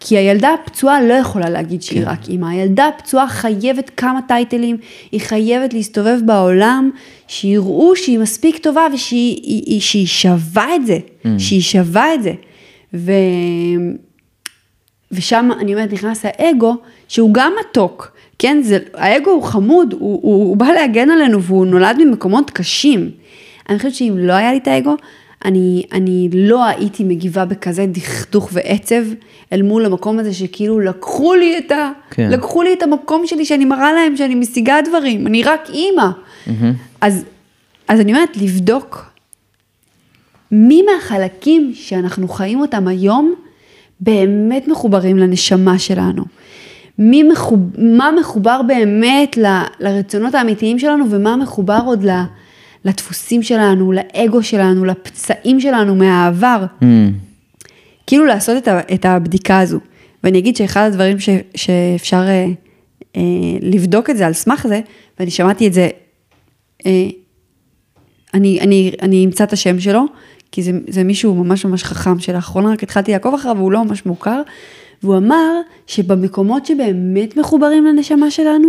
כי 0.07 0.17
הילדה 0.17 0.55
הפצועה 0.55 1.03
לא 1.03 1.15
יכולה 1.15 1.51
להגיד 1.51 1.83
שהיא 1.83 2.05
כן. 2.05 2.09
רק 2.11 2.29
אימא. 2.29 2.47
הילדה 2.47 2.89
הפצועה 2.89 3.29
חייבת 3.29 3.91
כמה 3.97 4.21
טייטלים, 4.29 4.77
היא 5.13 5.21
חייבת 5.21 5.75
להסתובב 5.75 6.19
בעולם, 6.25 6.91
שיראו 7.29 7.97
שהיא 7.97 8.19
מספיק 8.19 8.59
טובה 8.59 8.87
ושהיא 8.95 9.37
היא, 9.43 9.63
היא, 9.67 9.81
שהיא 9.81 10.07
שווה 10.07 10.75
את 10.75 10.87
זה, 10.87 10.99
Mm. 10.99 11.29
שהיא 11.39 11.61
שווה 11.61 12.15
את 12.15 12.23
זה. 12.23 12.33
ו... 12.95 13.13
ושם, 15.13 15.51
אני 15.61 15.75
אומרת, 15.75 15.93
נכנס 15.93 16.25
האגו, 16.25 16.77
שהוא 17.09 17.31
גם 17.35 17.53
מתוק, 17.61 18.13
כן? 18.39 18.63
זה, 18.63 18.79
האגו 18.95 19.31
הוא 19.31 19.43
חמוד, 19.43 19.93
הוא, 19.93 20.21
הוא, 20.23 20.49
הוא 20.49 20.57
בא 20.57 20.67
להגן 20.67 21.11
עלינו 21.11 21.43
והוא 21.43 21.67
נולד 21.67 21.97
ממקומות 21.99 22.51
קשים. 22.51 23.11
אני 23.69 23.77
חושבת 23.79 23.95
שאם 23.95 24.15
לא 24.19 24.33
היה 24.33 24.53
לי 24.53 24.59
את 24.59 24.69
האגו, 24.69 24.95
אני, 25.45 25.87
אני 25.93 26.29
לא 26.33 26.65
הייתי 26.65 27.05
מגיבה 27.05 27.45
בכזה 27.45 27.87
דכדוך 27.87 28.49
ועצב 28.53 29.03
אל 29.53 29.63
מול 29.63 29.87
המקום 29.87 30.19
הזה 30.19 30.35
שכאילו 30.35 30.81
לקחו 30.81 31.35
לי 31.35 31.59
את 31.59 31.73
ה... 31.73 31.91
כן. 32.11 32.31
לקחו 32.31 32.63
לי 32.63 32.73
את 32.73 32.83
המקום 32.83 33.27
שלי 33.27 33.45
שאני 33.45 33.65
מראה 33.65 33.93
להם 33.93 34.17
שאני 34.17 34.35
משיגה 34.35 34.77
דברים, 34.89 35.27
אני 35.27 35.43
רק 35.43 35.71
אימא. 35.71 36.07
אז, 37.01 37.25
אז 37.89 38.01
אני 38.01 38.13
אומרת, 38.13 38.37
לבדוק 38.37 39.11
מי 40.51 40.83
מהחלקים 40.83 41.73
שאנחנו 41.75 42.29
חיים 42.29 42.61
אותם 42.61 42.89
היום 42.89 43.35
באמת 44.01 44.69
מחוברים 44.69 45.19
לנשמה 45.19 45.79
שלנו. 45.79 46.25
מי 46.99 47.23
מחוב, 47.23 47.61
מה 47.79 48.11
מחובר 48.21 48.61
באמת 48.67 49.37
ל, 49.37 49.47
לרצונות 49.81 50.35
האמיתיים 50.35 50.79
שלנו 50.79 51.05
ומה 51.11 51.37
מחובר 51.37 51.81
עוד 51.87 52.05
ל, 52.05 52.11
לדפוסים 52.85 53.43
שלנו, 53.43 53.93
לאגו 53.93 54.43
שלנו, 54.43 54.85
לפצעים 54.85 55.61
שלנו 55.61 55.95
מהעבר. 55.95 56.65
Mm, 56.81 56.85
כאילו 58.07 58.25
לעשות 58.25 58.57
את, 58.57 58.69
ה, 58.69 58.81
את 58.95 59.05
הבדיקה 59.05 59.61
הזו. 59.61 59.79
ואני 60.25 60.39
אגיד 60.39 60.57
שאחד 60.57 60.87
הדברים 60.87 61.21
ש, 61.21 61.29
שאפשר 61.55 62.23
אה, 62.29 62.47
אה, 63.17 63.23
לבדוק 63.61 64.11
את 64.11 64.17
זה 64.17 64.27
על 64.27 64.33
סמך 64.33 64.67
זה, 64.69 64.81
ואני 65.19 65.31
שמעתי 65.31 65.67
את 65.67 65.73
זה, 65.73 65.89
אה, 66.87 67.07
אני, 68.35 68.61
אני, 68.61 68.93
אני 69.03 69.25
אמצא 69.25 69.45
את 69.45 69.53
השם 69.53 69.81
שלו, 69.81 70.05
כי 70.53 70.63
זה, 70.63 70.73
זה 70.89 71.05
מישהו 71.05 71.35
ממש 71.35 71.65
ממש 71.65 71.85
חכם, 71.85 72.19
שלאחרונה 72.19 72.73
רק 72.73 72.83
התחלתי 72.83 73.13
לעקוב 73.13 73.35
אחריו 73.35 73.57
והוא 73.57 73.73
לא 73.73 73.85
ממש 73.85 74.07
מוכר, 74.07 74.43
והוא 75.03 75.17
אמר 75.17 75.61
שבמקומות 75.87 76.67
שבאמת 76.67 77.37
מחוברים 77.37 77.85
לנשמה 77.85 78.31
שלנו, 78.31 78.69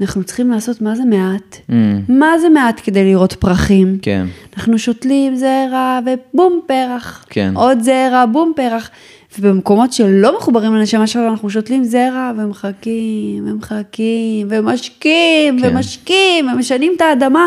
אנחנו 0.00 0.24
צריכים 0.24 0.50
לעשות 0.50 0.82
מה 0.82 0.94
זה 0.96 1.02
מעט. 1.04 1.56
mm, 1.70 1.72
מה 2.08 2.26
זה 2.40 2.48
מעט 2.48 2.80
כדי 2.84 3.04
לראות 3.04 3.32
פרחים? 3.32 3.98
כן, 4.02 4.26
אנחנו 4.56 4.78
שותלים 4.78 5.36
זרע 5.36 5.98
ובום 6.06 6.60
פרח. 6.66 7.24
כן. 7.30 7.52
עוד 7.56 7.78
זרע, 7.82 8.24
בום 8.32 8.52
פרח. 8.56 8.90
ובמקומות 9.38 9.92
שלא 9.92 10.36
מחוברים 10.38 10.74
לנשמה 10.74 11.06
שלנו, 11.06 11.28
אנחנו 11.28 11.50
שותלים 11.50 11.84
זרע 11.84 12.32
ומחכים, 12.38 13.44
ומחכים, 13.48 14.46
ומשקים, 14.50 15.60
כן. 15.60 15.68
ומשקים, 15.76 16.48
ומשנים 16.48 16.92
את 16.96 17.00
האדמה, 17.00 17.46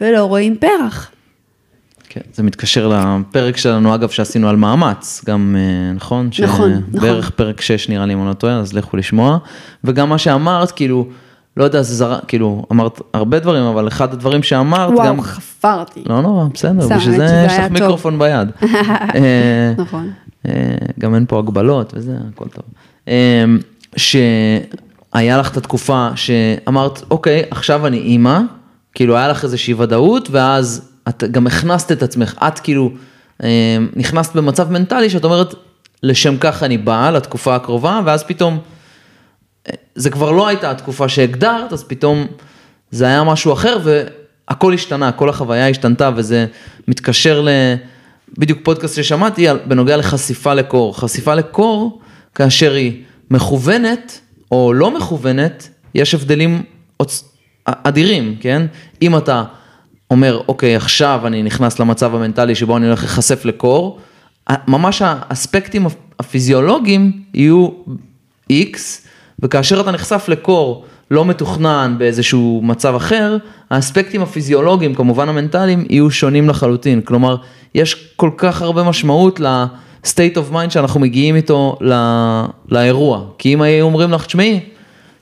ולא 0.00 0.24
רואים 0.24 0.56
פרח. 0.56 1.10
כן. 2.08 2.20
זה 2.34 2.42
מתקשר 2.42 2.88
לפרק 2.88 3.56
שלנו, 3.56 3.94
אגב, 3.94 4.08
שעשינו 4.08 4.48
על 4.48 4.56
מאמץ, 4.56 5.22
גם, 5.26 5.56
אה, 5.58 5.92
נכון? 5.94 6.32
ש- 6.32 6.40
נכון, 6.40 6.70
נכון. 6.72 7.00
בערך 7.00 7.30
פרק 7.30 7.60
6 7.60 7.88
נראה 7.88 8.06
לי, 8.06 8.12
אם 8.14 8.18
אני 8.20 8.28
לא 8.28 8.32
טועה, 8.32 8.56
אז 8.58 8.72
לכו 8.72 8.96
לשמוע. 8.96 9.38
וגם 9.84 10.08
מה 10.08 10.18
שאמרת, 10.18 10.70
כאילו, 10.70 11.08
לא 11.56 11.64
יודע, 11.64 11.82
זה 11.82 11.94
זר... 11.94 12.18
כאילו, 12.28 12.64
אמרת 12.72 13.00
הרבה 13.14 13.38
דברים, 13.38 13.62
אבל 13.62 13.88
אחד 13.88 14.12
הדברים 14.12 14.42
שאמרת, 14.42 14.90
וואו, 14.90 15.06
גם... 15.06 15.20
חפרתי. 15.20 16.02
לא 16.06 16.22
נורא, 16.22 16.44
בסדר, 16.54 16.82
סתם, 16.82 16.96
בשביל 16.96 17.16
זה 17.16 17.44
יש 17.46 17.52
לך 17.52 17.62
טוב. 17.62 17.72
מיקרופון 17.72 18.18
ביד. 18.18 18.48
אה, 18.62 19.72
נכון. 19.78 20.10
אה, 20.48 20.52
גם 20.98 21.14
אין 21.14 21.24
פה 21.28 21.38
הגבלות 21.38 21.92
וזה, 21.96 22.16
הכל 22.34 22.48
טוב. 22.48 22.64
אה, 23.08 23.44
שהיה 23.96 25.38
לך 25.38 25.52
את 25.52 25.56
התקופה 25.56 26.08
שאמרת, 26.14 27.02
אוקיי, 27.10 27.42
עכשיו 27.50 27.86
אני 27.86 27.98
אימא, 27.98 28.40
כאילו 28.94 29.16
היה 29.16 29.28
לך 29.28 29.44
איזושהי 29.44 29.74
ודאות, 29.74 30.28
ואז 30.30 30.90
את 31.08 31.24
גם 31.30 31.46
הכנסת 31.46 31.92
את 31.92 32.02
עצמך, 32.02 32.34
את 32.48 32.58
כאילו 32.58 32.90
אה, 33.42 33.78
נכנסת 33.96 34.36
במצב 34.36 34.72
מנטלי 34.72 35.10
שאת 35.10 35.24
אומרת, 35.24 35.54
לשם 36.02 36.36
כך 36.36 36.62
אני 36.62 36.78
באה 36.78 37.10
לתקופה 37.10 37.54
הקרובה, 37.54 38.00
ואז 38.04 38.22
פתאום, 38.22 38.58
זה 39.94 40.10
כבר 40.10 40.30
לא 40.30 40.48
הייתה 40.48 40.70
התקופה 40.70 41.08
שהגדרת, 41.08 41.72
אז 41.72 41.84
פתאום 41.84 42.26
זה 42.90 43.04
היה 43.04 43.24
משהו 43.24 43.52
אחר, 43.52 43.78
והכל 43.84 44.74
השתנה, 44.74 45.12
כל 45.12 45.28
החוויה 45.28 45.68
השתנתה, 45.68 46.10
וזה 46.16 46.46
מתקשר 46.88 47.40
ל... 47.40 47.48
בדיוק 48.38 48.58
פודקאסט 48.62 48.96
ששמעתי 48.96 49.46
בנוגע 49.66 49.96
לחשיפה 49.96 50.54
לקור. 50.54 50.98
חשיפה 50.98 51.34
לקור, 51.34 52.00
כאשר 52.34 52.72
היא 52.72 53.02
מכוונת 53.30 54.20
או 54.50 54.72
לא 54.72 54.90
מכוונת, 54.90 55.68
יש 55.94 56.14
הבדלים 56.14 56.62
עוצ- 57.02 57.24
אדירים, 57.64 58.36
כן? 58.40 58.66
אם 59.02 59.16
אתה 59.16 59.44
אומר, 60.10 60.40
אוקיי, 60.48 60.76
עכשיו 60.76 61.20
אני 61.26 61.42
נכנס 61.42 61.78
למצב 61.78 62.14
המנטלי 62.14 62.54
שבו 62.54 62.76
אני 62.76 62.86
הולך 62.86 63.00
להיחשף 63.00 63.44
לקור, 63.44 64.00
ממש 64.68 65.02
האספקטים 65.04 65.86
הפיזיולוגיים 66.18 67.22
יהיו 67.34 67.68
X, 68.52 68.76
וכאשר 69.42 69.80
אתה 69.80 69.90
נחשף 69.90 70.24
לקור 70.28 70.84
לא 71.10 71.24
מתוכנן 71.24 71.94
באיזשהו 71.98 72.60
מצב 72.64 72.94
אחר, 72.94 73.36
האספקטים 73.70 74.22
הפיזיולוגיים, 74.22 74.94
כמובן 74.94 75.28
המנטליים, 75.28 75.86
יהיו 75.88 76.10
שונים 76.10 76.48
לחלוטין. 76.48 77.00
כלומר, 77.00 77.36
יש 77.74 78.12
כל 78.16 78.30
כך 78.36 78.62
הרבה 78.62 78.82
משמעות 78.82 79.40
ל-state 79.40 80.36
of 80.36 80.52
mind 80.52 80.70
שאנחנו 80.70 81.00
מגיעים 81.00 81.36
איתו 81.36 81.76
ל- 81.80 82.44
לאירוע. 82.68 83.24
כי 83.38 83.54
אם 83.54 83.62
היו 83.62 83.84
אומרים 83.86 84.12
לך, 84.12 84.26
תשמעי, 84.26 84.60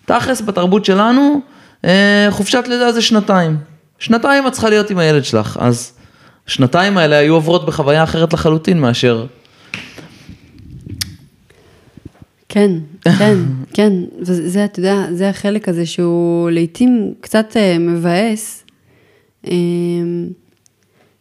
תכלס 0.04 0.40
בתרבות 0.40 0.84
שלנו, 0.84 1.40
אה, 1.84 2.26
חופשת 2.30 2.64
לידה 2.68 2.92
זה 2.92 3.02
שנתיים. 3.02 3.56
שנתיים 3.98 4.46
את 4.46 4.52
צריכה 4.52 4.68
להיות 4.68 4.90
עם 4.90 4.98
הילד 4.98 5.24
שלך, 5.24 5.58
אז 5.60 5.92
השנתיים 6.48 6.98
האלה 6.98 7.16
היו 7.16 7.34
עוברות 7.34 7.66
בחוויה 7.66 8.04
אחרת 8.04 8.32
לחלוטין 8.32 8.80
מאשר... 8.80 9.26
כן, 12.56 12.70
כן, 13.18 13.38
כן, 13.72 13.92
וזה, 14.18 14.64
אתה 14.64 14.80
יודע, 14.80 15.06
זה 15.12 15.28
החלק 15.28 15.68
הזה 15.68 15.86
שהוא 15.86 16.50
לעתים 16.50 17.14
קצת 17.20 17.56
אה, 17.56 17.78
מבאס, 17.78 18.64
אה, 19.46 19.52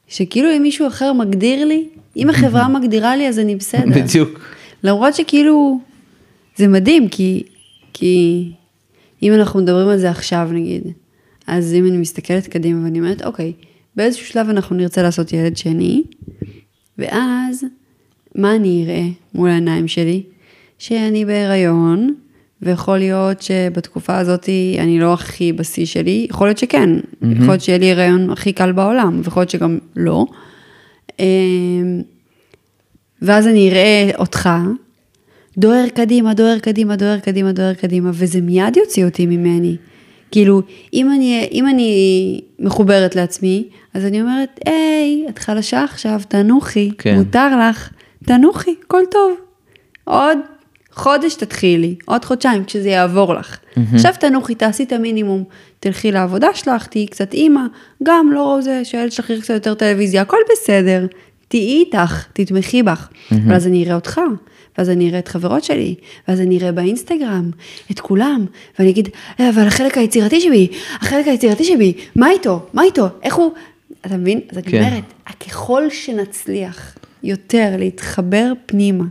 שכאילו 0.07 0.49
אם 0.57 0.63
מישהו 0.63 0.87
אחר 0.87 1.13
מגדיר 1.13 1.65
לי, 1.65 1.87
אם 2.17 2.29
החברה 2.29 2.67
מגדירה 2.79 3.15
לי 3.15 3.27
אז 3.27 3.39
אני 3.39 3.55
בסדר. 3.55 4.03
בדיוק. 4.03 4.39
למרות 4.83 5.15
שכאילו, 5.15 5.79
זה 6.55 6.67
מדהים, 6.67 7.09
כי, 7.09 7.43
כי 7.93 8.51
אם 9.23 9.33
אנחנו 9.33 9.59
מדברים 9.61 9.87
על 9.87 9.97
זה 9.97 10.09
עכשיו 10.09 10.49
נגיד, 10.51 10.83
אז 11.47 11.73
אם 11.73 11.85
אני 11.85 11.97
מסתכלת 11.97 12.47
קדימה 12.47 12.83
ואני 12.83 12.99
אומרת, 12.99 13.21
אוקיי, 13.21 13.53
באיזשהו 13.95 14.25
שלב 14.27 14.49
אנחנו 14.49 14.75
נרצה 14.75 15.03
לעשות 15.03 15.33
ילד 15.33 15.57
שני, 15.57 16.03
ואז 16.97 17.65
מה 18.35 18.55
אני 18.55 18.83
אראה 18.85 19.03
מול 19.33 19.49
העיניים 19.49 19.87
שלי? 19.87 20.23
שאני 20.79 21.25
בהיריון, 21.25 22.13
ויכול 22.61 22.97
להיות 22.97 23.41
שבתקופה 23.41 24.17
הזאת 24.17 24.49
אני 24.79 24.99
לא 24.99 25.13
הכי 25.13 25.53
בשיא 25.53 25.85
שלי, 25.85 26.27
יכול 26.29 26.47
להיות 26.47 26.57
שכן, 26.57 26.89
mm-hmm. 26.99 27.25
יכול 27.35 27.47
להיות 27.47 27.61
שיהיה 27.61 27.77
לי 27.77 27.91
הריון 27.91 28.29
הכי 28.29 28.53
קל 28.53 28.71
בעולם, 28.71 29.21
ויכול 29.23 29.41
להיות 29.41 29.49
שגם 29.49 29.77
לא. 29.95 30.25
אמ, 31.19 32.01
ואז 33.21 33.47
אני 33.47 33.69
אראה 33.69 34.11
אותך, 34.17 34.49
דוהר 35.57 35.87
קדימה, 35.89 36.33
דוהר 36.33 36.59
קדימה, 36.59 36.95
דוהר 36.95 37.19
קדימה, 37.19 37.51
דוהר 37.51 37.73
קדימה, 37.73 38.09
וזה 38.13 38.41
מיד 38.41 38.77
יוציא 38.77 39.05
אותי 39.05 39.25
ממני. 39.25 39.75
כאילו, 40.31 40.61
אם 40.93 41.11
אני, 41.11 41.47
אם 41.51 41.67
אני 41.67 42.41
מחוברת 42.59 43.15
לעצמי, 43.15 43.67
אז 43.93 44.05
אני 44.05 44.21
אומרת, 44.21 44.59
היי, 44.65 45.25
את 45.29 45.39
חלשה 45.39 45.83
עכשיו, 45.83 46.21
תנוחי, 46.27 46.91
כן. 46.97 47.17
מותר 47.17 47.59
לך, 47.59 47.89
תנוחי, 48.25 48.75
הכל 48.85 49.01
טוב. 49.11 49.31
עוד 50.03 50.37
חודש 50.95 51.35
תתחילי, 51.35 51.95
עוד 52.05 52.25
חודשיים, 52.25 52.63
כשזה 52.65 52.89
יעבור 52.89 53.33
לך. 53.33 53.57
עכשיו 53.93 54.13
תנוחי, 54.19 54.55
תעשי 54.55 54.83
את 54.83 54.91
המינימום, 54.91 55.43
תלכי 55.79 56.11
לעבודה 56.11 56.47
שלך, 56.53 56.87
תהיי 56.87 57.07
קצת 57.07 57.33
אימא, 57.33 57.61
גם 58.03 58.31
לא 58.33 58.57
זה 58.61 58.85
שהילד 58.85 59.11
שלך 59.11 59.29
יראה 59.29 59.41
קצת 59.41 59.53
יותר 59.53 59.73
טלוויזיה, 59.73 60.21
הכל 60.21 60.37
בסדר, 60.51 61.05
תהיי 61.47 61.79
איתך, 61.79 62.25
תתמכי 62.33 62.83
בך. 62.83 63.07
ואז 63.47 63.67
אני 63.67 63.83
אראה 63.83 63.95
אותך, 63.95 64.21
ואז 64.77 64.89
אני 64.89 65.09
אראה 65.09 65.19
את 65.19 65.27
חברות 65.27 65.63
שלי, 65.63 65.95
ואז 66.27 66.41
אני 66.41 66.57
אראה 66.59 66.71
באינסטגרם 66.71 67.51
את 67.91 67.99
כולם, 67.99 68.45
ואני 68.79 68.89
אגיד, 68.91 69.09
"אה, 69.39 69.49
אבל 69.49 69.67
החלק 69.67 69.97
היצירתי 69.97 70.41
שבי, 70.41 70.67
החלק 71.01 71.27
היצירתי 71.27 71.63
שבי, 71.63 71.93
מה 72.15 72.31
איתו? 72.31 72.59
מה 72.73 72.83
איתו? 72.83 73.07
איך 73.23 73.35
הוא... 73.35 73.51
אתה 74.05 74.17
מבין? 74.17 74.39
אז 74.51 74.57
אני 74.57 74.65
כן. 74.71 74.83
אומרת, 74.83 75.03
ככל 75.47 75.83
שנצליח 75.89 76.95
יותר 77.23 77.69
להתחבר 77.77 78.51
פנימה, 78.65 79.03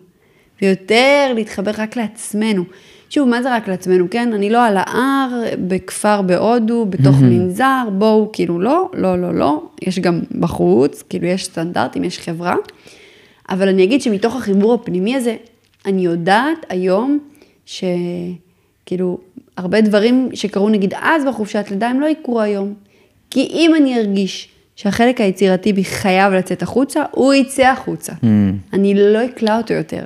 ויותר 0.63 1.33
להתחבר 1.35 1.71
רק 1.79 1.97
לעצמנו. 1.97 2.65
שוב, 3.11 3.29
מה 3.29 3.43
זה 3.43 3.57
רק 3.57 3.69
לעצמנו, 3.69 4.07
כן? 4.11 4.33
אני 4.33 4.51
לא 4.51 4.67
על 4.67 4.77
ההר, 4.77 5.43
בכפר 5.69 6.23
בהודו, 6.23 6.87
בתוך 6.87 7.17
מנזר, 7.21 7.89
בואו, 7.93 8.31
כאילו 8.33 8.61
לא, 8.61 8.91
לא, 8.95 9.19
לא, 9.19 9.35
לא, 9.35 9.63
יש 9.83 9.99
גם 9.99 10.21
בחוץ, 10.41 11.03
כאילו 11.09 11.27
יש 11.27 11.45
סטנדרטים, 11.45 12.05
יש 12.05 12.19
חברה, 12.19 12.55
אבל 13.51 13.69
אני 13.69 13.85
אגיד 13.85 14.03
שמתוך 14.03 14.37
החיבור 14.37 14.75
הפנימי 14.75 15.17
הזה, 15.17 15.37
אני 15.87 16.05
יודעת 16.05 16.67
היום 16.69 17.19
שכאילו, 17.67 19.19
הרבה 19.57 19.81
דברים 19.81 20.29
שקרו 20.35 20.69
נגיד 20.69 20.95
אז 21.01 21.25
בחופשת 21.25 21.67
לידה, 21.71 21.89
הם 21.89 22.01
לא 22.01 22.07
יקרו 22.07 22.41
היום. 22.41 22.75
כי 23.31 23.49
אם 23.53 23.73
אני 23.77 23.99
ארגיש 23.99 24.49
שהחלק 24.77 25.21
היצירתי 25.21 25.73
בי 25.73 25.85
חייב 25.85 26.33
לצאת 26.33 26.63
החוצה, 26.63 27.03
הוא 27.11 27.35
יצא 27.35 27.67
החוצה. 27.67 28.13
Mm. 28.13 28.27
אני 28.73 28.95
לא 28.95 29.25
אקלע 29.25 29.57
אותו 29.59 29.75
יותר. 29.75 30.05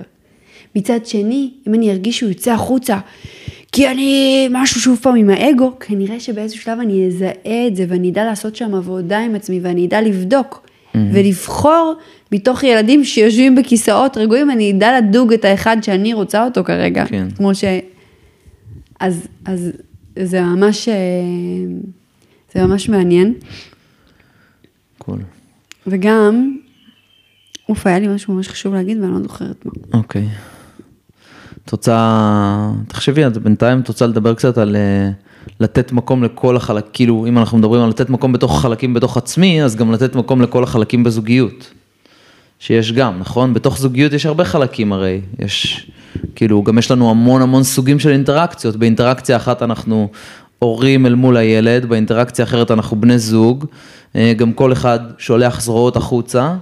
מצד 0.77 1.07
שני, 1.07 1.51
אם 1.69 1.75
אני 1.75 1.91
ארגיש 1.91 2.19
שהוא 2.19 2.29
יוצא 2.29 2.53
החוצה, 2.53 2.99
כי 3.73 3.89
אני 3.89 4.49
משהו 4.51 4.81
שוב 4.81 4.99
פעם 5.03 5.16
עם 5.16 5.31
האגו, 5.31 5.73
כנראה 5.81 6.21
שבאיזשהו 6.21 6.62
שלב 6.62 6.79
אני 6.81 7.07
אזהה 7.07 7.66
את 7.66 7.77
זה 7.77 7.85
ואני 7.89 8.11
אדע 8.11 8.25
לעשות 8.25 8.57
שם 8.57 8.75
עבודה 8.75 9.19
עם 9.19 9.35
עצמי 9.35 9.61
ואני 9.62 9.87
אדע 9.87 10.01
לבדוק 10.01 10.69
ולבחור 11.12 11.95
מתוך 12.33 12.64
ילדים 12.64 13.05
שיושבים 13.05 13.55
בכיסאות 13.55 14.16
רגועים, 14.16 14.51
אני 14.51 14.73
אדע 14.73 14.99
לדוג 14.99 15.33
את 15.33 15.45
האחד 15.45 15.77
שאני 15.83 16.14
רוצה 16.14 16.45
אותו 16.45 16.64
כרגע. 16.64 17.07
כן. 17.07 17.29
כמו 17.37 17.55
ש... 17.55 17.64
אז, 19.01 19.29
אז 19.45 19.73
זה 20.19 20.43
ממש, 20.43 20.89
אה, 20.89 20.95
זה 22.55 22.66
ממש 22.66 22.89
מעניין. 22.89 23.35
קול. 24.99 25.19
וגם, 25.87 26.57
אוף, 27.69 27.87
היה 27.87 27.99
לי 27.99 28.09
משהו 28.09 28.35
ממש 28.35 28.49
חשוב 28.49 28.75
להגיד 28.75 29.01
ואני 29.01 29.12
לא 29.12 29.21
זוכרת 29.23 29.66
מה. 29.66 29.73
אוקיי. 29.93 30.29
את 31.69 31.73
רוצה, 31.73 32.71
תחשבי, 32.89 33.27
את 33.27 33.39
בינתיים 33.39 33.81
את 33.81 33.89
רוצה 33.89 34.07
לדבר 34.07 34.35
קצת 34.35 34.59
על 34.59 34.77
אה, 34.77 35.11
לתת 35.61 35.93
מקום 35.93 36.25
לכל 36.25 36.57
החלק, 36.57 36.85
כאילו 36.93 37.27
אם 37.29 37.39
אנחנו 37.39 37.59
מדברים 37.59 37.83
על 37.83 37.89
לתת 37.89 38.11
מקום 38.11 38.33
בתוך 38.33 38.59
החלקים 38.59 38.95
בתוך 38.95 39.16
עצמי, 39.16 39.62
אז 39.62 39.77
גם 39.77 39.93
לתת 39.93 40.14
מקום 40.14 40.43
לכל 40.43 40.62
החלקים 40.62 41.05
בזוגיות. 41.05 41.71
שיש 42.59 42.93
גם, 42.93 43.19
נכון? 43.19 43.55
בתוך 43.55 43.79
זוגיות 43.79 44.12
יש 44.12 44.27
הרבה 44.27 44.45
חלקים 44.45 44.93
הרי, 44.93 45.21
יש, 45.39 45.91
כאילו, 46.35 46.62
גם 46.62 46.79
יש 46.79 46.91
לנו 46.91 47.11
המון 47.11 47.43
המון 47.43 47.62
סוגים 47.62 47.99
של 47.99 48.11
אינטראקציות, 48.11 48.77
באינטראקציה 48.77 49.37
אחת 49.37 49.62
אנחנו 49.62 50.09
הורים 50.59 51.07
אל 51.07 51.14
מול 51.14 51.37
הילד, 51.37 51.87
באינטראקציה 51.87 52.45
אחרת 52.45 52.71
אנחנו 52.71 53.01
בני 53.01 53.19
זוג, 53.19 53.64
אה, 54.16 54.33
גם 54.37 54.53
כל 54.53 54.73
אחד 54.73 54.99
שולח 55.19 55.61
זרועות 55.61 55.97
החוצה, 55.97 56.55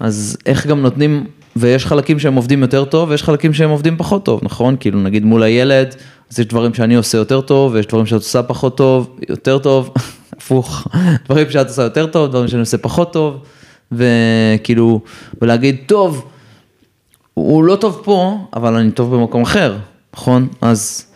אז 0.00 0.36
איך 0.46 0.66
גם 0.66 0.82
נותנים, 0.82 1.26
ויש 1.60 1.86
חלקים 1.86 2.18
שהם 2.18 2.34
עובדים 2.34 2.62
יותר 2.62 2.84
טוב, 2.84 3.10
ויש 3.10 3.22
חלקים 3.22 3.54
שהם 3.54 3.70
עובדים 3.70 3.96
פחות 3.96 4.24
טוב, 4.24 4.40
נכון? 4.42 4.76
כאילו 4.80 5.00
נגיד 5.00 5.24
מול 5.24 5.42
הילד, 5.42 5.94
אז 6.30 6.38
יש 6.40 6.46
דברים 6.46 6.74
שאני 6.74 6.94
עושה 6.94 7.18
יותר 7.18 7.40
טוב, 7.40 7.74
ויש 7.74 7.86
דברים 7.86 8.06
שאת 8.06 8.18
עושה 8.20 8.42
פחות 8.42 8.76
טוב, 8.76 9.18
יותר 9.28 9.58
טוב, 9.58 9.90
הפוך, 10.38 10.86
דברים 11.24 11.50
שאת 11.50 11.68
עושה 11.68 11.82
יותר 11.82 12.06
טוב, 12.06 12.30
דברים 12.30 12.48
שאני 12.48 12.60
עושה 12.60 12.78
פחות 12.78 13.12
טוב, 13.12 13.36
וכאילו, 13.92 15.00
ולהגיד, 15.42 15.76
טוב, 15.86 16.24
הוא 17.34 17.64
לא 17.64 17.76
טוב 17.76 18.00
פה, 18.04 18.38
אבל 18.54 18.74
אני 18.74 18.90
טוב 18.90 19.14
במקום 19.14 19.42
אחר, 19.42 19.76
נכון? 20.14 20.48
אז 20.60 21.06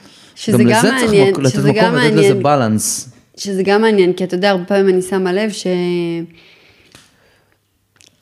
גם 0.52 0.58
גם 0.58 0.66
לזה 0.66 0.80
צריך 0.80 1.02
מעניין, 1.02 1.28
מק- 1.32 1.38
לתת 1.38 1.54
שזה 1.54 1.72
גם 1.72 1.94
מקום, 1.94 2.06
לתת 2.06 2.16
לזה. 2.16 2.34
בלנס. 2.34 3.08
שזה 3.36 3.62
גם 3.62 3.82
מעניין, 3.82 4.12
כי 4.12 4.24
אתה 4.24 4.34
יודע, 4.34 4.50
הרבה 4.50 4.64
פעמים 4.64 4.88
אני 4.88 5.02
שמה 5.02 5.32
לב 5.32 5.50
ש... 5.50 5.66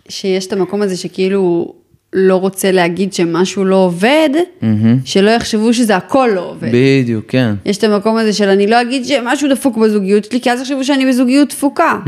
שיש 0.08 0.46
את 0.46 0.52
המקום 0.52 0.82
הזה 0.82 0.96
שכאילו 0.96 1.74
לא 2.12 2.36
רוצה 2.36 2.72
להגיד 2.72 3.12
שמשהו 3.12 3.64
לא 3.64 3.76
עובד, 3.76 4.30
שלא 5.04 5.30
יחשבו 5.30 5.74
שזה 5.74 5.96
הכל 5.96 6.28
לא 6.34 6.50
עובד. 6.50 6.68
בדיוק, 6.72 7.24
כן. 7.28 7.54
יש 7.66 7.78
את 7.78 7.84
המקום 7.84 8.16
הזה 8.16 8.32
של 8.32 8.48
אני 8.48 8.66
לא 8.66 8.80
אגיד 8.80 9.04
שמשהו 9.04 9.48
דפוק 9.50 9.76
בזוגיות 9.76 10.24
שלי, 10.24 10.40
כי 10.40 10.50
אז 10.50 10.60
יחשבו 10.60 10.84
שאני 10.84 11.06
בזוגיות 11.06 11.48
דפוקה. 11.48 11.98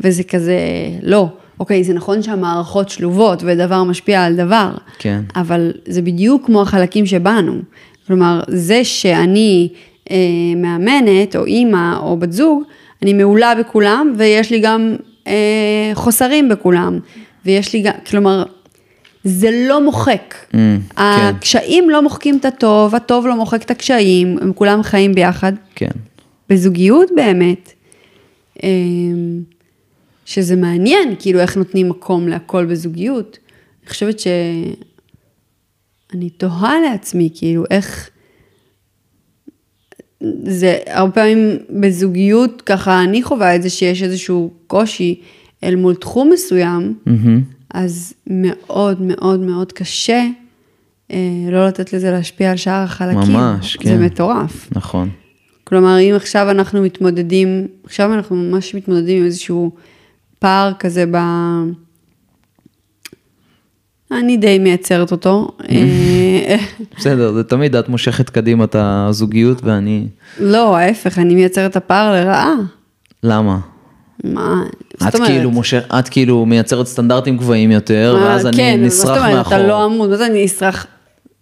וזה 0.00 0.22
כזה, 0.22 0.58
לא. 1.02 1.28
אוקיי, 1.60 1.84
זה 1.84 1.94
נכון 1.94 2.22
שהמערכות 2.22 2.88
שלובות 2.88 3.42
ודבר 3.46 3.84
משפיע 3.84 4.24
על 4.24 4.36
דבר, 4.36 4.70
כן. 4.98 5.20
אבל 5.36 5.72
זה 5.86 6.02
בדיוק 6.02 6.46
כמו 6.46 6.62
החלקים 6.62 7.06
שבנו. 7.06 7.52
כלומר, 8.06 8.40
זה 8.48 8.84
שאני 8.84 9.68
אה, 10.10 10.16
מאמנת, 10.56 11.36
או 11.36 11.44
אימא, 11.44 11.98
או 11.98 12.16
בת 12.16 12.32
זוג, 12.32 12.62
אני 13.02 13.12
מעולה 13.12 13.54
בכולם, 13.54 14.14
ויש 14.16 14.50
לי 14.50 14.60
גם 14.60 14.96
אה, 15.26 15.90
חוסרים 15.94 16.48
בכולם. 16.48 16.98
ויש 17.46 17.72
לי 17.72 17.82
גם, 17.82 17.92
כלומר, 18.10 18.42
זה 19.24 19.50
לא 19.68 19.84
מוחק. 19.84 20.34
Mm, 20.34 20.54
כן. 20.54 20.80
הקשיים 20.96 21.90
לא 21.90 22.02
מוחקים 22.02 22.38
את 22.38 22.44
הטוב, 22.44 22.94
הטוב 22.94 23.26
לא 23.26 23.36
מוחק 23.36 23.62
את 23.62 23.70
הקשיים, 23.70 24.38
הם 24.40 24.52
כולם 24.52 24.82
חיים 24.82 25.14
ביחד. 25.14 25.52
כן. 25.74 25.90
בזוגיות 26.48 27.10
באמת, 27.16 27.72
אמ, 28.62 29.42
שזה 30.24 30.56
מעניין, 30.56 31.14
כאילו 31.18 31.40
איך 31.40 31.56
נותנים 31.56 31.88
מקום 31.88 32.28
להכל 32.28 32.64
בזוגיות. 32.64 33.38
אני 33.82 33.90
חושבת 33.90 34.20
ש... 34.20 34.26
אני 36.14 36.30
תוהה 36.30 36.80
לעצמי, 36.80 37.28
כאילו, 37.34 37.64
איך... 37.70 38.10
זה 40.44 40.78
הרבה 40.86 41.12
פעמים 41.12 41.56
בזוגיות, 41.70 42.62
ככה 42.62 43.02
אני 43.02 43.22
חווה 43.22 43.56
את 43.56 43.62
זה 43.62 43.70
שיש 43.70 44.02
איזשהו 44.02 44.50
קושי 44.66 45.20
אל 45.64 45.76
מול 45.76 45.94
תחום 45.94 46.30
מסוים, 46.32 46.94
מהמם. 47.06 47.40
אז 47.70 48.14
מאוד 48.26 49.02
מאוד 49.02 49.40
מאוד 49.40 49.72
קשה 49.72 50.24
אה, 51.10 51.18
לא 51.50 51.66
לתת 51.66 51.92
לזה 51.92 52.10
להשפיע 52.10 52.50
על 52.50 52.56
שאר 52.56 52.82
החלקים. 52.82 53.32
ממש, 53.32 53.76
כן. 53.76 53.88
זה 53.88 54.04
מטורף. 54.04 54.68
נכון. 54.72 55.10
כלומר, 55.64 56.00
אם 56.00 56.12
עכשיו 56.16 56.50
אנחנו 56.50 56.82
מתמודדים, 56.82 57.66
עכשיו 57.84 58.14
אנחנו 58.14 58.36
ממש 58.36 58.74
מתמודדים 58.74 59.18
עם 59.18 59.24
איזשהו 59.24 59.70
פער 60.38 60.72
כזה 60.78 61.04
ב... 61.10 61.16
אני 64.10 64.36
די 64.36 64.58
מייצרת 64.58 65.12
אותו. 65.12 65.56
אה, 65.70 66.56
בסדר, 66.96 67.32
זה 67.32 67.44
תמיד 67.44 67.76
את 67.76 67.88
מושכת 67.88 68.30
קדימה 68.30 68.64
את 68.64 68.76
הזוגיות 68.78 69.64
ואני... 69.64 70.06
לא, 70.40 70.76
ההפך, 70.76 71.18
אני 71.18 71.34
מייצרת 71.34 71.70
את 71.70 71.76
הפער 71.76 72.12
לרעה. 72.12 72.54
למה? 73.22 73.58
מה, 74.24 74.62
את? 75.08 75.16
כאילו, 75.26 75.50
מושך, 75.50 75.82
את 75.98 76.08
כאילו 76.08 76.46
מייצרת 76.46 76.86
סטנדרטים 76.86 77.36
גבוהים 77.36 77.70
יותר, 77.70 78.16
מה, 78.18 78.24
ואז 78.24 78.46
אני 78.46 78.56
כן, 78.56 78.80
מה 78.80 78.86
נסרח 78.86 79.08
זאת 79.08 79.18
אומרת, 79.18 79.34
מאחור. 79.34 79.56
אתה 79.56 79.66
לא 79.66 79.84
עמוד, 79.84 80.10
מה 80.10 80.16
זה 80.16 80.26
אני 80.26 80.44
נסרח? 80.44 80.86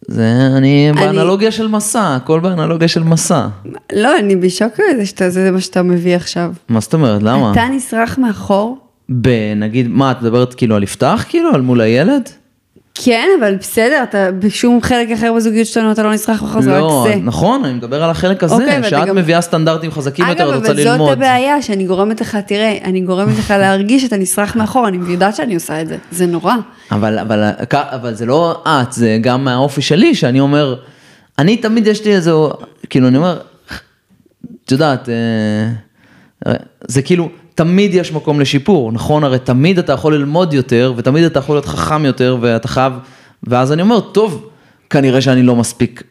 זה 0.08 0.48
אני 0.56 0.92
באנלוגיה 0.94 1.50
של 1.50 1.68
מסע, 1.68 2.16
הכל 2.16 2.40
באנלוגיה 2.40 2.88
של 2.88 3.02
מסע. 3.02 3.46
לא, 3.92 4.18
אני 4.18 4.36
בשוק 4.36 4.72
מזה 4.94 5.06
שאתה, 5.06 5.30
זה 5.30 5.50
מה 5.50 5.60
שאתה 5.60 5.82
מביא 5.82 6.16
עכשיו. 6.16 6.52
מה 6.68 6.80
זאת 6.80 6.94
אומרת, 6.94 7.22
למה? 7.22 7.52
אתה 7.52 7.68
נסרח 7.72 8.18
מאחור? 8.18 8.78
בנגיד, 9.08 9.88
מה, 9.88 10.10
את 10.10 10.22
מדברת 10.22 10.54
כאילו 10.54 10.76
על 10.76 10.82
יפתח, 10.82 11.24
כאילו, 11.28 11.54
על 11.54 11.60
מול 11.60 11.80
הילד? 11.80 12.28
כן, 12.94 13.28
אבל 13.40 13.56
בסדר, 13.56 14.02
אתה 14.02 14.32
בשום 14.38 14.82
חלק 14.82 15.10
אחר 15.10 15.32
בזוגיות 15.36 15.66
שלנו 15.66 15.92
אתה 15.92 16.02
לא 16.02 16.10
זה 16.62 16.72
רק 16.76 16.80
לא, 16.80 17.04
זה. 17.08 17.16
נכון, 17.22 17.64
אני 17.64 17.74
מדבר 17.74 18.02
על 18.04 18.10
החלק 18.10 18.44
הזה, 18.44 18.54
אוקיי, 18.54 18.82
שאת 18.84 19.06
גם- 19.08 19.16
מביאה 19.16 19.40
סטנדרטים 19.40 19.90
חזקים 19.90 20.24
יותר, 20.28 20.42
את 20.44 20.48
אגב, 20.48 20.54
רוצה 20.56 20.72
אבל 20.72 20.76
זאת 20.76 20.86
ללמוד. 20.86 21.12
הבעיה, 21.12 21.62
שאני 21.62 21.84
גורמת 21.86 22.20
לך, 22.20 22.36
תראה, 22.46 22.78
אני 22.84 23.00
גורמת 23.00 23.38
לך 23.38 23.50
להרגיש 23.58 24.02
שאתה 24.02 24.16
נסרח 24.16 24.56
מאחור, 24.56 24.88
אני 24.88 25.12
יודעת 25.12 25.36
שאני 25.36 25.54
עושה 25.54 25.80
את 25.82 25.88
זה, 25.88 25.96
זה 26.10 26.26
נורא. 26.26 26.54
אבל, 26.90 27.18
אבל, 27.18 27.50
אבל 27.72 28.14
זה 28.14 28.26
לא 28.26 28.62
את, 28.68 28.92
זה 28.92 29.18
גם 29.20 29.44
מהאופי 29.44 29.82
שלי, 29.82 30.14
שאני 30.14 30.40
אומר, 30.40 30.74
אני 31.38 31.56
תמיד 31.56 31.86
יש 31.86 32.04
לי 32.04 32.14
איזה, 32.14 32.32
כאילו 32.90 33.08
אני 33.08 33.16
אומר, 33.16 33.38
את 34.64 34.72
יודעת, 34.72 35.08
אה, 36.46 36.52
זה 36.88 37.02
כאילו, 37.02 37.28
תמיד 37.54 37.94
יש 37.94 38.12
מקום 38.12 38.40
לשיפור, 38.40 38.92
נכון? 38.92 39.24
הרי 39.24 39.38
תמיד 39.38 39.78
אתה 39.78 39.92
יכול 39.92 40.14
ללמוד 40.14 40.54
יותר, 40.54 40.94
ותמיד 40.96 41.24
אתה 41.24 41.38
יכול 41.38 41.56
להיות 41.56 41.66
חכם 41.66 42.04
יותר, 42.04 42.36
ואתה 42.40 42.68
חייב, 42.68 42.92
ואז 43.42 43.72
אני 43.72 43.82
אומר, 43.82 44.00
טוב, 44.00 44.48
כנראה 44.90 45.20
שאני 45.20 45.42
לא 45.42 45.56
מספיק 45.56 46.02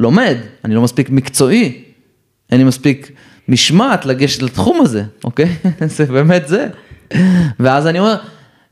לומד, 0.00 0.36
אני 0.64 0.74
לא 0.74 0.82
מספיק 0.82 1.10
מקצועי, 1.10 1.82
אין 2.50 2.58
לי 2.58 2.64
מספיק 2.64 3.12
משמעת 3.48 4.06
לגשת 4.06 4.42
לתחום 4.42 4.80
הזה, 4.80 5.02
אוקיי? 5.24 5.56
זה 5.96 6.04
באמת 6.04 6.48
זה. 6.48 6.66
ואז 7.60 7.86
אני 7.86 7.98
אומר, 7.98 8.16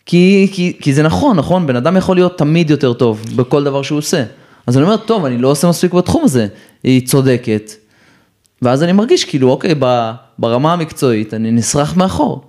כי, 0.07 0.49
כי, 0.53 0.77
כי 0.81 0.95
זה 0.95 1.03
נכון, 1.03 1.37
נכון, 1.37 1.67
בן 1.67 1.77
אדם 1.77 1.97
יכול 1.97 2.17
להיות 2.17 2.39
תמיד 2.39 2.71
יותר 2.71 2.93
טוב 2.93 3.25
בכל 3.37 3.65
דבר 3.65 3.83
שהוא 3.83 3.99
עושה. 3.99 4.25
אז 4.67 4.77
אני 4.77 4.85
אומר, 4.85 4.97
טוב, 4.97 5.25
אני 5.25 5.39
לא 5.39 5.49
עושה 5.49 5.69
מספיק 5.69 5.93
בתחום 5.93 6.25
הזה, 6.25 6.47
היא 6.83 7.07
צודקת. 7.07 7.71
ואז 8.63 8.83
אני 8.83 8.93
מרגיש 8.93 9.25
כאילו, 9.25 9.51
אוקיי, 9.51 9.75
ב- 9.79 10.13
ברמה 10.39 10.73
המקצועית 10.73 11.35
אני 11.35 11.51
נסרח 11.51 11.97
מאחור. 11.97 12.45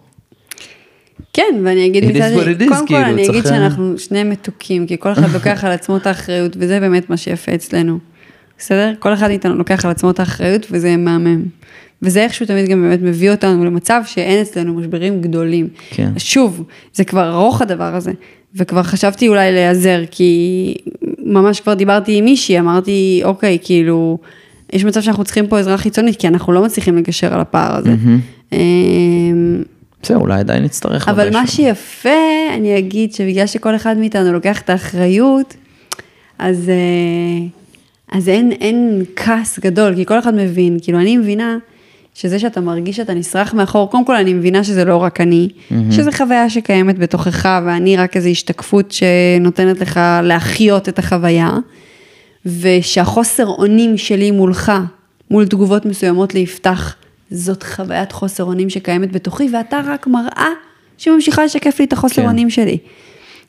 כן, 1.33 1.61
ואני 1.63 1.85
אגיד 1.85 2.05
מצד 2.05 2.31
is, 2.31 2.67
קודם 2.67 2.69
כל 2.69 2.85
כאילו, 2.85 3.01
אני 3.01 3.29
אגיד 3.29 3.43
שאנחנו 3.43 3.97
שני 3.97 4.23
מתוקים, 4.23 4.87
כי 4.87 4.95
כל 4.99 5.11
אחד 5.11 5.29
לוקח 5.33 5.63
על 5.63 5.71
עצמו 5.71 5.97
את 5.97 6.07
האחריות, 6.07 6.57
וזה 6.59 6.79
באמת 6.79 7.09
מה 7.09 7.17
שיפה 7.17 7.55
אצלנו. 7.55 7.99
בסדר? 8.57 8.93
כל 8.99 9.13
אחד 9.13 9.27
מאיתנו 9.27 9.55
לוקח 9.55 9.85
על 9.85 9.91
עצמו 9.91 10.09
את 10.09 10.19
האחריות, 10.19 10.67
וזה 10.71 10.97
מהמם. 10.97 11.43
וזה 12.01 12.23
איכשהו 12.23 12.45
תמיד 12.45 12.69
גם 12.69 12.81
באמת 12.81 13.01
מביא 13.01 13.31
אותנו 13.31 13.65
למצב 13.65 14.01
שאין 14.05 14.41
אצלנו 14.41 14.73
משברים 14.73 15.21
גדולים. 15.21 15.67
כן. 15.89 16.11
שוב, 16.17 16.63
זה 16.93 17.03
כבר 17.03 17.33
ארוך 17.33 17.61
הדבר 17.61 17.95
הזה, 17.95 18.11
וכבר 18.55 18.83
חשבתי 18.83 19.27
אולי 19.27 19.51
להיעזר, 19.51 20.01
כי 20.11 20.73
ממש 21.23 21.59
כבר 21.59 21.73
דיברתי 21.73 22.17
עם 22.17 22.25
מישהי, 22.25 22.59
אמרתי, 22.59 23.21
אוקיי, 23.23 23.57
כאילו, 23.63 24.17
יש 24.73 24.85
מצב 24.85 25.01
שאנחנו 25.01 25.23
צריכים 25.23 25.47
פה 25.47 25.59
עזרה 25.59 25.77
חיצונית, 25.77 26.19
כי 26.19 26.27
אנחנו 26.27 26.53
לא 26.53 26.63
מצליחים 26.63 26.97
לגשר 26.97 27.33
על 27.33 27.39
הפער 27.39 27.75
הזה. 27.75 27.95
אמ, 28.53 29.63
בסדר, 30.03 30.17
אולי 30.17 30.39
עדיין 30.39 30.63
נצטרך. 30.63 31.07
אבל. 31.09 31.33
מה 31.33 31.47
שיפה, 31.47 32.09
אני 32.53 32.77
אגיד 32.77 33.13
שבגלל 33.13 33.47
שכל 33.47 33.75
אחד 33.75 33.97
מאיתנו 33.97 34.33
לוקח 34.33 34.61
את 34.61 34.69
האחריות, 34.69 35.55
אז, 36.39 36.69
אה, 36.69 37.47
אז 38.17 38.29
אין, 38.29 38.51
אין 38.51 39.03
כעס 39.15 39.59
גדול, 39.59 39.95
כי 39.95 40.05
כל 40.05 40.19
אחד 40.19 40.35
מבין, 40.35 40.77
כאילו 40.81 40.99
אני 40.99 41.17
מבינה 41.17 41.57
שזה 42.13 42.39
שאתה 42.39 42.61
מרגיש 42.61 42.95
שאתה 42.95 43.13
נסרח 43.13 43.53
מאחור, 43.53 43.91
קודם 43.91 44.05
כל 44.05 44.15
אני 44.15 44.33
מבינה 44.33 44.63
שזה 44.63 44.85
לא 44.85 44.97
רק 44.97 45.21
אני, 45.21 45.49
שזו 45.91 46.11
חוויה 46.11 46.49
שקיימת 46.49 46.99
בתוכך, 46.99 47.49
ואני 47.65 47.97
רק 47.97 48.15
איזו 48.15 48.29
השתקפות 48.29 48.91
שנותנת 48.91 49.79
לך 49.79 49.99
להחיות 50.23 50.89
את 50.89 50.99
החוויה, 50.99 51.51
ושהחוסר 52.61 53.47
אונים 53.47 53.97
שלי 53.97 54.31
מולך, 54.31 54.71
מול 55.31 55.47
תגובות 55.47 55.85
מסוימות 55.85 56.33
ליפתח, 56.33 56.95
זאת 57.31 57.63
חוויית 57.63 58.11
חוסר 58.11 58.43
אונים 58.43 58.69
שקיימת 58.69 59.11
בתוכי, 59.11 59.49
ואתה 59.53 59.81
רק 59.85 60.07
מראה 60.07 60.49
שממשיכה 60.97 61.45
לשקף 61.45 61.79
לי 61.79 61.85
את 61.85 61.93
החוסר 61.93 62.21
כן. 62.21 62.27
אונים 62.27 62.49
שלי. 62.49 62.77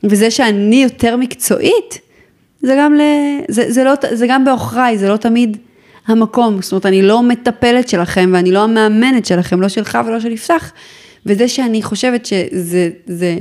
וזה 0.05 0.31
שאני 0.31 0.83
יותר 0.83 1.17
מקצועית, 1.17 1.99
זה 2.63 2.77
גם, 2.79 2.95
ל... 2.95 3.01
זה, 3.49 3.73
זה, 3.73 3.85
לא, 3.85 3.93
זה 4.13 4.27
גם 4.27 4.45
בעוכריי, 4.45 4.99
זה 4.99 5.09
לא 5.09 5.17
תמיד 5.17 5.57
המקום. 6.07 6.63
זאת 6.63 6.73
אומרת, 6.73 6.87
אני 6.87 7.03
לא 7.03 7.23
מטפלת 7.23 7.89
שלכם 7.89 8.31
ואני 8.33 8.51
לא 8.53 8.65
המאמנת 8.65 9.27
שלכם, 9.27 9.61
לא 9.61 9.69
שלך 9.69 9.99
ולא 10.07 10.21
של 10.21 10.33
יפתח. 10.33 10.73
וזה 11.27 11.49
שאני 11.49 11.83
חושבת 11.83 12.27
שזה 12.27 12.91
זה 13.07 13.35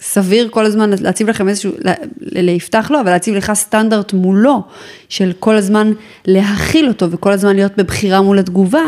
סביר 0.00 0.48
כל 0.50 0.66
הזמן 0.66 0.90
להציב 1.00 1.30
לכם 1.30 1.48
איזשהו, 1.48 1.72
ליפתח 2.20 2.90
לא, 2.90 3.00
אבל 3.00 3.10
להציב 3.10 3.34
לך 3.34 3.52
סטנדרט 3.52 4.12
מולו, 4.12 4.62
של 5.08 5.32
כל 5.38 5.56
הזמן 5.56 5.92
להכיל 6.24 6.88
אותו 6.88 7.10
וכל 7.10 7.32
הזמן 7.32 7.56
להיות 7.56 7.72
בבחירה 7.76 8.20
מול 8.20 8.38
התגובה. 8.38 8.84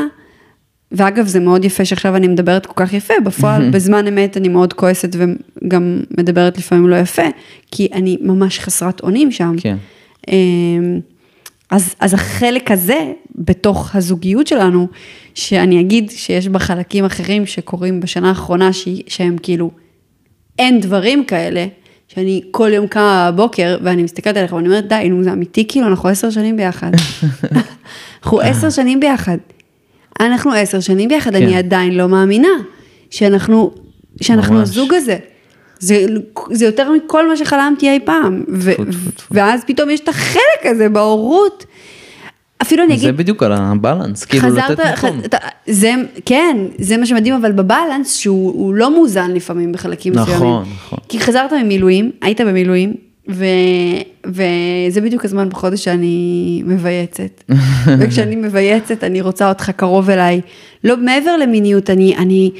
ואגב, 0.92 1.26
זה 1.26 1.40
מאוד 1.40 1.64
יפה 1.64 1.84
שעכשיו 1.84 2.16
אני 2.16 2.28
מדברת 2.28 2.66
כל 2.66 2.72
כך 2.76 2.92
יפה, 2.92 3.14
בפועל, 3.24 3.70
בזמן 3.70 4.06
אמת 4.06 4.36
אני 4.36 4.48
מאוד 4.48 4.72
כועסת 4.72 5.16
וגם 5.18 6.00
מדברת 6.18 6.58
לפעמים 6.58 6.88
לא 6.88 6.96
יפה, 6.96 7.22
כי 7.70 7.88
אני 7.92 8.18
ממש 8.20 8.58
חסרת 8.58 9.00
אונים 9.00 9.32
שם. 9.32 9.54
כן. 9.58 9.76
אמ, 10.28 11.00
אז, 11.70 11.94
אז 12.00 12.14
החלק 12.14 12.70
הזה 12.70 13.12
בתוך 13.34 13.96
הזוגיות 13.96 14.46
שלנו, 14.46 14.88
שאני 15.34 15.80
אגיד 15.80 16.10
שיש 16.10 16.48
בה 16.48 16.58
חלקים 16.58 17.04
אחרים 17.04 17.46
שקורים 17.46 18.00
בשנה 18.00 18.28
האחרונה, 18.28 18.72
ש, 18.72 18.88
שהם 19.08 19.36
כאילו, 19.42 19.70
אין 20.58 20.80
דברים 20.80 21.24
כאלה, 21.24 21.66
שאני 22.08 22.42
כל 22.50 22.70
יום 22.72 22.86
קמה 22.86 23.30
בבוקר 23.32 23.78
ואני 23.82 24.02
מסתכלת 24.02 24.36
עליך 24.36 24.52
ואני 24.52 24.68
אומרת, 24.68 24.88
די, 24.88 25.08
נו, 25.08 25.24
זה 25.24 25.32
אמיתי, 25.32 25.68
כאילו, 25.68 25.86
אנחנו 25.86 26.08
עשר 26.08 26.30
שנים 26.30 26.56
ביחד. 26.56 26.90
אנחנו 28.22 28.40
עשר 28.40 28.70
שנים 28.70 29.00
ביחד. 29.00 29.38
אנחנו 30.20 30.52
עשר 30.52 30.80
שנים 30.80 31.08
ביחד, 31.08 31.30
כן. 31.30 31.42
אני 31.42 31.56
עדיין 31.56 31.94
לא 31.94 32.08
מאמינה 32.08 32.48
שאנחנו, 33.10 33.70
שאנחנו 34.20 34.54
ממש. 34.54 34.68
הזוג 34.68 34.94
הזה. 34.94 35.16
זה, 35.78 36.06
זה 36.50 36.64
יותר 36.64 36.90
מכל 36.92 37.28
מה 37.28 37.36
שחלמתי 37.36 37.90
אי 37.90 38.00
פעם. 38.04 38.44
ו, 38.48 38.72
טפו, 38.72 38.84
טפו, 38.84 39.10
טפו. 39.16 39.34
ואז 39.34 39.64
פתאום 39.66 39.90
יש 39.90 40.00
את 40.00 40.08
החלק 40.08 40.64
הזה 40.64 40.88
בהורות. 40.88 41.64
אפילו 42.62 42.84
אני 42.84 42.94
אגיד, 42.94 43.04
זה 43.04 43.12
בדיוק 43.12 43.42
על 43.42 43.52
הבלנס, 43.52 44.24
כאילו 44.24 44.48
לתת 44.48 44.80
מקום. 44.98 45.20
זה, 45.66 45.94
כן, 46.26 46.56
זה 46.78 46.96
מה 46.96 47.06
שמדהים, 47.06 47.34
אבל 47.34 47.52
בבלנס 47.52 48.16
שהוא 48.16 48.52
הוא 48.52 48.74
לא 48.74 48.94
מאוזן 48.94 49.30
לפעמים 49.30 49.72
בחלקים 49.72 50.12
נכון, 50.12 50.34
מסוימים. 50.34 50.72
נכון. 50.74 50.98
כי 51.08 51.20
חזרת 51.20 51.52
ממילואים, 51.52 52.10
היית 52.20 52.40
במילואים, 52.40 52.94
ו, 53.30 53.44
וזה 54.26 55.00
בדיוק 55.00 55.24
הזמן 55.24 55.48
בחודש 55.48 55.84
שאני 55.84 56.62
מבייצת. 56.66 57.44
וכשאני 57.98 58.36
מבייצת, 58.36 59.04
אני 59.04 59.20
רוצה 59.20 59.48
אותך 59.48 59.70
קרוב 59.70 60.10
אליי. 60.10 60.40
לא 60.84 60.96
מעבר 60.96 61.36
למיניות, 61.36 61.90
אני, 61.90 62.16
אני, 62.16 62.50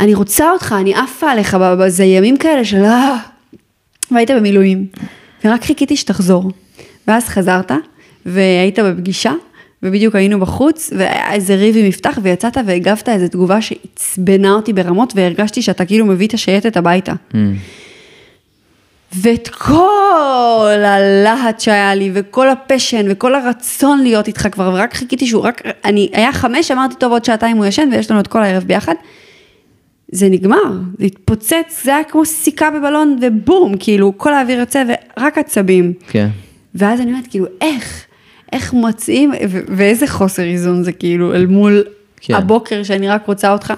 אני 0.00 0.14
רוצה 0.14 0.50
אותך, 0.50 0.74
אני 0.80 0.94
עפה 0.94 1.30
עליך, 1.30 1.56
זה 1.88 2.04
ימים 2.04 2.36
כאלה 2.36 2.64
של 2.64 2.84
אה, 2.84 3.16
והיית 4.10 4.30
במילואים, 4.30 4.86
ורק 5.44 5.64
חיכיתי 5.64 5.96
שתחזור. 5.96 6.50
ואז 7.08 7.24
חזרת, 7.24 7.72
והיית 8.26 8.78
בפגישה, 8.78 9.32
ובדיוק 9.82 10.14
היינו 10.14 10.40
בחוץ, 10.40 10.92
והיה 10.96 11.32
איזה 11.32 11.54
ריב 11.54 11.76
עם 11.76 11.88
מפתח, 11.88 12.18
ויצאת 12.22 12.56
והגבת 12.66 13.08
איזו 13.08 13.28
תגובה 13.28 13.60
שעצבנה 13.60 14.52
אותי 14.52 14.72
ברמות, 14.72 15.12
והרגשתי 15.16 15.62
שאתה 15.62 15.84
כאילו 15.84 16.06
מביא 16.06 16.26
את 16.26 16.34
השייטת 16.34 16.76
הביתה. 16.76 17.12
Mm. 17.32 17.36
ואת 19.16 19.48
כל 19.48 20.78
הלהט 20.84 21.60
שהיה 21.60 21.94
לי, 21.94 22.10
וכל 22.14 22.50
הפשן, 22.50 23.06
וכל 23.10 23.34
הרצון 23.34 24.02
להיות 24.02 24.26
איתך 24.26 24.48
כבר, 24.52 24.70
ורק 24.74 24.94
חיכיתי 24.94 25.26
שהוא 25.26 25.42
רק, 25.42 25.62
אני, 25.84 26.10
היה 26.12 26.32
חמש, 26.32 26.70
אמרתי, 26.70 26.94
טוב, 26.94 27.12
עוד 27.12 27.24
שעתיים 27.24 27.56
הוא 27.56 27.66
ישן, 27.66 27.88
ויש 27.92 28.10
לנו 28.10 28.20
את 28.20 28.26
כל 28.26 28.42
הערב 28.42 28.62
ביחד. 28.62 28.94
זה 30.12 30.28
נגמר, 30.28 30.72
זה 30.98 31.04
התפוצץ, 31.04 31.80
זה 31.84 31.94
היה 31.94 32.04
כמו 32.04 32.24
סיכה 32.24 32.70
בבלון, 32.70 33.18
ובום, 33.22 33.74
כאילו, 33.78 34.12
כל 34.16 34.34
האוויר 34.34 34.58
יוצא, 34.58 34.82
ורק 35.18 35.38
עצבים. 35.38 35.92
כן. 36.08 36.28
ואז 36.74 37.00
אני 37.00 37.10
אומרת, 37.10 37.26
כאילו, 37.26 37.46
איך, 37.60 38.04
איך 38.52 38.72
מוצאים, 38.72 39.32
ואיזה 39.76 40.06
חוסר 40.06 40.42
איזון 40.42 40.84
זה 40.84 40.92
כאילו, 40.92 41.34
אל 41.34 41.46
מול 41.46 41.84
כן. 42.20 42.34
הבוקר 42.34 42.82
שאני 42.82 43.08
רק 43.08 43.26
רוצה 43.26 43.52
אותך, 43.52 43.72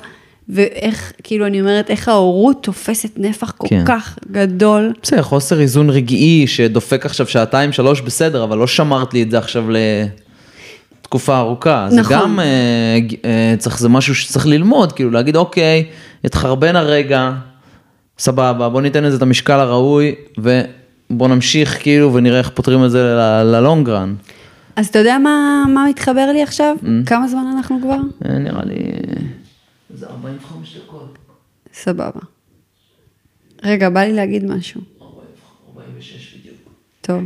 ואיך, 0.48 1.12
כאילו, 1.22 1.46
אני 1.46 1.60
אומרת, 1.60 1.90
איך 1.90 2.08
ההורות 2.08 2.62
תופסת 2.62 3.10
נפח 3.16 3.50
כל 3.50 3.68
כן. 3.68 3.84
כך 3.86 4.18
גדול. 4.30 4.92
בסדר, 5.02 5.22
חוסר 5.22 5.60
איזון 5.60 5.90
רגעי 5.90 6.46
שדופק 6.46 7.06
עכשיו 7.06 7.26
שעתיים, 7.26 7.72
שלוש, 7.72 8.00
בסדר, 8.00 8.44
אבל 8.44 8.58
לא 8.58 8.66
שמרת 8.66 9.14
לי 9.14 9.22
את 9.22 9.30
זה 9.30 9.38
עכשיו 9.38 9.64
לתקופה 11.00 11.38
ארוכה. 11.38 11.86
זה 11.90 12.00
נכון. 12.00 12.16
גם, 12.16 12.40
אה, 12.40 12.98
אה, 13.24 13.54
צריך, 13.58 13.78
זה 13.78 13.88
משהו 13.88 14.14
שצריך 14.14 14.46
ללמוד, 14.46 14.92
כאילו 14.92 15.10
להגיד, 15.10 15.36
אוקיי, 15.36 15.84
התחרבן 16.24 16.76
הרגע, 16.76 17.32
סבבה, 18.18 18.68
בוא 18.68 18.80
ניתן 18.80 19.04
לזה 19.04 19.16
את 19.16 19.22
המשקל 19.22 19.60
הראוי, 19.60 20.14
ובוא 20.38 21.28
נמשיך 21.28 21.82
כאילו 21.82 22.14
ונראה 22.14 22.38
איך 22.38 22.50
פותרים 22.54 22.84
את 22.84 22.90
זה 22.90 23.14
ללונג 23.44 23.88
רן. 23.88 24.14
אז 24.76 24.86
אתה 24.86 24.98
יודע 24.98 25.18
מה, 25.18 25.64
מה 25.74 25.86
מתחבר 25.88 26.26
לי 26.32 26.42
עכשיו? 26.42 26.76
כמה 27.06 27.28
זמן 27.28 27.46
אנחנו 27.56 27.78
כבר? 27.82 27.98
אה, 28.24 28.38
נראה 28.38 28.64
לי, 28.64 28.76
זה 29.94 30.06
45 30.06 30.76
דקות, 30.76 31.18
סבבה. 31.72 32.20
רגע, 33.62 33.90
בא 33.90 34.00
לי 34.00 34.12
להגיד 34.12 34.44
משהו. 34.44 34.80
46 35.70 36.34
בדיוק. 36.34 36.56
טוב. 37.00 37.22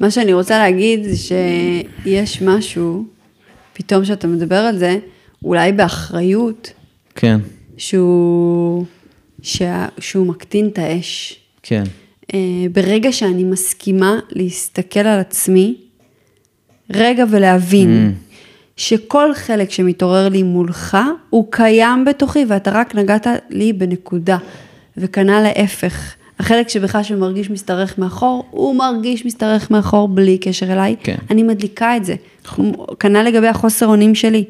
מה 0.00 0.10
שאני 0.10 0.32
רוצה 0.32 0.58
להגיד 0.58 1.02
זה 1.02 1.16
שיש 1.16 2.42
משהו, 2.42 3.04
פתאום 3.72 4.04
שאתה 4.04 4.26
מדבר 4.26 4.56
על 4.58 4.78
זה, 4.78 4.98
אולי 5.42 5.72
באחריות, 5.72 6.72
כן, 7.14 7.40
שהוא, 7.76 8.84
שה, 9.42 9.88
שהוא 9.98 10.26
מקטין 10.26 10.68
את 10.68 10.78
האש. 10.78 11.40
כן, 11.62 11.84
אה, 12.34 12.38
ברגע 12.72 13.12
שאני 13.12 13.44
מסכימה 13.44 14.18
להסתכל 14.30 15.00
על 15.00 15.20
עצמי, 15.20 15.76
רגע 16.90 17.24
ולהבין 17.30 18.12
Mm. 18.12 18.34
שכל 18.76 19.34
חלק 19.34 19.70
שמתעורר 19.70 20.28
לי 20.28 20.42
מולך, 20.42 20.96
הוא 21.30 21.46
קיים 21.50 22.04
בתוכי 22.04 22.44
ואתה 22.48 22.70
רק 22.70 22.94
נגעת 22.94 23.26
לי 23.50 23.72
בנקודה. 23.72 24.38
וכנ"ל 24.96 25.40
להפך. 25.42 26.14
החלק 26.38 26.68
שבך 26.68 26.98
שמרגיש 27.02 27.50
משתרך 27.50 27.98
מאחור, 27.98 28.44
הוא 28.50 28.76
מרגיש 28.76 29.26
משתרך 29.26 29.70
מאחור 29.70 30.08
בלי 30.08 30.38
קשר 30.38 30.72
אליי. 30.72 30.96
כן. 31.02 31.16
אני 31.30 31.42
מדליקה 31.42 31.96
את 31.96 32.04
זה. 32.04 32.14
כנ"ל 33.00 33.22
לגבי 33.22 33.48
החוסר 33.48 33.86
אונים 33.86 34.14
שלי. 34.14 34.44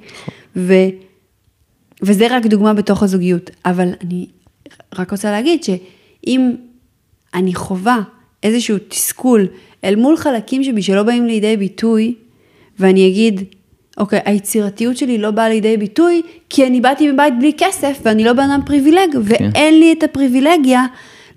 ו... 0.57 0.75
וזה 2.03 2.37
רק 2.37 2.47
דוגמה 2.47 2.75
בתוך 2.75 3.03
הזוגיות. 3.03 3.51
אבל 3.65 3.89
אני 4.05 4.27
רק 4.99 5.11
רוצה 5.11 5.31
להגיד 5.31 5.65
שאם 5.65 6.55
אני 7.35 7.55
חווה 7.55 7.99
איזשהו 8.43 8.77
תסכול 8.89 9.47
אל 9.85 9.97
מול 9.97 10.17
חלקים 10.17 10.65
שבי 10.65 10.83
שלא 10.83 11.03
באים 11.03 11.27
לידי 11.27 11.57
ביטוי, 11.57 12.15
ואני 12.79 13.09
אגיד, 13.09 13.41
אוקיי, 13.99 14.21
היצירתיות 14.25 14.97
שלי 14.97 15.19
לא 15.19 15.31
באה 15.31 15.49
לידי 15.49 15.77
ביטוי, 15.77 16.23
כי 16.49 16.67
אני 16.67 16.81
באתי 16.81 17.11
מבית 17.13 17.35
בלי 17.39 17.53
כסף, 17.59 18.01
ואני 18.03 18.25
לא 18.25 18.33
בן 18.33 18.51
אדם 18.51 18.61
פריבילג, 18.67 19.17
ואין 19.23 19.79
לי 19.81 19.93
את 19.99 20.03
הפריבילגיה 20.03 20.87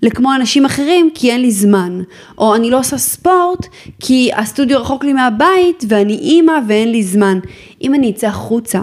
לכמו 0.02 0.34
אנשים 0.34 0.64
אחרים, 0.64 1.10
כי 1.14 1.30
אין 1.30 1.40
לי 1.40 1.50
זמן. 1.50 2.02
או 2.38 2.54
אני 2.54 2.70
לא 2.70 2.78
עושה 2.78 2.98
ספורט, 2.98 3.66
כי 4.00 4.30
הסטודיו 4.36 4.80
רחוק 4.80 5.04
לי 5.04 5.12
מהבית, 5.12 5.84
ואני 5.88 6.14
אימא 6.14 6.52
ואין 6.68 6.92
לי 6.92 7.02
זמן. 7.02 7.38
אם 7.82 7.94
אני 7.94 8.10
אצא 8.10 8.26
החוצה, 8.26 8.80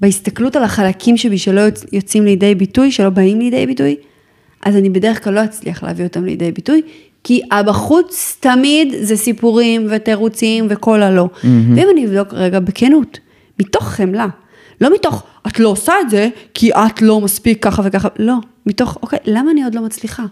בהסתכלות 0.00 0.56
על 0.56 0.62
החלקים 0.62 1.16
שבי 1.16 1.38
שלא 1.38 1.60
יוצ- 1.60 1.86
יוצאים 1.92 2.24
לידי 2.24 2.54
ביטוי, 2.54 2.92
שלא 2.92 3.10
באים 3.10 3.38
לידי 3.40 3.66
ביטוי, 3.66 3.96
אז 4.64 4.76
אני 4.76 4.90
בדרך 4.90 5.24
כלל 5.24 5.34
לא 5.34 5.44
אצליח 5.44 5.82
להביא 5.82 6.04
אותם 6.04 6.24
לידי 6.24 6.52
ביטוי, 6.52 6.82
כי 7.26 7.40
הבחוץ 7.50 8.36
תמיד 8.40 8.94
זה 9.00 9.16
סיפורים 9.16 9.86
ותירוצים 9.90 10.66
וכל 10.70 11.02
הלא. 11.02 11.28
Mm-hmm. 11.34 11.46
ואם 11.76 11.88
אני 11.92 12.06
אבדוק 12.06 12.34
רגע 12.34 12.60
בכנות, 12.60 13.18
מתוך 13.60 13.84
חמלה, 13.84 14.26
לא 14.80 14.94
מתוך, 14.94 15.22
את 15.46 15.60
לא 15.60 15.68
עושה 15.68 15.92
את 16.00 16.10
זה, 16.10 16.28
כי 16.54 16.72
את 16.72 17.02
לא 17.02 17.20
מספיק 17.20 17.64
ככה 17.64 17.82
וככה, 17.84 18.08
לא, 18.18 18.34
מתוך, 18.66 18.98
אוקיי, 19.02 19.18
למה 19.24 19.50
אני 19.50 19.64
עוד 19.64 19.74
לא 19.74 19.80
מצליחה? 19.80 20.24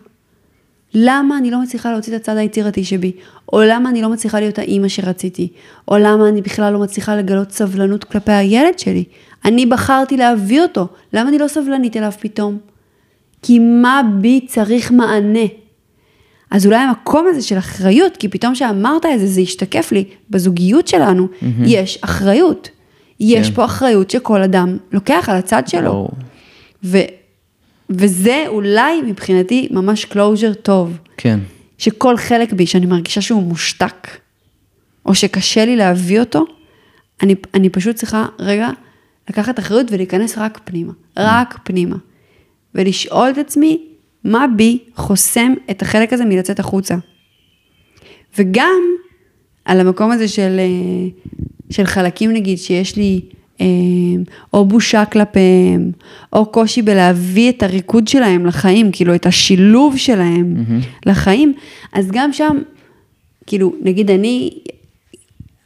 למה 0.94 1.38
אני 1.38 1.50
לא 1.50 1.62
מצליחה 1.62 1.92
להוציא 1.92 2.16
את 2.16 2.20
הצד 2.20 2.36
היצירתי 2.36 2.84
שבי? 2.84 3.12
או 3.52 3.62
למה 3.62 3.90
אני 3.90 4.02
לא 4.02 4.08
מצליחה 4.08 4.40
להיות 4.40 4.58
האימא 4.58 4.88
שרציתי? 4.88 5.48
או 5.88 5.98
למה 5.98 6.28
אני 6.28 6.42
בכלל 6.42 6.72
לא 6.72 6.78
מצליחה 6.78 7.16
לגלות 7.16 7.52
סבלנות 7.52 8.04
כלפי 8.04 8.32
הילד 8.32 8.78
שלי? 8.78 9.04
אני 9.44 9.66
בחרתי 9.66 10.16
להביא 10.16 10.62
אותו, 10.62 10.88
למה 11.12 11.28
אני 11.28 11.38
לא 11.38 11.48
סבלנית 11.48 11.96
אליו 11.96 12.12
פתאום? 12.20 12.58
כי 13.42 13.58
מה 13.58 14.02
בי 14.20 14.40
צריך 14.46 14.90
מענה? 14.90 15.63
אז 16.50 16.66
אולי 16.66 16.76
המקום 16.76 17.26
הזה 17.30 17.42
של 17.42 17.58
אחריות, 17.58 18.16
כי 18.16 18.28
פתאום 18.28 18.54
שאמרת 18.54 19.06
את 19.06 19.20
זה, 19.20 19.26
זה 19.26 19.40
השתקף 19.40 19.92
לי, 19.92 20.04
בזוגיות 20.30 20.88
שלנו, 20.88 21.28
mm-hmm. 21.28 21.46
יש 21.66 21.98
אחריות. 22.00 22.68
יש 23.20 23.48
כן. 23.48 23.54
פה 23.54 23.64
אחריות 23.64 24.10
שכל 24.10 24.42
אדם 24.42 24.76
לוקח 24.92 25.28
על 25.28 25.36
הצד 25.36 25.68
שלו. 25.68 26.08
ו, 26.84 26.98
וזה 27.90 28.44
אולי 28.46 29.02
מבחינתי 29.02 29.68
ממש 29.70 30.04
closure 30.04 30.54
טוב. 30.62 30.98
כן, 31.16 31.40
שכל 31.78 32.16
חלק 32.16 32.52
בי 32.52 32.66
שאני 32.66 32.86
מרגישה 32.86 33.20
שהוא 33.20 33.42
מושתק, 33.42 34.08
או 35.06 35.14
שקשה 35.14 35.64
לי 35.64 35.76
להביא 35.76 36.20
אותו, 36.20 36.44
אני, 37.22 37.34
אני 37.54 37.70
פשוט 37.70 37.96
צריכה 37.96 38.26
רגע 38.38 38.68
לקחת 39.30 39.58
אחריות 39.58 39.86
ולהיכנס 39.90 40.38
רק 40.38 40.60
פנימה, 40.64 40.92
רק 41.16 41.58
פנימה. 41.64 41.96
ולשאול 42.74 43.30
את 43.30 43.38
עצמי, 43.38 43.86
מה 44.24 44.46
בי 44.56 44.78
חוסם 44.94 45.54
את 45.70 45.82
החלק 45.82 46.12
הזה 46.12 46.24
מלצאת 46.24 46.58
החוצה. 46.60 46.94
וגם 48.38 48.80
על 49.64 49.80
המקום 49.80 50.10
הזה 50.10 50.28
של, 50.28 50.56
אה, 50.58 51.08
של 51.70 51.84
חלקים 51.84 52.32
נגיד 52.32 52.58
שיש 52.58 52.96
לי 52.96 53.20
אה, 53.60 53.66
או 54.52 54.64
בושה 54.64 55.04
כלפיהם, 55.04 55.92
או 56.32 56.46
קושי 56.46 56.82
בלהביא 56.82 57.50
את 57.50 57.62
הריקוד 57.62 58.08
שלהם 58.08 58.46
לחיים, 58.46 58.92
כאילו 58.92 59.14
את 59.14 59.26
השילוב 59.26 59.96
שלהם 59.96 60.54
mm-hmm. 60.56 61.08
לחיים, 61.10 61.54
אז 61.92 62.10
גם 62.12 62.32
שם, 62.32 62.58
כאילו, 63.46 63.74
נגיד 63.82 64.10
אני, 64.10 64.50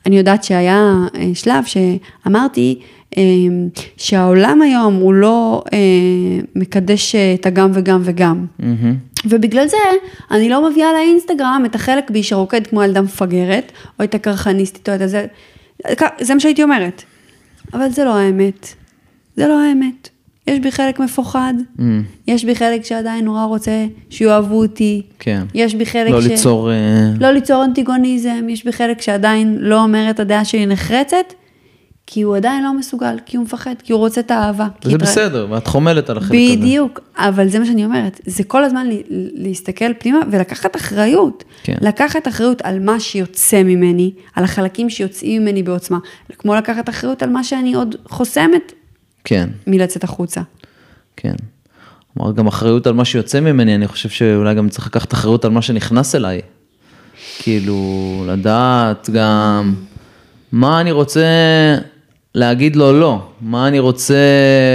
אני 0.07 0.19
יודעת 0.19 0.45
שהיה 0.45 0.95
אה, 1.15 1.31
שלב 1.35 1.65
שאמרתי 1.65 2.81
שהעולם 3.97 4.63
היום 4.63 4.95
הוא 4.95 5.15
לא 5.15 5.65
אה, 5.73 5.79
מקדש 6.55 7.15
את 7.15 7.47
הגם 7.47 7.71
וגם 7.75 8.01
וגם. 8.05 8.47
Mm-hmm. 8.61 8.65
ובגלל 9.25 9.67
זה 9.69 9.77
אני 10.31 10.49
לא 10.49 10.71
מביאה 10.71 10.93
לאינסטגרם 10.93 11.63
את 11.67 11.75
החלק 11.75 12.11
בי 12.11 12.23
שרוקד 12.23 12.67
כמו 12.67 12.83
ילדה 12.83 13.01
מפגרת, 13.01 13.73
או 13.99 14.05
את 14.05 14.15
הקרחניסטית, 14.15 14.89
או 14.89 14.95
את 14.95 15.01
הזה, 15.01 15.27
זה 16.21 16.35
מה 16.35 16.41
שהייתי 16.41 16.63
אומרת. 16.63 17.03
אבל 17.75 17.91
זה 17.91 18.05
לא 18.05 18.17
האמת. 18.17 18.75
זה 19.37 19.49
לא 19.49 19.61
האמת. 19.61 20.09
יש 20.47 20.61
בי 20.61 20.73
חלק 20.73 21.01
מפוחד, 21.01 21.55
mm. 21.79 21.83
יש 22.27 22.45
בי 22.45 22.55
חלק 22.55 22.85
שעדיין 22.85 23.25
נורא 23.25 23.45
רוצה 23.45 23.87
שיאהבו 24.11 24.63
אותי. 24.63 25.03
כן. 25.19 25.43
יש 25.55 25.75
בי 25.75 25.87
חלק 25.87 26.11
לא 26.11 26.23
ש... 26.23 26.27
ליצור... 26.27 26.71
לא 27.21 27.31
ליצור 27.31 27.65
אנטיגוניזם, 27.65 28.47
יש 28.49 28.65
בי 28.65 28.73
חלק 28.73 29.01
שעדיין 29.01 29.57
לא 29.61 29.83
אומר 29.83 30.11
את 30.11 30.21
הדעה 30.21 30.45
שלי 30.45 30.67
נחרצת, 30.67 31.33
כי 32.11 32.23
הוא 32.23 32.37
עדיין 32.37 32.65
לא 32.65 32.75
מסוגל, 32.75 33.17
כי 33.27 33.37
הוא 33.37 33.45
מפחד, 33.45 33.75
כי 33.85 33.93
הוא 33.93 33.99
רוצה 33.99 34.21
את 34.21 34.31
האהבה. 34.31 34.69
זה 34.83 34.95
התרא... 34.95 35.07
בסדר, 35.07 35.47
ואת 35.51 35.67
חומלת 35.67 36.11
על 36.11 36.19
החלק 36.19 36.31
בדיוק, 36.31 36.51
הזה. 36.51 36.61
בדיוק, 36.61 37.01
אבל 37.17 37.49
זה 37.49 37.59
מה 37.59 37.67
שאני 37.67 37.85
אומרת, 37.85 38.21
זה 38.27 38.45
כל 38.45 38.65
הזמן 38.65 38.87
להסתכל 39.35 39.95
פנימה 39.99 40.19
ולקחת 40.31 40.77
אחריות. 40.77 41.45
כן. 41.63 41.75
לקחת 41.81 42.29
אחריות 42.29 42.63
על 42.63 42.81
מה 42.81 43.01
שיוצא 43.01 43.63
ממני, 43.63 44.13
על 44.35 44.45
החלקים 44.45 44.91
שיוצאים 44.91 45.43
ממני 45.43 45.63
בעוצמה, 45.63 45.99
כמו 46.39 46.55
לקחת 46.55 46.89
אחריות 46.89 47.23
על 47.23 47.31
מה 47.31 47.45
שאני 47.45 47.75
עוד 47.75 47.97
חוסמת 48.09 48.73
כן. 49.25 49.49
מלצאת 49.67 50.05
החוצה. 50.05 50.41
כן. 51.17 51.35
כלומר, 52.15 52.33
גם 52.33 52.47
אחריות 52.47 52.87
על 52.87 52.95
מה 52.95 53.05
שיוצא 53.05 53.41
ממני, 53.41 53.75
אני 53.75 53.89
חושב 53.89 54.09
שאולי 54.09 54.55
גם 54.55 54.69
צריך 54.69 54.87
לקחת 54.87 55.13
אחריות 55.13 55.45
על 55.45 55.51
מה 55.51 55.63
שנכנס 55.63 56.15
אליי. 56.15 56.41
כאילו, 57.39 58.25
לדעת 58.29 59.11
גם 59.13 59.75
מה 60.53 60.81
אני 60.81 60.93
רוצה 60.93 61.25
להגיד 62.39 62.77
לו 62.77 62.93
לא, 62.93 63.21
מה 63.41 63.69
אני 63.69 63.79
רוצה 63.79 64.15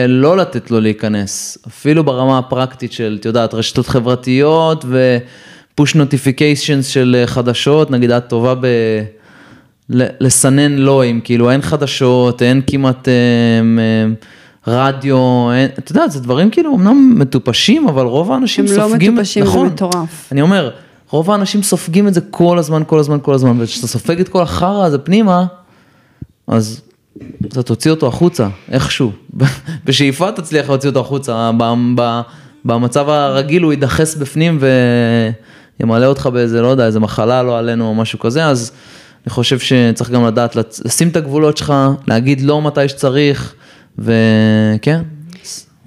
לא 0.08 0.38
לתת 0.38 0.72
לו 0.72 0.80
להיכנס, 0.80 1.58
אפילו 1.68 2.04
ברמה 2.04 2.38
הפרקטית 2.38 2.92
של, 2.92 3.18
את 3.20 3.26
יודעת, 3.26 3.54
רשתות 3.54 3.88
חברתיות 3.88 4.86
ופוש 5.74 5.96
נוטיפיקיישנס 5.96 6.88
של 6.88 7.24
חדשות, 7.26 7.92
נגיד 7.92 8.12
את 8.12 8.28
טובה 8.28 8.56
ב... 8.56 8.68
לסנן 9.90 10.72
לואים, 10.72 11.22
כאילו 11.22 11.52
אין 11.52 11.62
חדשות, 11.62 12.42
אין 12.42 12.62
כמעט 12.68 13.08
אה, 13.08 13.14
אה, 13.80 14.14
רדיו, 14.68 15.52
אין, 15.52 15.70
אתה 15.80 15.92
יודע, 15.92 16.08
זה 16.08 16.20
דברים 16.20 16.50
כאילו 16.50 16.76
אמנם 16.76 17.16
מטופשים, 17.20 17.88
אבל 17.88 18.06
רוב 18.06 18.32
האנשים 18.32 18.66
הם 18.66 18.72
לא 18.72 18.88
סופגים, 18.88 19.12
הם 19.12 19.16
לא 19.16 19.22
מטופשים, 19.22 19.44
נכון, 19.44 19.68
זה 19.68 19.74
מטורף. 19.74 20.30
אני 20.32 20.42
אומר, 20.42 20.70
רוב 21.10 21.32
האנשים 21.32 21.64
סופגים 21.64 22.08
את 22.08 22.14
זה 22.14 22.22
כל 22.22 22.58
הזמן, 22.58 22.84
כל 22.88 23.00
הזמן, 23.00 23.18
כל 23.22 23.34
הזמן, 23.34 23.58
וכשאתה 23.60 23.88
סופג 23.88 24.20
את 24.20 24.30
כל 24.30 24.42
החרא 24.42 24.86
הזה 24.86 24.98
פנימה, 24.98 25.46
אז 26.48 26.82
אתה 27.48 27.64
תוציא 27.64 27.92
אותו 27.92 28.08
החוצה, 28.08 28.48
איכשהו. 28.72 29.12
בשאיפה 29.86 30.32
תצליח 30.32 30.70
להוציא 30.70 30.90
אותו 30.90 31.00
החוצה, 31.00 31.52
במצב 32.66 33.10
הרגיל 33.10 33.64
הוא 33.64 33.74
יידחס 33.74 34.16
בפנים 34.16 34.60
וימלא 35.80 36.06
אותך 36.06 36.30
באיזה, 36.34 36.62
לא 36.62 36.68
יודע, 36.68 36.86
איזה 36.86 37.00
מחלה 37.00 37.44
לא 37.44 37.60
עלינו 37.60 37.88
או 37.88 37.96
משהו 37.96 38.20
כזה, 38.20 38.46
אז 38.46 38.72
אני 39.26 39.32
חושב 39.32 39.60
שצריך 39.60 40.10
גם 40.10 40.26
לדעת 40.26 40.56
לשים 40.86 41.08
את 41.08 41.16
הגבולות 41.16 41.58
שלך, 41.58 41.74
להגיד 42.08 42.42
לא 42.42 42.62
מתי 42.62 42.90
שצריך, 42.90 43.54
וכן. 44.00 45.02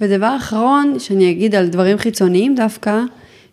ודבר 0.01 0.35
אחרון 0.37 0.95
שאני 0.99 1.31
אגיד 1.31 1.55
על 1.55 1.67
דברים 1.67 1.97
חיצוניים 1.97 2.55
דווקא, 2.55 2.99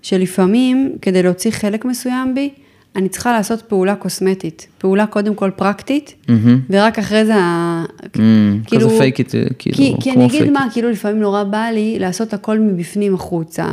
שלפעמים 0.03 0.97
כדי 1.03 1.23
להוציא 1.23 1.51
חלק 1.51 1.85
מסוים 1.85 2.35
בי, 2.35 2.51
אני 2.97 3.09
צריכה 3.09 3.33
לעשות 3.33 3.63
פעולה 3.63 3.95
קוסמטית, 3.95 4.67
פעולה 4.79 5.07
קודם 5.07 5.35
כל 5.35 5.51
פרקטית, 5.57 6.15
mm-hmm. 6.27 6.31
ורק 6.71 6.99
אחרי 6.99 7.27
זה, 7.27 7.35
mm, 7.35 8.19
כאילו, 8.67 8.89
כזה 8.89 8.99
פייק 8.99 9.19
איט, 9.19 9.35
כאילו, 9.59 9.77
כי, 9.77 9.95
כי 10.01 10.11
אני 10.11 10.27
אגיד 10.27 10.51
מה, 10.51 10.67
כאילו 10.73 10.91
לפעמים 10.91 11.21
נורא 11.21 11.45
בא 11.45 11.65
לי 11.73 11.99
לעשות 11.99 12.35
הכל 12.35 12.59
מבפנים 12.59 13.15
החוצה, 13.15 13.67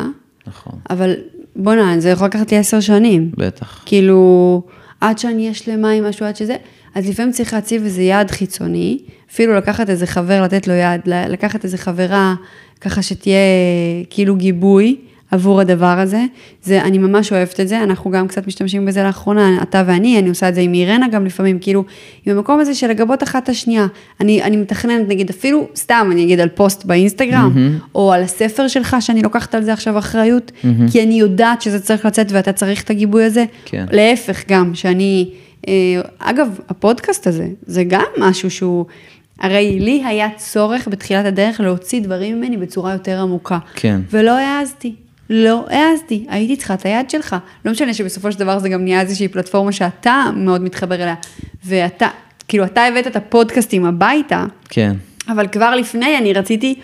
נכון. 0.48 0.74
אבל 0.90 1.14
בוא'נה, 1.56 2.00
זה 2.00 2.10
יכול 2.10 2.28
לקחת 2.28 2.52
לי 2.52 2.58
עשר 2.58 2.80
שנים. 2.80 3.32
בטח. 3.38 3.84
כאילו, 3.86 4.62
עד 5.02 5.18
שאני 5.18 5.42
אהיה 5.42 5.54
שלמה 5.54 5.90
עם 5.90 6.06
משהו, 6.06 6.26
עד 6.26 6.36
שזה, 6.36 6.56
אז 6.96 7.10
לפעמים 7.10 7.32
צריך 7.32 7.54
להציב 7.54 7.84
איזה 7.84 8.02
יעד 8.02 8.32
חיצוני, 8.32 9.00
אפילו 9.32 9.56
לקחת 9.56 9.90
איזה 9.90 10.08
חבר, 10.08 10.42
לתת 10.42 10.68
לו 10.68 10.74
יד, 10.74 11.02
לקחת 11.06 11.64
איזה 11.64 11.78
חברה, 11.78 12.36
ככה 12.82 13.02
שתהיה 13.02 13.38
כאילו 14.10 14.36
גיבוי. 14.36 14.98
עבור 15.32 15.62
הדבר 15.62 16.00
הזה. 16.00 16.26
זה, 16.64 16.82
אני 16.82 16.98
ממש 16.98 17.32
אוהבת 17.32 17.60
את 17.60 17.68
זה, 17.68 17.84
אנחנו 17.84 18.12
גם 18.12 18.28
קצת 18.28 18.48
משתמשים 18.48 18.86
בזה 18.86 19.04
לאחרונה, 19.04 19.62
אתה 19.62 19.84
ואני, 19.86 20.20
אני 20.20 20.30
עושה 20.30 20.50
את 20.50 20.56
זה 20.56 20.62
עם 20.62 20.74
אירנה 20.74 21.08
גם 21.08 21.26
לפעמים, 21.26 21.60
כאילו, 21.60 21.84
עם 22.26 22.38
המקום 22.38 22.60
הזה 22.60 22.76
של 22.76 22.88
לגבות 22.88 23.24
אחת 23.24 23.44
את 23.44 23.50
השנייה. 23.50 23.88
אני, 24.22 24.44
אני 24.44 24.58
מתכננת, 24.58 25.08
נגיד, 25.08 25.30
אפילו, 25.30 25.68
סתם, 25.76 26.10
אני 26.12 26.24
אגיד 26.24 26.40
על 26.40 26.50
פוסט 26.50 26.86
באינסטגרם, 26.86 27.52
mm-hmm. 27.56 27.96
או 27.96 28.14
על 28.14 28.24
הספר 28.24 28.68
שלך, 28.68 28.96
שאני 29.00 29.22
לוקחת 29.22 29.56
על 29.56 29.64
זה 29.64 29.74
עכשיו 29.74 29.98
אחריות, 29.98 30.52
mm-hmm. 30.52 30.92
כי 30.92 31.04
אני 31.04 31.14
יודעת 31.14 31.62
שזה 31.62 31.80
צריך 31.80 32.06
לצאת 32.06 32.32
ואתה 32.32 32.54
צריך 32.54 32.84
את 32.84 32.90
הגיבוי 32.90 33.24
הזה. 33.24 33.46
כן. 33.66 33.86
להפך 33.92 34.44
גם, 34.48 34.76
שאני, 34.76 35.30
אה, 35.68 35.74
אגב, 36.20 36.60
הפודקאסט 36.70 37.28
הזה, 37.28 37.48
זה 37.66 37.84
גם 37.84 38.06
משהו 38.18 38.52
שהוא... 38.52 38.86
הרי 39.42 39.80
לי 39.80 40.04
היה 40.06 40.28
צורך 40.38 40.88
בתחילת 40.88 41.26
הדרך 41.26 41.60
להוציא 41.60 42.02
דברים 42.02 42.38
ממני 42.38 42.58
בצורה 42.58 42.94
יותר 42.94 43.20
עמוקה. 43.22 43.58
כן. 43.76 44.02
ולא 44.12 44.38
העזתי. 44.38 44.96
לא 45.34 45.66
העזתי, 45.70 46.26
הייתי 46.30 46.56
צריכה 46.56 46.74
את 46.74 46.86
היד 46.86 47.10
שלך. 47.10 47.36
לא 47.66 47.72
משנה 47.72 47.94
שבסופו 47.94 48.32
של 48.32 48.40
דבר 48.40 48.60
זה 48.60 48.70
גם 48.70 48.84
נהיה 48.84 49.02
איזושהי 49.02 49.28
פלטפורמה 49.28 49.72
שאתה 49.72 50.24
מאוד 50.36 50.64
מתחבר 50.64 50.96
אליה, 50.96 51.16
ואתה, 51.66 52.08
כאילו 52.48 52.64
אתה 52.64 52.84
הבאת 52.84 53.08
את 53.08 53.16
הפודקאסטים 53.16 53.86
הביתה, 53.86 54.46
כן. 54.70 54.94
אבל 55.28 55.48
כבר 55.48 55.76
לפני 55.76 56.18
אני 56.18 56.34
רציתי 56.34 56.76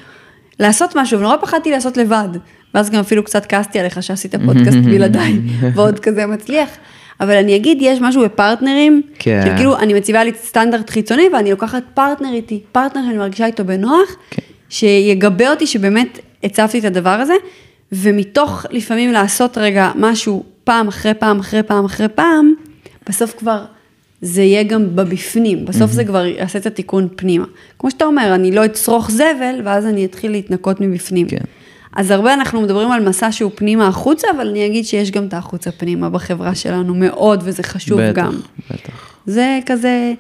לעשות 0.60 0.96
משהו, 0.96 1.20
ונורא 1.20 1.38
פחדתי 1.42 1.72
לעשות 1.72 1.98
לבד. 1.98 2.30
ואז 2.74 2.90
גם 2.90 3.00
אפילו 3.00 3.24
קצת 3.24 3.46
כעסתי 3.46 3.80
עליך 3.80 4.04
שעשית 4.04 4.36
פודקאסט 4.36 4.78
בלעדיי, 4.92 5.40
ועוד 5.74 6.00
כזה 6.00 6.26
מצליח. 6.26 6.70
אבל 7.20 7.36
אני 7.36 7.56
אגיד, 7.56 7.78
יש 7.82 8.00
משהו 8.02 8.24
בפרטנרים, 8.24 9.02
כן. 9.20 9.42
שכאילו 9.46 9.78
אני 9.78 9.94
מציבה 9.94 10.24
לי 10.24 10.32
סטנדרט 10.44 10.90
חיצוני 10.90 11.30
ואני 11.34 11.52
לוקחת 11.52 11.84
פרטנר 11.94 12.34
איתי, 12.34 12.62
פרטנר 12.72 13.02
שאני 13.06 13.18
מרגישה 13.18 13.46
איתו 13.46 13.66
בנוח, 13.66 14.16
כן. 14.30 14.42
שיגבה 14.70 15.52
אותי 15.52 15.68
שבאמת 15.68 16.20
הצבתי 16.44 16.80
את 16.80 16.86
הדבר 16.86 17.10
הזה, 17.10 17.34
ומתוך 17.92 18.66
לפעמים 18.70 19.12
לעשות 19.12 19.58
רגע 19.58 19.92
משהו 19.96 20.44
פעם 20.64 20.88
אחרי 20.88 21.14
פעם 21.14 21.40
אחרי 21.40 21.64
פעם 21.64 21.86
אחרי 21.86 22.08
פעם, 22.08 22.54
בסוף 23.10 23.36
כבר 23.38 23.66
זה 24.22 24.42
יהיה 24.42 24.64
גם 24.64 24.96
בבפנים, 24.96 25.66
בסוף 25.66 25.92
mm-hmm. 25.92 25.94
זה 25.94 26.06
כבר 26.06 26.26
יעשה 26.26 26.60
את 26.60 26.66
התיקון 26.66 27.08
פנימה. 27.16 27.46
כמו 27.80 27.92
שאתה 27.92 28.06
אומר, 28.06 28.36
אני 28.36 28.52
לא 28.52 28.66
אצרוך 28.66 29.12
זבל, 29.12 29.62
ואז 29.64 29.86
אני 29.86 30.06
אתחיל 30.06 30.32
להתנקות 30.32 30.82
מבפנים. 30.82 31.28
כן. 31.28 31.38
אז 31.96 32.12
הרבה 32.12 32.34
אנחנו 32.34 32.62
מדברים 32.62 32.92
על 32.92 33.10
מסע 33.10 33.32
שהוא 33.32 33.52
פנימה 33.56 33.88
החוצה, 33.88 34.28
אבל 34.36 34.48
אני 34.48 34.66
אגיד 34.66 34.86
שיש 34.86 35.12
גם 35.12 35.26
את 35.26 35.34
החוצה 35.34 35.72
פנימה 35.72 36.10
בחברה 36.10 36.56
שלנו 36.56 36.96
מאוד, 36.96 37.42
וזה 37.46 37.64
חשוב 37.64 38.02
בטח, 38.02 38.12
גם. 38.22 38.30
בטח, 38.30 38.72
בטח. 38.72 39.14
זה 39.26 39.60
כזה, 39.66 40.14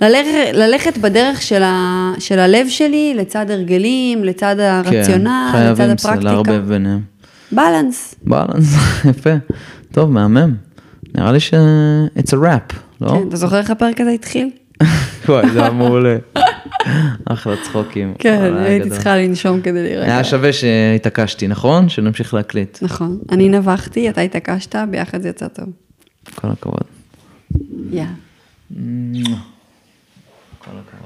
ללכת, 0.00 0.52
ללכת 0.52 0.98
בדרך 0.98 1.42
של, 1.42 1.62
ה, 1.62 2.12
של 2.18 2.38
הלב 2.38 2.68
שלי, 2.68 3.14
לצד 3.16 3.50
הרגלים, 3.50 4.24
לצד 4.24 4.56
הרציונל, 4.58 5.50
כן, 5.52 5.70
לצד 5.72 5.90
הפרקטיקה. 5.90 6.08
חייבים 6.08 6.24
לערבב 6.24 6.68
ביניהם. 6.68 7.00
בלנס. 7.52 8.14
בלנס, 8.22 8.74
יפה. 9.10 9.30
טוב, 9.92 10.12
מהמם. 10.12 10.54
נראה 11.14 11.32
לי 11.32 11.40
ש... 11.40 11.54
it's 12.18 12.30
a 12.30 12.36
wrap, 12.36 12.74
לא? 13.00 13.08
כן, 13.08 13.28
אתה 13.28 13.36
זוכר 13.36 13.58
איך 13.58 13.70
הפרק 13.70 14.00
הזה 14.00 14.10
התחיל? 14.10 14.50
וואי, 15.28 15.50
זה 15.50 15.60
היה 15.60 15.70
מעולה. 15.70 16.16
אחלה 17.24 17.54
צחוקים. 17.62 18.14
כן, 18.18 18.56
הייתי 18.56 18.90
צריכה 18.90 19.16
לנשום 19.16 19.60
כדי 19.60 19.82
להירגע. 19.82 20.12
היה 20.12 20.24
שווה 20.24 20.52
שהתעקשתי, 20.52 21.48
נכון? 21.48 21.88
שנמשיך 21.88 22.34
להקליט. 22.34 22.78
נכון. 22.82 23.18
אני 23.32 23.48
נבחתי, 23.48 24.10
אתה 24.10 24.20
התעקשת, 24.20 24.76
ביחד 24.90 25.22
זה 25.22 25.28
יצא 25.28 25.48
טוב. 25.48 25.66
כל 26.34 26.48
הכבוד. 26.48 26.82
יאללה. 27.90 29.36
כל 30.60 30.70
הכבוד. 30.78 30.99